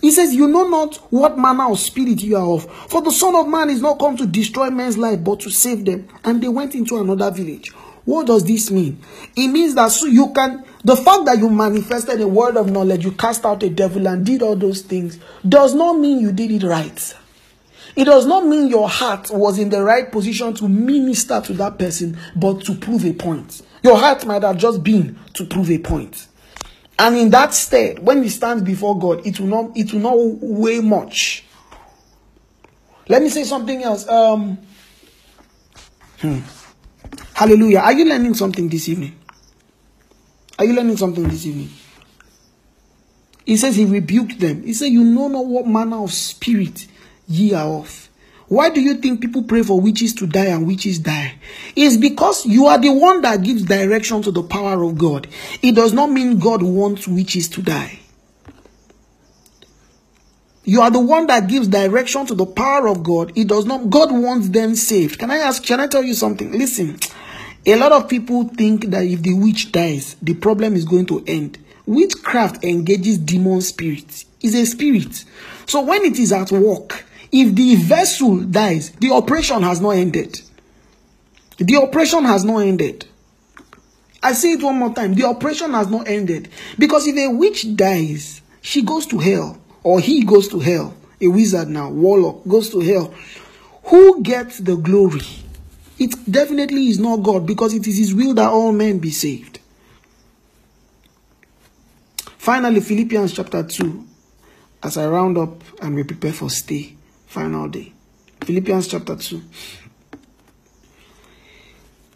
He 0.00 0.10
says, 0.10 0.32
You 0.32 0.46
know 0.46 0.68
not 0.68 0.96
what 1.10 1.38
manner 1.38 1.70
of 1.70 1.78
spirit 1.80 2.22
you 2.22 2.36
are 2.36 2.48
of. 2.48 2.70
For 2.88 3.02
the 3.02 3.10
Son 3.10 3.34
of 3.34 3.48
Man 3.48 3.70
is 3.70 3.82
not 3.82 3.98
come 3.98 4.16
to 4.16 4.26
destroy 4.26 4.70
men's 4.70 4.96
life, 4.96 5.22
but 5.22 5.40
to 5.40 5.50
save 5.50 5.84
them. 5.84 6.08
And 6.24 6.42
they 6.42 6.48
went 6.48 6.74
into 6.74 6.98
another 6.98 7.30
village. 7.30 7.70
What 8.04 8.28
does 8.28 8.44
this 8.44 8.70
mean? 8.70 9.02
It 9.36 9.48
means 9.48 9.74
that 9.74 9.90
so 9.90 10.06
you 10.06 10.32
can, 10.32 10.64
the 10.86 10.94
fact 10.94 11.24
that 11.24 11.38
you 11.38 11.50
manifested 11.50 12.20
a 12.20 12.28
word 12.28 12.56
of 12.56 12.70
knowledge, 12.70 13.04
you 13.04 13.10
cast 13.10 13.44
out 13.44 13.64
a 13.64 13.68
devil 13.68 14.06
and 14.06 14.24
did 14.24 14.40
all 14.40 14.54
those 14.54 14.82
things, 14.82 15.18
does 15.46 15.74
not 15.74 15.94
mean 15.98 16.20
you 16.20 16.30
did 16.30 16.52
it 16.52 16.62
right. 16.62 17.14
It 17.96 18.04
does 18.04 18.24
not 18.24 18.46
mean 18.46 18.68
your 18.68 18.88
heart 18.88 19.28
was 19.32 19.58
in 19.58 19.70
the 19.70 19.82
right 19.82 20.12
position 20.12 20.54
to 20.54 20.68
minister 20.68 21.40
to 21.40 21.54
that 21.54 21.76
person, 21.80 22.16
but 22.36 22.60
to 22.66 22.76
prove 22.76 23.04
a 23.04 23.12
point. 23.12 23.62
Your 23.82 23.98
heart 23.98 24.24
might 24.26 24.44
have 24.44 24.58
just 24.58 24.84
been 24.84 25.18
to 25.34 25.44
prove 25.44 25.72
a 25.72 25.78
point. 25.78 26.28
And 27.00 27.16
in 27.16 27.30
that 27.30 27.52
state, 27.52 27.98
when 27.98 28.22
he 28.22 28.28
stands 28.28 28.62
before 28.62 28.96
God, 28.96 29.26
it 29.26 29.40
will 29.40 29.48
not 29.48 29.76
it 29.76 29.92
will 29.92 30.00
not 30.00 30.14
weigh 30.16 30.80
much. 30.80 31.44
Let 33.08 33.22
me 33.22 33.28
say 33.28 33.42
something 33.42 33.82
else. 33.82 34.06
Um, 34.06 34.58
hmm. 36.20 36.38
Hallelujah. 37.34 37.80
Are 37.80 37.92
you 37.92 38.04
learning 38.04 38.34
something 38.34 38.68
this 38.68 38.88
evening? 38.88 39.18
Are 40.58 40.64
you 40.64 40.74
learning 40.74 40.96
something 40.96 41.24
this 41.28 41.46
evening? 41.46 41.70
He 43.44 43.56
says 43.56 43.76
he 43.76 43.84
rebuked 43.84 44.40
them. 44.40 44.62
He 44.62 44.72
said, 44.72 44.86
You 44.86 45.04
know 45.04 45.28
not 45.28 45.46
what 45.46 45.66
manner 45.66 46.02
of 46.02 46.12
spirit 46.12 46.86
ye 47.28 47.52
are 47.52 47.66
of. 47.66 48.08
Why 48.48 48.70
do 48.70 48.80
you 48.80 48.94
think 48.94 49.20
people 49.20 49.42
pray 49.42 49.62
for 49.62 49.80
witches 49.80 50.14
to 50.14 50.26
die 50.26 50.46
and 50.46 50.66
witches 50.66 51.00
die? 51.00 51.34
It's 51.74 51.96
because 51.96 52.46
you 52.46 52.66
are 52.66 52.78
the 52.78 52.92
one 52.92 53.22
that 53.22 53.42
gives 53.42 53.64
direction 53.64 54.22
to 54.22 54.30
the 54.30 54.42
power 54.42 54.84
of 54.84 54.96
God. 54.96 55.26
It 55.62 55.74
does 55.74 55.92
not 55.92 56.10
mean 56.10 56.38
God 56.38 56.62
wants 56.62 57.08
witches 57.08 57.48
to 57.50 57.62
die. 57.62 58.00
You 60.64 60.80
are 60.80 60.90
the 60.90 61.00
one 61.00 61.28
that 61.28 61.48
gives 61.48 61.68
direction 61.68 62.26
to 62.26 62.34
the 62.34 62.46
power 62.46 62.88
of 62.88 63.02
God. 63.02 63.32
It 63.36 63.48
does 63.48 63.66
not, 63.66 63.88
God 63.88 64.10
wants 64.12 64.48
them 64.48 64.74
saved. 64.74 65.18
Can 65.18 65.30
I 65.30 65.38
ask, 65.38 65.64
can 65.64 65.80
I 65.80 65.86
tell 65.86 66.02
you 66.02 66.14
something? 66.14 66.50
Listen, 66.52 66.98
a 67.66 67.74
lot 67.74 67.90
of 67.92 68.08
people 68.08 68.44
think 68.48 68.86
that 68.86 69.04
if 69.04 69.22
the 69.22 69.34
witch 69.34 69.72
dies, 69.72 70.16
the 70.22 70.34
problem 70.34 70.76
is 70.76 70.84
going 70.84 71.06
to 71.06 71.24
end. 71.26 71.58
Witchcraft 71.84 72.64
engages 72.64 73.18
demon 73.18 73.60
spirits. 73.60 74.24
It's 74.40 74.54
a 74.54 74.64
spirit. 74.64 75.24
So 75.66 75.82
when 75.82 76.04
it 76.04 76.18
is 76.18 76.32
at 76.32 76.52
work, 76.52 77.04
if 77.32 77.54
the 77.54 77.74
vessel 77.74 78.38
dies, 78.38 78.90
the 78.92 79.10
operation 79.10 79.62
has 79.62 79.80
not 79.80 79.90
ended. 79.90 80.40
The 81.58 81.76
operation 81.76 82.24
has 82.24 82.44
not 82.44 82.58
ended. 82.58 83.06
I 84.22 84.32
say 84.32 84.52
it 84.52 84.62
one 84.62 84.78
more 84.78 84.94
time. 84.94 85.14
The 85.14 85.24
operation 85.24 85.72
has 85.72 85.88
not 85.88 86.06
ended. 86.08 86.48
Because 86.78 87.06
if 87.06 87.16
a 87.16 87.28
witch 87.34 87.74
dies, 87.76 88.42
she 88.60 88.82
goes 88.82 89.06
to 89.06 89.18
hell. 89.18 89.58
Or 89.82 90.00
he 90.00 90.24
goes 90.24 90.48
to 90.48 90.60
hell. 90.60 90.94
A 91.20 91.28
wizard 91.28 91.68
now, 91.68 91.90
warlock, 91.90 92.46
goes 92.46 92.70
to 92.70 92.80
hell. 92.80 93.14
Who 93.84 94.22
gets 94.22 94.58
the 94.58 94.76
glory? 94.76 95.22
It 95.98 96.30
definitely 96.30 96.88
is 96.88 96.98
not 96.98 97.22
God 97.22 97.46
because 97.46 97.72
it 97.72 97.86
is 97.86 97.98
His 97.98 98.14
will 98.14 98.34
that 98.34 98.50
all 98.50 98.72
men 98.72 98.98
be 98.98 99.10
saved. 99.10 99.60
Finally, 102.38 102.80
Philippians 102.80 103.32
chapter 103.32 103.62
2, 103.62 104.06
as 104.82 104.96
I 104.96 105.08
round 105.08 105.38
up 105.38 105.62
and 105.82 105.94
we 105.94 106.04
prepare 106.04 106.32
for 106.32 106.50
stay, 106.50 106.96
final 107.26 107.68
day. 107.68 107.92
Philippians 108.44 108.88
chapter 108.88 109.16
2. 109.16 109.42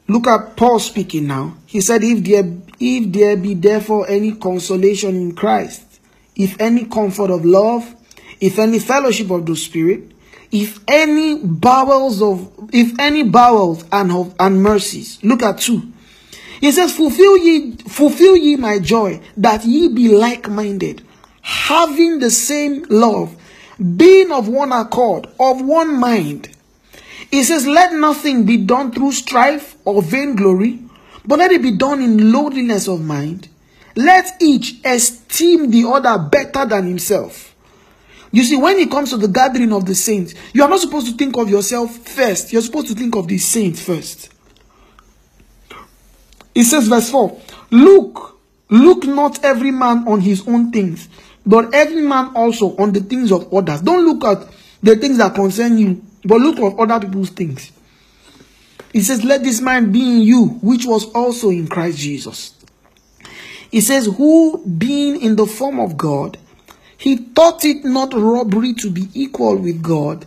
Look 0.09 0.27
at 0.27 0.57
Paul 0.57 0.79
speaking 0.79 1.27
now. 1.27 1.57
He 1.67 1.81
said, 1.81 2.03
If 2.03 2.25
there, 2.25 2.45
if 2.79 3.13
there 3.13 3.37
be 3.37 3.55
therefore 3.55 4.09
any 4.09 4.33
consolation 4.33 5.15
in 5.15 5.35
Christ, 5.35 6.01
if 6.37 6.61
any 6.61 6.85
comfort 6.85 7.31
of 7.31 7.45
love, 7.45 7.95
if 8.41 8.59
any 8.59 8.79
fellowship 8.79 9.31
of 9.31 9.47
the 9.47 9.55
Spirit, 9.55 10.13
if 10.53 10.81
any 10.89 11.39
bowels 11.39 12.21
of 12.21 12.53
if 12.73 12.99
any 12.99 13.23
bowels 13.23 13.85
and 13.93 14.11
of 14.13 14.35
and 14.39 14.63
mercies 14.63 15.19
look 15.23 15.43
at 15.43 15.59
two. 15.59 15.93
He 16.61 16.73
says 16.73 16.95
fulfill 16.95 17.37
ye 17.37 17.77
fulfill 17.77 18.37
ye 18.37 18.57
my 18.57 18.79
joy 18.79 19.21
that 19.37 19.65
ye 19.65 19.89
be 19.89 20.09
like-minded 20.09 21.03
having 21.41 22.19
the 22.19 22.31
same 22.31 22.85
love 22.91 23.35
being 23.97 24.31
of 24.31 24.49
one 24.49 24.73
accord 24.73 25.27
of 25.39 25.63
one 25.63 25.99
mind. 25.99 26.51
He 27.31 27.45
says 27.45 27.67
let 27.67 27.93
nothing 27.95 28.45
be 28.45 28.57
done 28.59 28.93
through 28.93 29.13
strife 29.13 29.77
or 29.85 30.03
vainglory 30.03 30.81
but 31.25 31.39
let 31.39 31.53
it 31.53 31.63
be 31.63 31.77
done 31.77 32.03
in 32.03 32.33
lowliness 32.33 32.89
of 32.89 33.01
mind. 33.01 33.49
Let 33.97 34.41
each 34.41 34.81
esteem 34.85 35.71
the 35.71 35.89
other 35.89 36.19
better 36.19 36.65
than 36.67 36.87
himself 36.87 37.50
you 38.33 38.45
see, 38.45 38.57
when 38.57 38.79
it 38.79 38.91
comes 38.91 39.11
to 39.11 39.17
the 39.17 39.29
gathering 39.29 39.73
of 39.73 39.87
the 39.87 39.95
saints, 39.95 40.35
you 40.53 40.63
are 40.63 40.69
not 40.69 40.81
supposed 40.81 41.07
to 41.09 41.13
think 41.15 41.37
of 41.37 41.51
yourself 41.51 41.97
first. 41.97 42.53
You're 42.53 42.63
supposed 42.63 42.89
to 42.89 42.95
think 42.95 43.17
of 43.17 43.27
the 43.27 43.39
saints 43.39 43.83
first. 43.83 44.31
It 46.55 46.65
says, 46.65 46.89
verse 46.89 47.11
4 47.11 47.41
Look, 47.71 48.39
look 48.69 49.05
not 49.05 49.45
every 49.45 49.71
man 49.71 50.07
on 50.07 50.21
his 50.21 50.47
own 50.47 50.71
things, 50.71 51.09
but 51.45 51.75
every 51.75 52.03
man 52.03 52.33
also 52.35 52.77
on 52.77 52.93
the 52.93 53.01
things 53.01 53.33
of 53.33 53.53
others. 53.53 53.81
Don't 53.81 54.05
look 54.05 54.25
at 54.25 54.49
the 54.83 54.97
things 54.97 55.19
that 55.19 55.35
concern 55.35 55.79
you, 55.79 56.05
but 56.25 56.41
look 56.41 56.59
at 56.59 56.79
other 56.79 57.07
people's 57.07 57.31
things. 57.31 57.73
It 58.93 59.03
says, 59.03 59.25
Let 59.25 59.43
this 59.43 59.61
mind 59.61 59.93
be 59.93 60.03
in 60.03 60.23
you, 60.23 60.47
which 60.63 60.85
was 60.85 61.11
also 61.13 61.51
in 61.51 61.67
Christ 61.69 61.99
Jesus. 61.99 62.55
It 63.73 63.83
says, 63.83 64.07
Who 64.07 64.65
being 64.67 65.21
in 65.21 65.37
the 65.37 65.47
form 65.47 65.81
of 65.81 65.97
God, 65.97 66.39
he 67.01 67.17
thought 67.17 67.65
it 67.65 67.83
not 67.83 68.13
robbery 68.13 68.75
to 68.75 68.91
be 68.91 69.09
equal 69.15 69.57
with 69.57 69.83
God. 69.83 70.27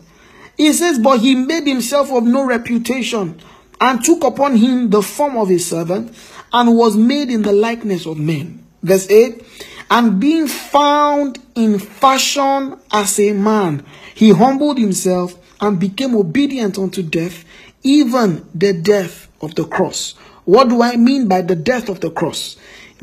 He 0.58 0.74
says, 0.74 0.98
But 0.98 1.20
he 1.20 1.36
made 1.36 1.68
himself 1.68 2.12
of 2.12 2.24
no 2.24 2.44
reputation 2.44 3.40
and 3.80 4.04
took 4.04 4.24
upon 4.24 4.56
him 4.58 4.90
the 4.90 5.04
form 5.04 5.38
of 5.38 5.52
a 5.52 5.60
servant 5.60 6.16
and 6.52 6.76
was 6.76 6.98
made 6.98 7.30
in 7.30 7.44
the 7.44 7.52
likeness 7.54 8.08
of 8.08 8.18
men. 8.18 8.66
Verse 8.82 9.08
8 9.08 9.46
And 9.92 10.20
being 10.20 10.48
found 10.48 11.38
in 11.54 11.78
fashion 11.78 12.80
as 12.92 13.20
a 13.20 13.34
man, 13.34 13.86
he 14.16 14.32
humbled 14.32 14.80
himself 14.80 15.36
and 15.62 15.80
became 15.80 16.16
obedient 16.16 16.80
unto 16.80 17.04
death, 17.04 17.46
even 17.84 18.48
the 18.56 18.74
death 18.74 19.28
of 19.42 19.54
the 19.54 19.66
cross. 19.66 20.14
What 20.46 20.70
do 20.70 20.82
I 20.82 20.96
mean 20.96 21.28
by 21.28 21.42
the 21.44 21.56
death 21.56 21.88
of 21.88 22.00
the 22.00 22.10
cross? 22.10 22.58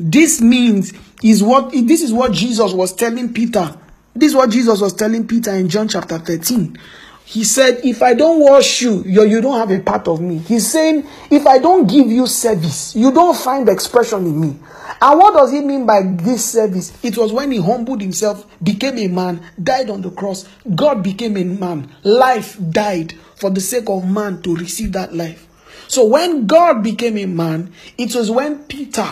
This 0.09 0.41
means 0.41 0.93
is 1.21 1.43
what 1.43 1.71
this 1.71 2.01
is 2.01 2.11
what 2.11 2.31
Jesus 2.31 2.73
was 2.73 2.93
telling 2.93 3.31
Peter. 3.33 3.77
This 4.15 4.31
is 4.31 4.35
what 4.35 4.49
Jesus 4.49 4.81
was 4.81 4.93
telling 4.93 5.27
Peter 5.27 5.51
in 5.51 5.69
John 5.69 5.87
chapter 5.87 6.17
13. 6.17 6.77
He 7.23 7.43
said, 7.43 7.79
If 7.85 8.01
I 8.01 8.13
don't 8.13 8.39
wash 8.41 8.81
you, 8.81 9.03
you, 9.03 9.23
you 9.23 9.41
don't 9.41 9.57
have 9.57 9.71
a 9.71 9.81
part 9.81 10.07
of 10.07 10.19
me. 10.19 10.39
He's 10.39 10.69
saying, 10.69 11.07
If 11.29 11.45
I 11.45 11.59
don't 11.59 11.87
give 11.87 12.07
you 12.07 12.25
service, 12.25 12.95
you 12.95 13.11
don't 13.11 13.37
find 13.37 13.69
expression 13.69 14.25
in 14.25 14.41
me. 14.41 14.59
And 15.01 15.19
what 15.19 15.35
does 15.35 15.51
he 15.51 15.61
mean 15.61 15.85
by 15.85 16.01
this 16.03 16.43
service? 16.51 16.91
It 17.03 17.17
was 17.17 17.31
when 17.31 17.51
he 17.51 17.59
humbled 17.61 18.01
himself, 18.01 18.45
became 18.61 18.97
a 18.97 19.07
man, 19.07 19.41
died 19.61 19.89
on 19.89 20.01
the 20.01 20.11
cross. 20.11 20.47
God 20.75 21.03
became 21.03 21.37
a 21.37 21.43
man. 21.43 21.89
Life 22.03 22.57
died 22.71 23.13
for 23.35 23.49
the 23.49 23.61
sake 23.61 23.87
of 23.87 24.09
man 24.09 24.41
to 24.41 24.55
receive 24.55 24.91
that 24.93 25.15
life. 25.15 25.47
So 25.87 26.05
when 26.05 26.47
God 26.47 26.83
became 26.83 27.17
a 27.17 27.27
man, 27.27 27.71
it 27.97 28.15
was 28.15 28.29
when 28.31 28.63
Peter 28.63 29.07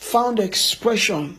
found 0.00 0.40
expression. 0.40 1.38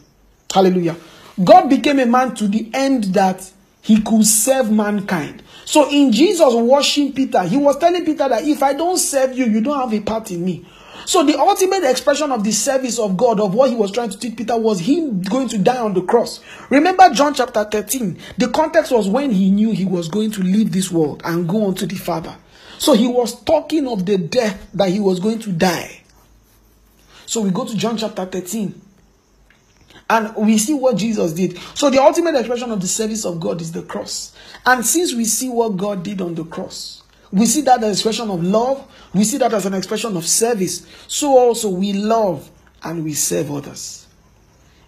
Hallelujah. 0.53 0.95
God 1.43 1.67
became 1.67 1.99
a 1.99 2.05
man 2.05 2.35
to 2.35 2.47
the 2.47 2.69
end 2.73 3.05
that 3.15 3.51
he 3.81 3.99
could 4.01 4.23
serve 4.25 4.71
mankind. 4.71 5.41
So 5.65 5.89
in 5.89 6.11
Jesus 6.11 6.53
washing 6.53 7.11
Peter, 7.11 7.43
he 7.43 7.57
was 7.57 7.77
telling 7.79 8.05
Peter 8.05 8.29
that 8.29 8.43
if 8.43 8.61
I 8.61 8.73
don't 8.73 8.97
serve 8.97 9.35
you, 9.35 9.45
you 9.45 9.61
don't 9.61 9.79
have 9.79 9.93
a 9.93 9.99
part 10.01 10.29
in 10.31 10.45
me. 10.45 10.65
So 11.05 11.25
the 11.25 11.39
ultimate 11.39 11.83
expression 11.89 12.31
of 12.31 12.43
the 12.43 12.51
service 12.51 12.99
of 12.99 13.17
God, 13.17 13.39
of 13.39 13.55
what 13.55 13.71
he 13.71 13.75
was 13.75 13.91
trying 13.91 14.11
to 14.11 14.19
teach 14.19 14.37
Peter, 14.37 14.55
was 14.55 14.79
him 14.79 15.23
going 15.23 15.47
to 15.49 15.57
die 15.57 15.79
on 15.79 15.95
the 15.95 16.03
cross. 16.03 16.39
Remember 16.69 17.09
John 17.09 17.33
chapter 17.33 17.63
13. 17.63 18.19
The 18.37 18.49
context 18.49 18.91
was 18.91 19.09
when 19.09 19.31
he 19.31 19.49
knew 19.49 19.71
he 19.71 19.85
was 19.85 20.07
going 20.07 20.29
to 20.31 20.41
leave 20.41 20.71
this 20.71 20.91
world 20.91 21.23
and 21.25 21.49
go 21.49 21.65
on 21.65 21.73
to 21.75 21.87
the 21.87 21.95
Father. 21.95 22.35
So 22.77 22.93
he 22.93 23.07
was 23.07 23.41
talking 23.43 23.87
of 23.87 24.05
the 24.05 24.19
death 24.19 24.69
that 24.75 24.89
he 24.89 24.99
was 24.99 25.19
going 25.19 25.39
to 25.39 25.51
die. 25.51 26.00
So 27.31 27.39
we 27.39 27.49
go 27.49 27.63
to 27.63 27.77
John 27.77 27.95
chapter 27.95 28.25
13 28.25 28.81
and 30.09 30.35
we 30.35 30.57
see 30.57 30.73
what 30.73 30.97
Jesus 30.97 31.31
did. 31.31 31.57
So 31.75 31.89
the 31.89 32.01
ultimate 32.01 32.35
expression 32.35 32.71
of 32.71 32.81
the 32.81 32.87
service 32.87 33.23
of 33.23 33.39
God 33.39 33.61
is 33.61 33.71
the 33.71 33.83
cross. 33.83 34.35
And 34.65 34.85
since 34.85 35.13
we 35.15 35.23
see 35.23 35.47
what 35.47 35.77
God 35.77 36.03
did 36.03 36.19
on 36.19 36.35
the 36.35 36.43
cross, 36.43 37.03
we 37.31 37.45
see 37.45 37.61
that 37.61 37.77
as 37.77 37.83
an 37.85 37.91
expression 37.91 38.29
of 38.29 38.43
love, 38.43 38.85
we 39.13 39.23
see 39.23 39.37
that 39.37 39.53
as 39.53 39.65
an 39.65 39.73
expression 39.73 40.17
of 40.17 40.27
service. 40.27 40.85
So 41.07 41.37
also 41.37 41.69
we 41.69 41.93
love 41.93 42.51
and 42.83 43.05
we 43.05 43.13
serve 43.13 43.49
others. 43.49 44.07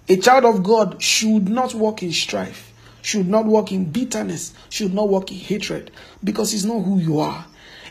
A 0.10 0.18
child 0.18 0.44
of 0.44 0.64
God 0.64 1.02
should 1.02 1.48
not 1.48 1.74
walk 1.74 2.04
in 2.04 2.12
strife, 2.12 2.74
should 3.02 3.30
not 3.30 3.46
walk 3.46 3.72
in 3.72 3.86
bitterness, 3.86 4.54
should 4.70 4.94
not 4.94 5.08
walk 5.08 5.32
in 5.32 5.38
hatred, 5.38 5.92
because 6.22 6.54
it's 6.54 6.66
not 6.66 6.82
who 6.82 7.00
you 7.00 7.20
are. 7.22 7.46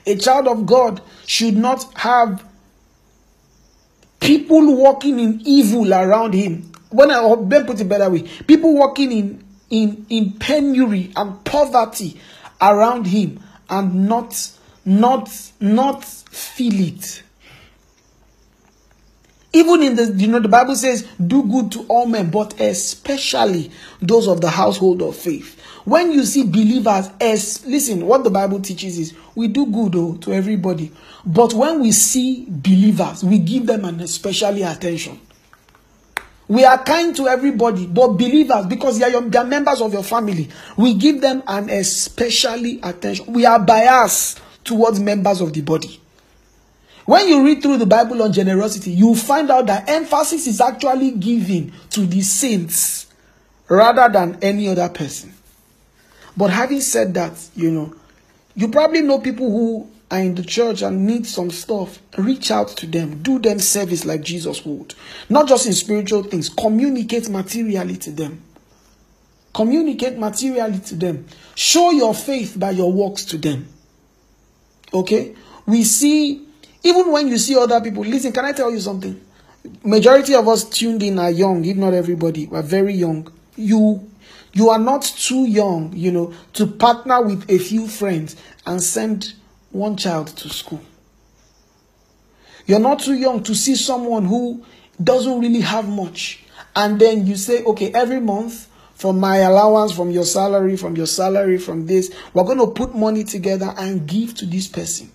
A 0.04 0.14
child 0.16 0.46
of 0.46 0.66
God 0.66 1.00
should 1.24 1.56
not 1.56 1.90
have 1.94 2.44
people 4.22 4.76
walking 4.76 5.18
in 5.18 5.42
evil 5.44 5.92
around 5.92 6.32
him. 6.32 6.72
When 6.90 7.10
I 7.10 7.34
then 7.40 7.66
put 7.66 7.80
it 7.80 7.88
better 7.88 8.08
way, 8.08 8.22
people 8.46 8.74
walking 8.74 9.12
in 9.12 9.44
in 9.70 10.06
in 10.08 10.32
penury 10.34 11.12
and 11.16 11.42
poverty 11.44 12.20
around 12.60 13.06
him 13.06 13.40
and 13.68 14.08
not 14.08 14.50
not 14.84 15.30
not 15.60 16.04
feel 16.04 16.80
it. 16.80 17.22
Even 19.54 19.82
in 19.82 19.96
the, 19.96 20.06
you 20.16 20.28
know, 20.28 20.40
the 20.40 20.48
Bible 20.48 20.74
says, 20.74 21.06
do 21.26 21.42
good 21.42 21.70
to 21.72 21.84
all 21.88 22.06
men, 22.06 22.30
but 22.30 22.58
especially 22.58 23.70
those 24.00 24.26
of 24.26 24.40
the 24.40 24.48
household 24.48 25.02
of 25.02 25.14
faith. 25.14 25.61
When 25.84 26.12
you 26.12 26.24
see 26.24 26.44
believers, 26.44 27.10
as 27.20 27.66
listen, 27.66 28.06
what 28.06 28.22
the 28.22 28.30
Bible 28.30 28.60
teaches 28.60 28.98
is 28.98 29.14
we 29.34 29.48
do 29.48 29.66
good 29.66 29.96
oh, 29.96 30.16
to 30.18 30.32
everybody, 30.32 30.92
but 31.26 31.52
when 31.54 31.80
we 31.80 31.90
see 31.92 32.46
believers, 32.48 33.24
we 33.24 33.38
give 33.38 33.66
them 33.66 33.84
an 33.84 34.00
especially 34.00 34.62
attention. 34.62 35.20
We 36.46 36.64
are 36.64 36.78
kind 36.82 37.16
to 37.16 37.28
everybody, 37.28 37.86
but 37.86 38.08
believers, 38.08 38.66
because 38.66 38.98
they 38.98 39.06
are, 39.06 39.10
your, 39.10 39.22
they 39.22 39.38
are 39.38 39.44
members 39.44 39.80
of 39.80 39.92
your 39.92 40.02
family, 40.02 40.48
we 40.76 40.94
give 40.94 41.20
them 41.20 41.42
an 41.46 41.70
especially 41.70 42.78
attention. 42.82 43.32
We 43.32 43.46
are 43.46 43.58
biased 43.58 44.40
towards 44.62 45.00
members 45.00 45.40
of 45.40 45.52
the 45.52 45.62
body. 45.62 46.00
When 47.06 47.26
you 47.26 47.44
read 47.44 47.62
through 47.62 47.78
the 47.78 47.86
Bible 47.86 48.22
on 48.22 48.32
generosity, 48.32 48.92
you 48.92 49.14
find 49.16 49.50
out 49.50 49.66
that 49.66 49.88
emphasis 49.88 50.46
is 50.46 50.60
actually 50.60 51.12
given 51.12 51.72
to 51.90 52.06
the 52.06 52.20
saints 52.20 53.06
rather 53.68 54.12
than 54.12 54.38
any 54.42 54.68
other 54.68 54.88
person. 54.88 55.31
But 56.36 56.50
having 56.50 56.80
said 56.80 57.14
that, 57.14 57.32
you 57.54 57.70
know, 57.70 57.94
you 58.54 58.68
probably 58.68 59.02
know 59.02 59.18
people 59.18 59.50
who 59.50 59.90
are 60.10 60.20
in 60.20 60.34
the 60.34 60.42
church 60.42 60.82
and 60.82 61.06
need 61.06 61.26
some 61.26 61.50
stuff. 61.50 61.98
Reach 62.18 62.50
out 62.50 62.68
to 62.68 62.86
them, 62.86 63.22
do 63.22 63.38
them 63.38 63.58
service 63.58 64.04
like 64.04 64.22
Jesus 64.22 64.64
would. 64.64 64.94
Not 65.28 65.48
just 65.48 65.66
in 65.66 65.72
spiritual 65.72 66.22
things, 66.22 66.48
communicate 66.48 67.28
materially 67.28 67.96
to 67.96 68.10
them. 68.10 68.42
Communicate 69.54 70.18
materially 70.18 70.78
to 70.80 70.94
them. 70.94 71.26
Show 71.54 71.90
your 71.90 72.14
faith 72.14 72.58
by 72.58 72.70
your 72.70 72.92
works 72.92 73.24
to 73.26 73.38
them. 73.38 73.68
Okay? 74.92 75.34
We 75.66 75.84
see 75.84 76.46
even 76.84 77.12
when 77.12 77.28
you 77.28 77.38
see 77.38 77.56
other 77.56 77.80
people, 77.80 78.02
listen, 78.02 78.32
can 78.32 78.44
I 78.44 78.52
tell 78.52 78.70
you 78.70 78.80
something? 78.80 79.20
Majority 79.84 80.34
of 80.34 80.48
us 80.48 80.64
tuned 80.64 81.02
in 81.02 81.18
are 81.18 81.30
young, 81.30 81.64
if 81.64 81.76
not 81.76 81.94
everybody. 81.94 82.46
We're 82.46 82.62
very 82.62 82.94
young. 82.94 83.32
You 83.56 84.10
you 84.52 84.70
are 84.70 84.78
not 84.78 85.02
too 85.02 85.46
young, 85.46 85.92
you 85.94 86.12
know, 86.12 86.32
to 86.54 86.66
partner 86.66 87.22
with 87.22 87.48
a 87.50 87.58
few 87.58 87.88
friends 87.88 88.36
and 88.66 88.82
send 88.82 89.34
one 89.70 89.96
child 89.96 90.28
to 90.28 90.48
school. 90.48 90.82
You're 92.66 92.78
not 92.78 93.00
too 93.00 93.14
young 93.14 93.42
to 93.44 93.54
see 93.54 93.74
someone 93.74 94.24
who 94.24 94.64
doesn't 95.02 95.40
really 95.40 95.60
have 95.60 95.88
much. 95.88 96.44
And 96.76 97.00
then 97.00 97.26
you 97.26 97.36
say, 97.36 97.64
okay, 97.64 97.92
every 97.92 98.20
month 98.20 98.68
from 98.94 99.18
my 99.18 99.38
allowance, 99.38 99.92
from 99.92 100.10
your 100.10 100.24
salary, 100.24 100.76
from 100.76 100.96
your 100.96 101.06
salary, 101.06 101.58
from 101.58 101.86
this, 101.86 102.14
we're 102.34 102.44
going 102.44 102.58
to 102.58 102.68
put 102.68 102.94
money 102.94 103.24
together 103.24 103.74
and 103.76 104.06
give 104.06 104.34
to 104.36 104.46
this 104.46 104.68
person. 104.68 105.10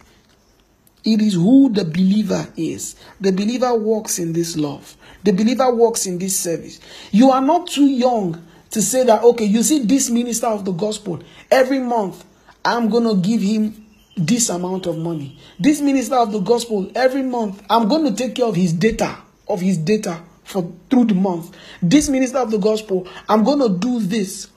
It 1.06 1.22
is 1.22 1.36
who 1.36 1.70
the 1.70 1.86
believer 1.86 2.52
is. 2.58 2.98
The 3.22 3.32
believer 3.32 3.74
walks 3.74 4.20
in 4.20 4.34
this 4.34 4.58
love. 4.58 4.98
The 5.24 5.32
believer 5.32 5.74
walks 5.74 6.06
in 6.06 6.18
this 6.18 6.38
service. 6.38 6.82
You 7.12 7.32
are 7.32 7.40
not 7.40 7.68
too 7.68 7.86
young 7.86 8.46
to 8.72 8.82
say 8.82 9.04
that, 9.06 9.24
okay, 9.24 9.46
you 9.46 9.64
see 9.64 9.84
this 9.84 10.10
minister 10.10 10.48
of 10.48 10.66
the 10.66 10.72
gospel, 10.72 11.22
every 11.52 11.80
month 11.80 12.24
I'm 12.64 12.90
going 12.90 13.04
to 13.04 13.16
give 13.16 13.42
him 13.42 13.86
this 14.18 14.50
amount 14.50 14.88
of 14.88 14.98
money. 14.98 15.38
This 15.60 15.80
minister 15.80 16.16
of 16.16 16.32
the 16.32 16.40
gospel, 16.40 16.92
every 16.96 17.24
month 17.24 17.64
I'm 17.70 17.88
going 17.88 18.06
to 18.06 18.14
take 18.14 18.36
care 18.36 18.46
of 18.46 18.56
his 18.56 18.74
data, 18.74 19.18
of 19.48 19.62
his 19.62 19.78
data 19.78 20.22
for 20.44 20.72
through 20.90 21.06
the 21.06 21.16
month. 21.16 21.56
This 21.82 22.10
minister 22.10 22.40
of 22.40 22.52
the 22.52 22.58
gospel, 22.58 23.08
I'm 23.30 23.44
going 23.44 23.60
to 23.60 23.70
do 23.70 24.00
this. 24.00 24.50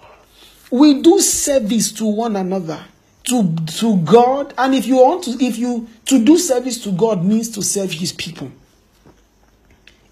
We 0.71 1.03
do 1.03 1.21
service 1.21 1.93
to 1.93 2.07
one 2.07 2.37
another 2.37 2.85
to 3.25 3.55
to 3.79 3.97
God 3.99 4.55
and 4.57 4.75
if 4.75 4.87
you 4.87 4.97
want 4.97 5.25
to 5.25 5.33
if 5.45 5.59
you 5.59 5.89
to 6.07 6.25
do 6.25 6.39
service 6.39 6.83
to 6.85 6.93
God 6.93 7.25
means 7.25 7.51
to 7.51 7.63
serve 7.63 7.93
his 7.93 8.13
people 8.13 8.51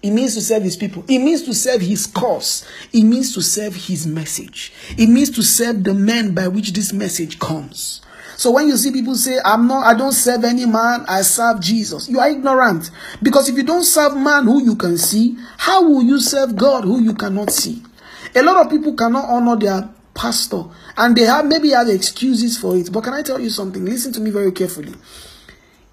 it 0.01 0.11
means 0.11 0.33
to 0.35 0.41
serve 0.41 0.63
his 0.63 0.77
people. 0.77 1.03
It 1.07 1.19
means 1.19 1.43
to 1.43 1.53
serve 1.53 1.81
his 1.81 2.07
cause. 2.07 2.65
It 2.93 3.03
means 3.03 3.33
to 3.33 3.41
serve 3.41 3.75
his 3.75 4.07
message. 4.07 4.71
It 4.97 5.07
means 5.07 5.29
to 5.31 5.41
serve 5.43 5.83
the 5.83 5.93
man 5.93 6.33
by 6.33 6.47
which 6.47 6.71
this 6.71 6.93
message 6.93 7.37
comes. 7.39 8.01
So 8.37 8.51
when 8.51 8.69
you 8.69 8.77
see 8.77 8.93
people 8.93 9.15
say 9.15 9.37
i'm 9.43 9.67
not 9.67 9.85
i 9.85 9.93
don't 9.97 10.13
serve 10.13 10.45
any 10.45 10.65
man 10.65 11.03
i 11.09 11.21
serve 11.23 11.59
jesus 11.59 12.07
you 12.07 12.21
are 12.21 12.29
ignorant. 12.29 12.89
Because 13.21 13.49
if 13.49 13.57
you 13.57 13.63
don't 13.63 13.83
serve 13.83 14.15
man 14.15 14.45
who 14.45 14.63
you 14.63 14.77
can 14.77 14.97
see 14.97 15.35
how 15.57 15.83
will 15.83 16.01
you 16.03 16.21
serve 16.21 16.55
god 16.55 16.85
who 16.85 17.01
you 17.01 17.13
cannot 17.13 17.51
see? 17.51 17.83
A 18.35 18.41
lot 18.41 18.65
of 18.65 18.71
people 18.71 18.93
cannot 18.93 19.25
honor 19.25 19.57
their 19.57 19.89
pastor 20.13 20.63
and 20.95 21.17
they 21.17 21.23
have 21.23 21.45
maybe 21.47 21.71
have 21.71 21.89
excuses 21.89 22.57
for 22.57 22.77
it. 22.77 22.89
But 22.93 23.03
can 23.03 23.13
i 23.13 23.21
tell 23.23 23.41
you 23.41 23.49
something? 23.49 23.83
Listen 23.83 24.13
to 24.13 24.21
me 24.21 24.29
very 24.31 24.53
carefully 24.53 24.93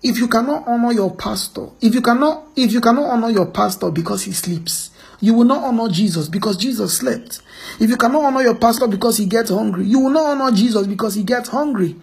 if 0.08 0.18
you 0.18 0.28
cannot 0.28 0.66
honor 0.68 0.92
your 0.92 1.14
pastor 1.14 1.66
if 1.80 1.94
you 1.94 2.00
cannot 2.00 2.46
if 2.56 2.72
you 2.72 2.80
cannot 2.80 3.04
honor 3.10 3.30
your 3.30 3.46
pastor 3.46 3.90
because 3.90 4.22
he 4.22 4.32
sleeps 4.32 4.90
you 5.20 5.34
will 5.34 5.44
not 5.44 5.64
honor 5.64 5.88
jesus 5.88 6.28
because 6.28 6.56
jesus 6.56 6.98
slept. 6.98 7.40
If 7.80 7.88
you 7.90 7.96
cannot 7.96 8.22
honor 8.24 8.42
your 8.42 8.54
pastor 8.54 8.86
because 8.86 9.16
he 9.16 9.26
gets 9.26 9.50
hungry 9.50 9.84
you 9.84 9.98
will 10.00 10.10
not 10.10 10.26
honor 10.38 10.54
jesus 10.54 10.86
because 10.86 11.14
he 11.14 11.22
gets 11.24 11.48
hungry. 11.48 11.96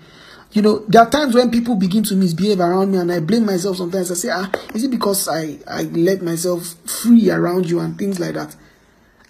You 0.52 0.62
know 0.62 0.80
there 0.88 1.02
are 1.02 1.10
times 1.10 1.34
when 1.36 1.50
people 1.52 1.76
begin 1.76 2.04
to 2.04 2.16
misbehave 2.16 2.60
around 2.60 2.92
me 2.92 2.98
and 2.98 3.12
i 3.12 3.20
blame 3.20 3.46
myself 3.46 3.78
sometimes. 3.78 4.12
I 4.12 4.16
say 4.16 4.30
ah 4.32 4.52
is 4.74 4.84
it 4.84 4.92
because 4.92 5.28
i 5.28 5.58
i 5.68 5.84
let 5.84 6.22
myself 6.22 6.76
free 6.86 7.30
around 7.30 7.70
you 7.70 7.80
and 7.80 7.98
things 7.98 8.20
like 8.20 8.34
that? 8.36 8.56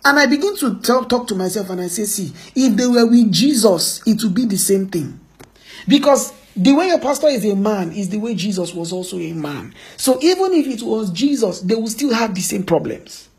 And 0.06 0.20
I 0.20 0.26
begin 0.26 0.56
to 0.58 0.80
talk, 0.82 1.08
talk 1.08 1.28
to 1.28 1.36
myself 1.36 1.70
and 1.70 1.80
I 1.80 1.88
say, 1.88 2.04
see, 2.04 2.34
if 2.56 2.76
they 2.76 2.86
were 2.88 3.06
with 3.06 3.32
Jesus, 3.32 4.02
it 4.06 4.22
would 4.24 4.34
be 4.36 4.46
the 4.46 4.58
same 4.58 4.88
thing. 4.90 5.18
Because 5.88 6.34
the 6.56 6.72
way 6.74 6.88
your 6.88 7.00
pastor 7.00 7.28
is 7.28 7.46
a 7.46 7.56
man 7.56 7.92
is 7.92 8.10
the 8.10 8.18
way 8.18 8.36
Jesus 8.36 8.74
was 8.74 8.94
also 8.94 9.18
a 9.18 9.34
man. 9.34 9.74
So 9.98 10.20
even 10.22 10.54
if 10.54 10.68
it 10.68 10.84
was 10.84 11.12
Jesus, 11.12 11.62
they 11.62 11.76
will 11.76 11.88
still 11.88 12.14
have 12.14 12.36
the 12.36 12.42
same 12.42 12.64
problems. 12.64 13.30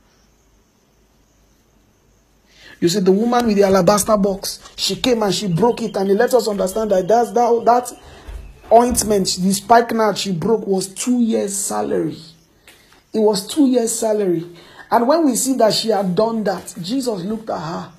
You 2.80 2.88
see, 2.88 3.00
the 3.00 3.12
woman 3.12 3.46
with 3.46 3.56
the 3.56 3.62
alabaster 3.62 4.16
box, 4.16 4.60
she 4.76 4.96
came 4.96 5.22
and 5.22 5.34
she 5.34 5.48
broke 5.48 5.80
it, 5.80 5.96
and 5.96 6.08
he 6.08 6.14
let 6.14 6.34
us 6.34 6.48
understand 6.48 6.90
that 6.90 7.06
that's, 7.08 7.30
that, 7.30 7.62
that 7.64 7.92
ointment, 8.72 9.38
the 9.40 9.52
spikenard 9.52 10.18
she 10.18 10.32
broke 10.32 10.66
was 10.66 10.88
two 10.88 11.22
years' 11.22 11.56
salary. 11.56 12.18
It 13.12 13.20
was 13.20 13.46
two 13.46 13.68
years' 13.68 13.96
salary. 13.96 14.44
And 14.90 15.08
when 15.08 15.24
we 15.24 15.36
see 15.36 15.54
that 15.54 15.72
she 15.72 15.88
had 15.88 16.14
done 16.14 16.44
that, 16.44 16.74
Jesus 16.82 17.22
looked 17.22 17.48
at 17.48 17.60
her. 17.60 17.92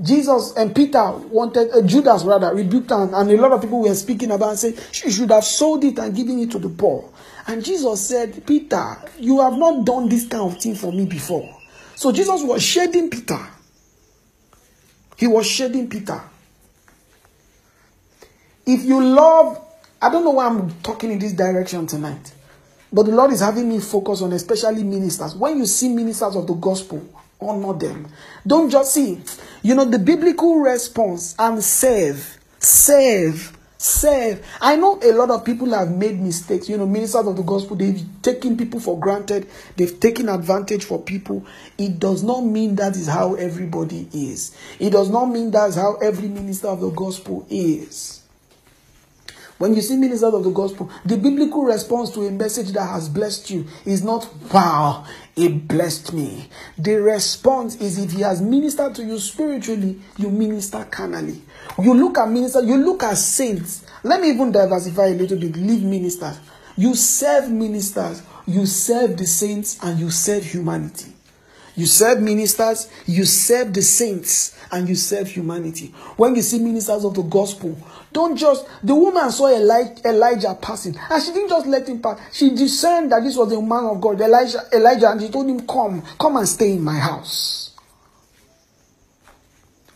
Jesus 0.00 0.52
and 0.56 0.74
Peter 0.74 1.10
wanted, 1.12 1.70
uh, 1.70 1.82
Judas 1.82 2.24
rather, 2.24 2.52
rebuked 2.54 2.90
her, 2.90 3.14
and 3.14 3.30
a 3.30 3.36
lot 3.40 3.52
of 3.52 3.60
people 3.60 3.80
were 3.80 3.94
speaking 3.94 4.30
about 4.32 4.50
and 4.50 4.58
saying, 4.58 4.78
She 4.90 5.10
should 5.10 5.30
have 5.30 5.44
sold 5.44 5.84
it 5.84 5.98
and 5.98 6.14
given 6.14 6.38
it 6.40 6.50
to 6.50 6.58
the 6.58 6.68
poor. 6.68 7.10
And 7.46 7.64
Jesus 7.64 8.08
said, 8.08 8.44
Peter, 8.46 8.96
you 9.18 9.40
have 9.40 9.54
not 9.54 9.84
done 9.84 10.08
this 10.08 10.26
kind 10.26 10.50
of 10.50 10.60
thing 10.60 10.74
for 10.74 10.92
me 10.92 11.04
before. 11.04 11.48
So 11.94 12.10
Jesus 12.10 12.42
was 12.42 12.62
shedding 12.62 13.08
Peter. 13.08 13.38
He 15.16 15.26
was 15.26 15.46
shedding 15.46 15.88
Peter. 15.88 16.20
If 18.66 18.82
you 18.84 19.02
love, 19.02 19.62
I 20.00 20.10
don't 20.10 20.24
know 20.24 20.30
why 20.30 20.46
I'm 20.46 20.70
talking 20.80 21.12
in 21.12 21.18
this 21.18 21.32
direction 21.32 21.86
tonight. 21.86 22.32
But 22.92 23.06
the 23.06 23.12
Lord 23.12 23.32
is 23.32 23.40
having 23.40 23.68
me 23.68 23.80
focus 23.80 24.22
on 24.22 24.32
especially 24.32 24.82
ministers. 24.82 25.34
When 25.34 25.58
you 25.58 25.66
see 25.66 25.88
ministers 25.88 26.34
of 26.36 26.46
the 26.46 26.54
gospel, 26.54 27.06
honor 27.48 27.78
them. 27.78 28.08
Don't 28.46 28.70
just 28.70 28.94
see, 28.94 29.20
you 29.62 29.74
know, 29.74 29.84
the 29.84 29.98
biblical 29.98 30.60
response 30.60 31.34
and 31.38 31.62
serve, 31.62 32.38
serve, 32.58 33.56
serve. 33.78 34.44
I 34.60 34.76
know 34.76 34.98
a 35.02 35.12
lot 35.12 35.30
of 35.30 35.44
people 35.44 35.70
have 35.70 35.90
made 35.90 36.20
mistakes. 36.20 36.68
You 36.68 36.78
know, 36.78 36.86
ministers 36.86 37.26
of 37.26 37.36
the 37.36 37.42
gospel, 37.42 37.76
they've 37.76 38.04
taken 38.22 38.56
people 38.56 38.80
for 38.80 38.98
granted, 38.98 39.48
they've 39.76 39.98
taken 40.00 40.28
advantage 40.28 40.84
for 40.84 41.00
people. 41.00 41.46
It 41.78 41.98
does 41.98 42.22
not 42.22 42.40
mean 42.40 42.76
that 42.76 42.96
is 42.96 43.06
how 43.06 43.34
everybody 43.34 44.08
is. 44.12 44.56
It 44.78 44.90
does 44.90 45.10
not 45.10 45.26
mean 45.26 45.50
that's 45.50 45.76
how 45.76 45.96
every 45.96 46.28
minister 46.28 46.68
of 46.68 46.80
the 46.80 46.90
gospel 46.90 47.46
is. 47.50 48.23
When 49.58 49.74
you 49.74 49.82
see 49.82 49.96
ministers 49.96 50.34
of 50.34 50.42
the 50.42 50.50
gospel, 50.50 50.90
the 51.04 51.16
biblical 51.16 51.62
response 51.62 52.10
to 52.10 52.26
a 52.26 52.30
message 52.30 52.72
that 52.72 52.86
has 52.86 53.08
blessed 53.08 53.50
you 53.50 53.66
is 53.84 54.02
not, 54.02 54.28
wow, 54.52 55.06
it 55.36 55.68
blessed 55.68 56.12
me. 56.12 56.48
The 56.76 56.94
response 56.94 57.76
is 57.76 57.98
if 57.98 58.10
he 58.12 58.22
has 58.22 58.42
ministered 58.42 58.96
to 58.96 59.04
you 59.04 59.18
spiritually, 59.18 60.00
you 60.18 60.30
minister 60.30 60.84
carnally. 60.90 61.40
You 61.80 61.94
look 61.94 62.18
at 62.18 62.28
ministers, 62.28 62.66
you 62.66 62.76
look 62.76 63.04
at 63.04 63.16
saints. 63.16 63.86
Let 64.02 64.20
me 64.20 64.30
even 64.30 64.50
diversify 64.50 65.06
a 65.06 65.14
little 65.14 65.38
bit. 65.38 65.56
Leave 65.56 65.84
ministers. 65.84 66.38
You 66.76 66.96
serve 66.96 67.50
ministers, 67.50 68.22
you 68.46 68.66
serve 68.66 69.16
the 69.16 69.26
saints, 69.26 69.78
and 69.82 69.98
you 70.00 70.10
serve 70.10 70.44
humanity. 70.44 71.13
You 71.76 71.86
serve 71.86 72.20
ministers, 72.22 72.88
you 73.06 73.24
serve 73.24 73.72
the 73.72 73.82
saints, 73.82 74.56
and 74.70 74.88
you 74.88 74.94
serve 74.94 75.28
humanity. 75.28 75.88
When 76.16 76.36
you 76.36 76.42
see 76.42 76.58
ministers 76.60 77.04
of 77.04 77.14
the 77.14 77.22
gospel, 77.22 77.76
don't 78.12 78.36
just. 78.36 78.66
The 78.84 78.94
woman 78.94 79.30
saw 79.32 79.48
Elijah, 79.48 80.08
Elijah 80.08 80.56
passing, 80.60 80.96
and 81.10 81.22
she 81.22 81.32
didn't 81.32 81.48
just 81.48 81.66
let 81.66 81.88
him 81.88 82.00
pass. 82.00 82.20
She 82.32 82.54
discerned 82.54 83.10
that 83.10 83.24
this 83.24 83.36
was 83.36 83.52
a 83.52 83.60
man 83.60 83.84
of 83.86 84.00
God, 84.00 84.20
Elijah, 84.20 84.60
Elijah, 84.72 85.10
and 85.10 85.20
she 85.20 85.28
told 85.28 85.48
him, 85.48 85.66
Come, 85.66 86.02
come 86.18 86.36
and 86.36 86.48
stay 86.48 86.72
in 86.74 86.82
my 86.82 86.96
house. 86.96 87.64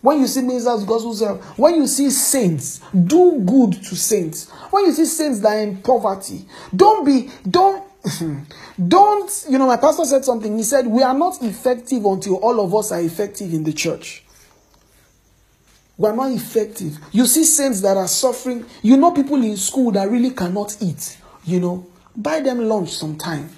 When 0.01 0.20
you 0.20 0.26
see 0.26 0.43
ministers 0.43 0.83
of 0.83 0.87
gospel, 0.87 1.37
when 1.57 1.74
you 1.76 1.87
see 1.87 2.11
saints, 2.11 2.81
do 2.93 3.41
good 3.41 3.72
to 3.72 3.97
saints. 3.97 4.49
When 4.70 4.87
you 4.87 4.93
see 4.93 5.05
saints 5.07 5.41
that 5.41 5.57
are 5.57 5.61
in 5.61 5.79
poverty, 5.79 6.45
don't 6.74 7.05
be, 7.05 7.31
don't 7.49 7.88
Don't, 8.88 9.44
you 9.48 9.59
know, 9.59 9.66
my 9.66 9.76
pastor 9.76 10.04
said 10.04 10.24
something. 10.24 10.56
He 10.56 10.62
said, 10.62 10.86
We 10.86 11.02
are 11.02 11.14
not 11.14 11.42
effective 11.42 12.04
until 12.04 12.36
all 12.36 12.61
of 12.61 12.74
us 12.74 12.92
are 12.92 13.00
effective 13.00 13.52
in 13.52 13.64
the 13.64 13.72
church. 13.72 14.24
We 15.96 16.09
are 16.09 16.14
not 16.14 16.30
effective. 16.30 16.96
You 17.11 17.26
see 17.26 17.44
saints 17.44 17.80
that 17.80 17.96
are 17.96 18.06
suffering. 18.06 18.64
You 18.82 18.96
know, 18.96 19.11
people 19.11 19.42
in 19.42 19.56
school 19.56 19.90
that 19.92 20.09
really 20.09 20.30
cannot 20.30 20.76
eat. 20.80 21.18
You 21.44 21.61
know, 21.61 21.86
buy 22.16 22.40
them 22.40 22.61
lunch 22.61 22.90
sometime. 22.90 23.50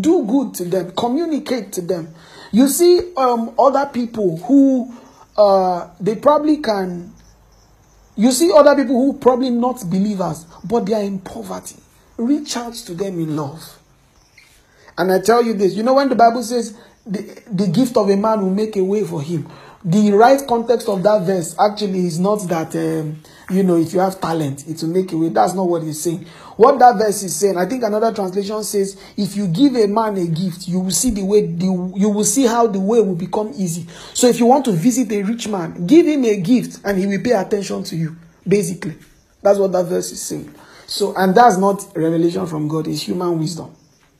Do 0.00 0.24
good 0.24 0.54
to 0.54 0.64
them. 0.64 0.90
Communicate 0.92 1.72
to 1.74 1.80
them. 1.80 2.14
You 2.52 2.68
see, 2.68 3.12
um, 3.16 3.54
other 3.58 3.86
people 3.92 4.36
who 4.38 4.94
uh, 5.36 5.88
they 6.00 6.16
probably 6.16 6.58
can. 6.58 7.12
You 8.16 8.32
see 8.32 8.50
other 8.52 8.74
people 8.74 8.94
who 8.94 9.18
probably 9.18 9.50
not 9.50 9.80
believers, 9.90 10.44
but 10.64 10.86
they 10.86 10.94
are 10.94 11.02
in 11.02 11.18
poverty. 11.18 11.76
Reach 12.16 12.56
out 12.56 12.74
to 12.74 12.94
them 12.94 13.20
in 13.20 13.36
love. 13.36 13.75
And 14.98 15.12
I 15.12 15.20
tell 15.20 15.42
you 15.42 15.54
this, 15.54 15.74
you 15.74 15.82
know, 15.82 15.94
when 15.94 16.08
the 16.08 16.14
Bible 16.14 16.42
says 16.42 16.76
the, 17.06 17.42
the 17.50 17.68
gift 17.68 17.96
of 17.96 18.08
a 18.08 18.16
man 18.16 18.40
will 18.40 18.50
make 18.50 18.76
a 18.76 18.84
way 18.84 19.04
for 19.04 19.22
him, 19.22 19.48
the 19.84 20.10
right 20.12 20.44
context 20.48 20.88
of 20.88 21.02
that 21.04 21.22
verse 21.22 21.54
actually 21.60 22.06
is 22.06 22.18
not 22.18 22.36
that, 22.48 22.74
um, 22.74 23.22
you 23.50 23.62
know, 23.62 23.76
if 23.76 23.92
you 23.92 24.00
have 24.00 24.20
talent, 24.20 24.66
it 24.66 24.82
will 24.82 24.88
make 24.88 25.12
a 25.12 25.16
way. 25.16 25.28
That's 25.28 25.54
not 25.54 25.68
what 25.68 25.84
he's 25.84 26.02
saying. 26.02 26.26
What 26.56 26.78
that 26.80 26.96
verse 26.96 27.22
is 27.22 27.36
saying, 27.36 27.56
I 27.56 27.66
think 27.66 27.84
another 27.84 28.12
translation 28.12 28.64
says, 28.64 29.00
if 29.16 29.36
you 29.36 29.46
give 29.46 29.76
a 29.76 29.86
man 29.86 30.16
a 30.16 30.26
gift, 30.26 30.66
you 30.66 30.80
will 30.80 30.90
see 30.90 31.10
the 31.10 31.22
way, 31.22 31.46
the, 31.46 31.66
you 31.94 32.08
will 32.08 32.24
see 32.24 32.46
how 32.46 32.66
the 32.66 32.80
way 32.80 33.00
will 33.00 33.14
become 33.14 33.52
easy. 33.54 33.86
So 34.12 34.26
if 34.26 34.40
you 34.40 34.46
want 34.46 34.64
to 34.64 34.72
visit 34.72 35.12
a 35.12 35.22
rich 35.22 35.46
man, 35.46 35.86
give 35.86 36.06
him 36.06 36.24
a 36.24 36.36
gift 36.40 36.80
and 36.84 36.98
he 36.98 37.06
will 37.06 37.22
pay 37.22 37.32
attention 37.32 37.84
to 37.84 37.96
you. 37.96 38.16
Basically, 38.48 38.96
that's 39.40 39.58
what 39.58 39.70
that 39.72 39.84
verse 39.84 40.10
is 40.10 40.22
saying. 40.22 40.52
So, 40.88 41.14
and 41.16 41.32
that's 41.34 41.58
not 41.58 41.86
revelation 41.94 42.46
from 42.46 42.66
God, 42.66 42.88
it's 42.88 43.02
human 43.02 43.38
wisdom. 43.38 43.72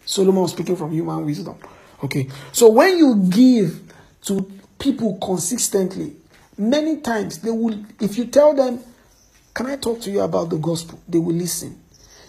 Solomon 0.07 0.49
speaking 0.49 0.77
from 0.77 0.93
human 0.93 1.25
wisdom. 1.27 1.57
Okay. 2.03 2.29
So 2.53 2.71
when 2.71 2.97
you 2.97 3.17
give 3.29 3.93
to 4.23 4.51
people 4.79 5.19
consistently, 5.19 6.17
many 6.57 7.01
times 7.01 7.39
they 7.41 7.51
will, 7.51 7.85
if 8.01 8.17
you 8.17 8.25
tell 8.27 8.55
them, 8.55 8.81
Can 9.57 9.65
I 9.67 9.77
talk 9.77 10.03
to 10.03 10.11
you 10.11 10.21
about 10.21 10.51
the 10.51 10.59
gospel? 10.59 11.01
They 11.09 11.19
will 11.19 11.35
listen. 11.35 11.81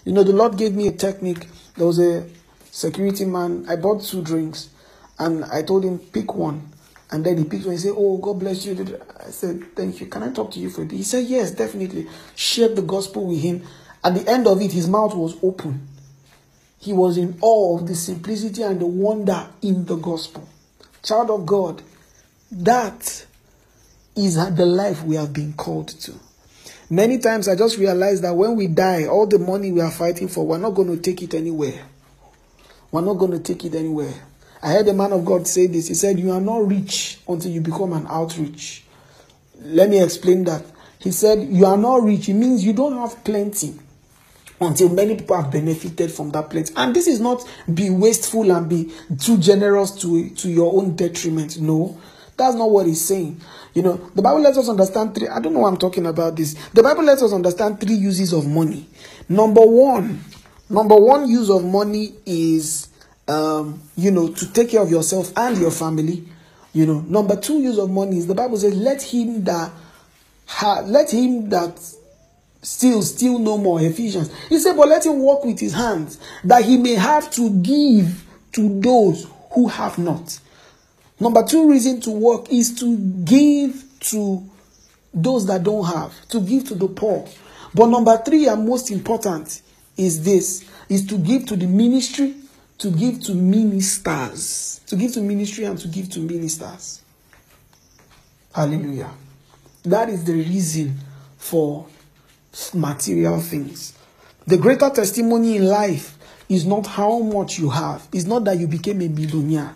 You 0.06 0.12
know, 0.12 0.22
the 0.22 0.32
Lord 0.32 0.56
gave 0.56 0.74
me 0.74 0.88
a 0.88 0.92
technique. 0.92 1.46
There 1.76 1.86
was 1.86 1.98
a 1.98 2.26
security 2.70 3.26
man. 3.26 3.66
I 3.68 3.76
bought 3.76 4.02
two 4.02 4.22
drinks 4.22 4.70
and 5.18 5.44
I 5.44 5.60
told 5.60 5.84
him, 5.84 5.98
Pick 5.98 6.34
one. 6.34 6.72
And 7.10 7.26
then 7.26 7.36
he 7.36 7.44
picked 7.44 7.66
one. 7.66 7.72
He 7.72 7.78
said, 7.78 7.92
Oh, 7.94 8.16
God 8.16 8.38
bless 8.38 8.64
you. 8.64 8.98
I 9.20 9.28
said, 9.28 9.62
Thank 9.76 10.00
you. 10.00 10.06
Can 10.06 10.22
I 10.22 10.32
talk 10.32 10.52
to 10.52 10.58
you 10.58 10.70
for 10.70 10.82
a 10.82 10.86
bit? 10.86 10.96
He 10.96 11.02
said, 11.02 11.26
Yes, 11.26 11.50
definitely. 11.50 12.06
Shared 12.34 12.76
the 12.76 12.82
gospel 12.82 13.26
with 13.26 13.42
him. 13.42 13.62
At 14.02 14.14
the 14.14 14.26
end 14.26 14.46
of 14.46 14.62
it, 14.62 14.72
his 14.72 14.88
mouth 14.88 15.14
was 15.14 15.36
open. 15.42 15.86
He 16.80 16.92
was 16.92 17.16
in 17.18 17.36
awe 17.40 17.78
of 17.78 17.86
the 17.88 17.94
simplicity 17.94 18.62
and 18.62 18.80
the 18.80 18.86
wonder 18.86 19.48
in 19.62 19.84
the 19.84 19.96
gospel. 19.96 20.48
Child 21.02 21.30
of 21.30 21.46
God, 21.46 21.82
that 22.52 23.26
is 24.14 24.34
the 24.34 24.66
life 24.66 25.02
we 25.04 25.16
have 25.16 25.32
been 25.32 25.52
called 25.52 25.88
to. 25.88 26.14
Many 26.90 27.18
times 27.18 27.48
I 27.48 27.54
just 27.56 27.78
realize 27.78 28.20
that 28.22 28.34
when 28.34 28.56
we 28.56 28.66
die, 28.66 29.06
all 29.06 29.26
the 29.26 29.38
money 29.38 29.72
we 29.72 29.80
are 29.80 29.90
fighting 29.90 30.28
for, 30.28 30.46
we're 30.46 30.58
not 30.58 30.70
going 30.70 30.88
to 30.88 30.96
take 30.96 31.22
it 31.22 31.34
anywhere. 31.34 31.84
We're 32.90 33.02
not 33.02 33.14
going 33.14 33.32
to 33.32 33.40
take 33.40 33.64
it 33.64 33.74
anywhere. 33.74 34.14
I 34.62 34.72
heard 34.72 34.88
a 34.88 34.94
man 34.94 35.12
of 35.12 35.24
God 35.24 35.46
say 35.46 35.66
this. 35.66 35.88
He 35.88 35.94
said, 35.94 36.18
You 36.18 36.32
are 36.32 36.40
not 36.40 36.66
rich 36.66 37.18
until 37.28 37.50
you 37.52 37.60
become 37.60 37.92
an 37.92 38.06
outreach. 38.08 38.84
Let 39.60 39.90
me 39.90 40.02
explain 40.02 40.44
that. 40.44 40.64
He 40.98 41.10
said, 41.10 41.46
You 41.48 41.66
are 41.66 41.76
not 41.76 42.02
rich. 42.02 42.28
It 42.28 42.34
means 42.34 42.64
you 42.64 42.72
don't 42.72 42.96
have 42.96 43.22
plenty 43.22 43.74
until 44.60 44.88
many 44.88 45.16
people 45.16 45.40
have 45.40 45.50
benefited 45.52 46.10
from 46.10 46.30
that 46.30 46.50
plenty. 46.50 46.72
And 46.76 46.94
this 46.94 47.06
is 47.06 47.20
not 47.20 47.48
be 47.72 47.90
wasteful 47.90 48.50
and 48.50 48.68
be 48.68 48.92
too 49.20 49.38
generous 49.38 49.90
to, 50.02 50.30
to 50.30 50.48
your 50.48 50.74
own 50.74 50.96
detriment. 50.96 51.60
No, 51.60 52.00
that's 52.36 52.54
not 52.56 52.70
what 52.70 52.86
he's 52.86 53.04
saying. 53.04 53.40
You 53.74 53.82
know, 53.82 53.96
the 54.14 54.22
Bible 54.22 54.40
lets 54.40 54.58
us 54.58 54.68
understand 54.68 55.14
three. 55.14 55.28
I 55.28 55.40
don't 55.40 55.52
know 55.52 55.60
why 55.60 55.68
I'm 55.68 55.76
talking 55.76 56.06
about 56.06 56.36
this. 56.36 56.54
The 56.70 56.82
Bible 56.82 57.04
lets 57.04 57.22
us 57.22 57.32
understand 57.32 57.80
three 57.80 57.94
uses 57.94 58.32
of 58.32 58.46
money. 58.46 58.88
Number 59.28 59.60
one, 59.64 60.24
number 60.68 60.96
one 60.96 61.28
use 61.28 61.50
of 61.50 61.64
money 61.64 62.14
is, 62.26 62.88
um, 63.28 63.80
you 63.96 64.10
know, 64.10 64.32
to 64.32 64.52
take 64.52 64.70
care 64.70 64.82
of 64.82 64.90
yourself 64.90 65.32
and 65.36 65.58
your 65.58 65.70
family. 65.70 66.24
You 66.72 66.86
know, 66.86 67.00
number 67.00 67.36
two 67.36 67.60
use 67.60 67.78
of 67.78 67.90
money 67.90 68.18
is 68.18 68.26
the 68.26 68.34
Bible 68.34 68.56
says, 68.56 68.74
let 68.74 69.02
him 69.02 69.44
that 69.44 69.70
ha, 70.46 70.80
let 70.84 71.12
him 71.12 71.48
that 71.50 71.78
Still, 72.62 73.02
still 73.02 73.38
no 73.38 73.56
more. 73.56 73.80
Ephesians. 73.80 74.30
He 74.48 74.58
said, 74.58 74.76
but 74.76 74.88
let 74.88 75.06
him 75.06 75.22
work 75.22 75.44
with 75.44 75.60
his 75.60 75.72
hands, 75.74 76.18
that 76.44 76.64
he 76.64 76.76
may 76.76 76.94
have 76.94 77.30
to 77.32 77.50
give 77.50 78.24
to 78.52 78.80
those 78.80 79.26
who 79.52 79.68
have 79.68 79.98
not. 79.98 80.38
Number 81.20 81.44
two 81.44 81.68
reason 81.68 82.00
to 82.02 82.10
work 82.10 82.50
is 82.50 82.78
to 82.80 82.96
give 82.96 83.84
to 84.00 84.48
those 85.12 85.46
that 85.46 85.62
don't 85.62 85.84
have, 85.84 86.12
to 86.28 86.40
give 86.40 86.68
to 86.68 86.74
the 86.74 86.88
poor. 86.88 87.26
But 87.74 87.86
number 87.86 88.16
three, 88.18 88.48
and 88.48 88.66
most 88.66 88.90
important, 88.90 89.62
is 89.96 90.22
this 90.22 90.64
is 90.88 91.06
to 91.06 91.18
give 91.18 91.46
to 91.46 91.56
the 91.56 91.66
ministry, 91.66 92.34
to 92.78 92.90
give 92.90 93.20
to 93.24 93.34
ministers, 93.34 94.80
to 94.86 94.96
give 94.96 95.12
to 95.12 95.20
ministry 95.20 95.64
and 95.64 95.78
to 95.78 95.88
give 95.88 96.08
to 96.10 96.20
ministers. 96.20 97.02
Hallelujah. 98.54 99.10
That 99.84 100.08
is 100.08 100.24
the 100.24 100.32
reason 100.32 100.98
for 101.36 101.86
material 102.74 103.40
things. 103.40 103.94
The 104.46 104.56
greater 104.56 104.90
testimony 104.90 105.56
in 105.56 105.66
life 105.66 106.16
is 106.48 106.64
not 106.64 106.86
how 106.86 107.18
much 107.18 107.58
you 107.58 107.70
have, 107.70 108.06
it's 108.12 108.24
not 108.24 108.44
that 108.44 108.58
you 108.58 108.66
became 108.66 109.02
a 109.02 109.08
millionaire. 109.08 109.74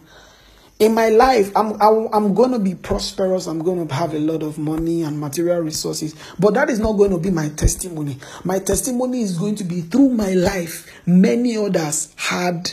In 0.79 0.95
my 0.95 1.11
life, 1.11 1.53
I'm, 1.55 1.81
I'm 1.81 2.35
going 2.35 2.51
to 2.51 2.59
be 2.59 2.75
prosperous. 2.75 3.47
I'm 3.47 3.63
going 3.63 3.87
to 3.87 3.95
have 3.95 4.15
a 4.15 4.19
lot 4.19 4.43
of 4.43 4.59
money 4.59 5.03
and 5.03 5.21
material 5.21 5.61
resources. 5.61 6.17
But 6.41 6.55
that 6.55 6.71
is 6.71 6.81
not 6.81 6.95
going 6.95 7.13
to 7.13 7.19
be 7.19 7.31
my 7.31 7.51
testimony. 7.51 8.19
My 8.43 8.59
testimony 8.59 9.23
is 9.23 9.39
going 9.39 9.55
to 9.57 9.65
be 9.65 9.83
through 9.83 10.09
my 10.09 10.33
life. 10.33 10.91
Many 11.07 11.57
others 11.57 12.13
had, 12.17 12.73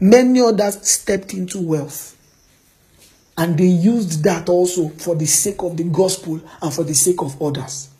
many 0.00 0.40
others 0.40 0.88
stepped 0.88 1.34
into 1.34 1.60
wealth. 1.60 2.16
And 3.36 3.58
they 3.58 3.66
used 3.66 4.24
that 4.24 4.48
also 4.48 4.88
for 4.88 5.14
the 5.14 5.26
sake 5.26 5.62
of 5.62 5.76
the 5.76 5.84
gospel 5.84 6.40
and 6.62 6.72
for 6.72 6.84
the 6.84 6.94
sake 6.94 7.20
of 7.20 7.42
others. 7.42 7.90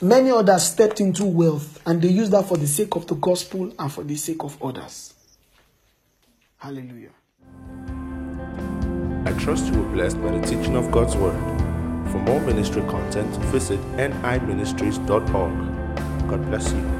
Many 0.00 0.30
others 0.30 0.62
stepped 0.62 1.00
into 1.00 1.24
wealth 1.24 1.82
and 1.84 2.00
they 2.00 2.08
used 2.08 2.30
that 2.30 2.46
for 2.46 2.56
the 2.56 2.68
sake 2.68 2.94
of 2.94 3.08
the 3.08 3.16
gospel 3.16 3.72
and 3.76 3.92
for 3.92 4.04
the 4.04 4.14
sake 4.14 4.44
of 4.44 4.62
others. 4.62 5.12
Hallelujah. 6.56 7.10
I 9.24 9.32
trust 9.40 9.66
you 9.66 9.80
were 9.80 9.88
blessed 9.92 10.22
by 10.22 10.30
the 10.38 10.46
teaching 10.46 10.76
of 10.76 10.92
God's 10.92 11.16
Word. 11.16 11.36
For 12.12 12.18
more 12.18 12.40
ministry 12.40 12.82
content, 12.82 13.28
visit 13.46 13.80
niministries.org. 13.96 15.28
God 16.28 16.46
bless 16.46 16.72
you. 16.72 16.97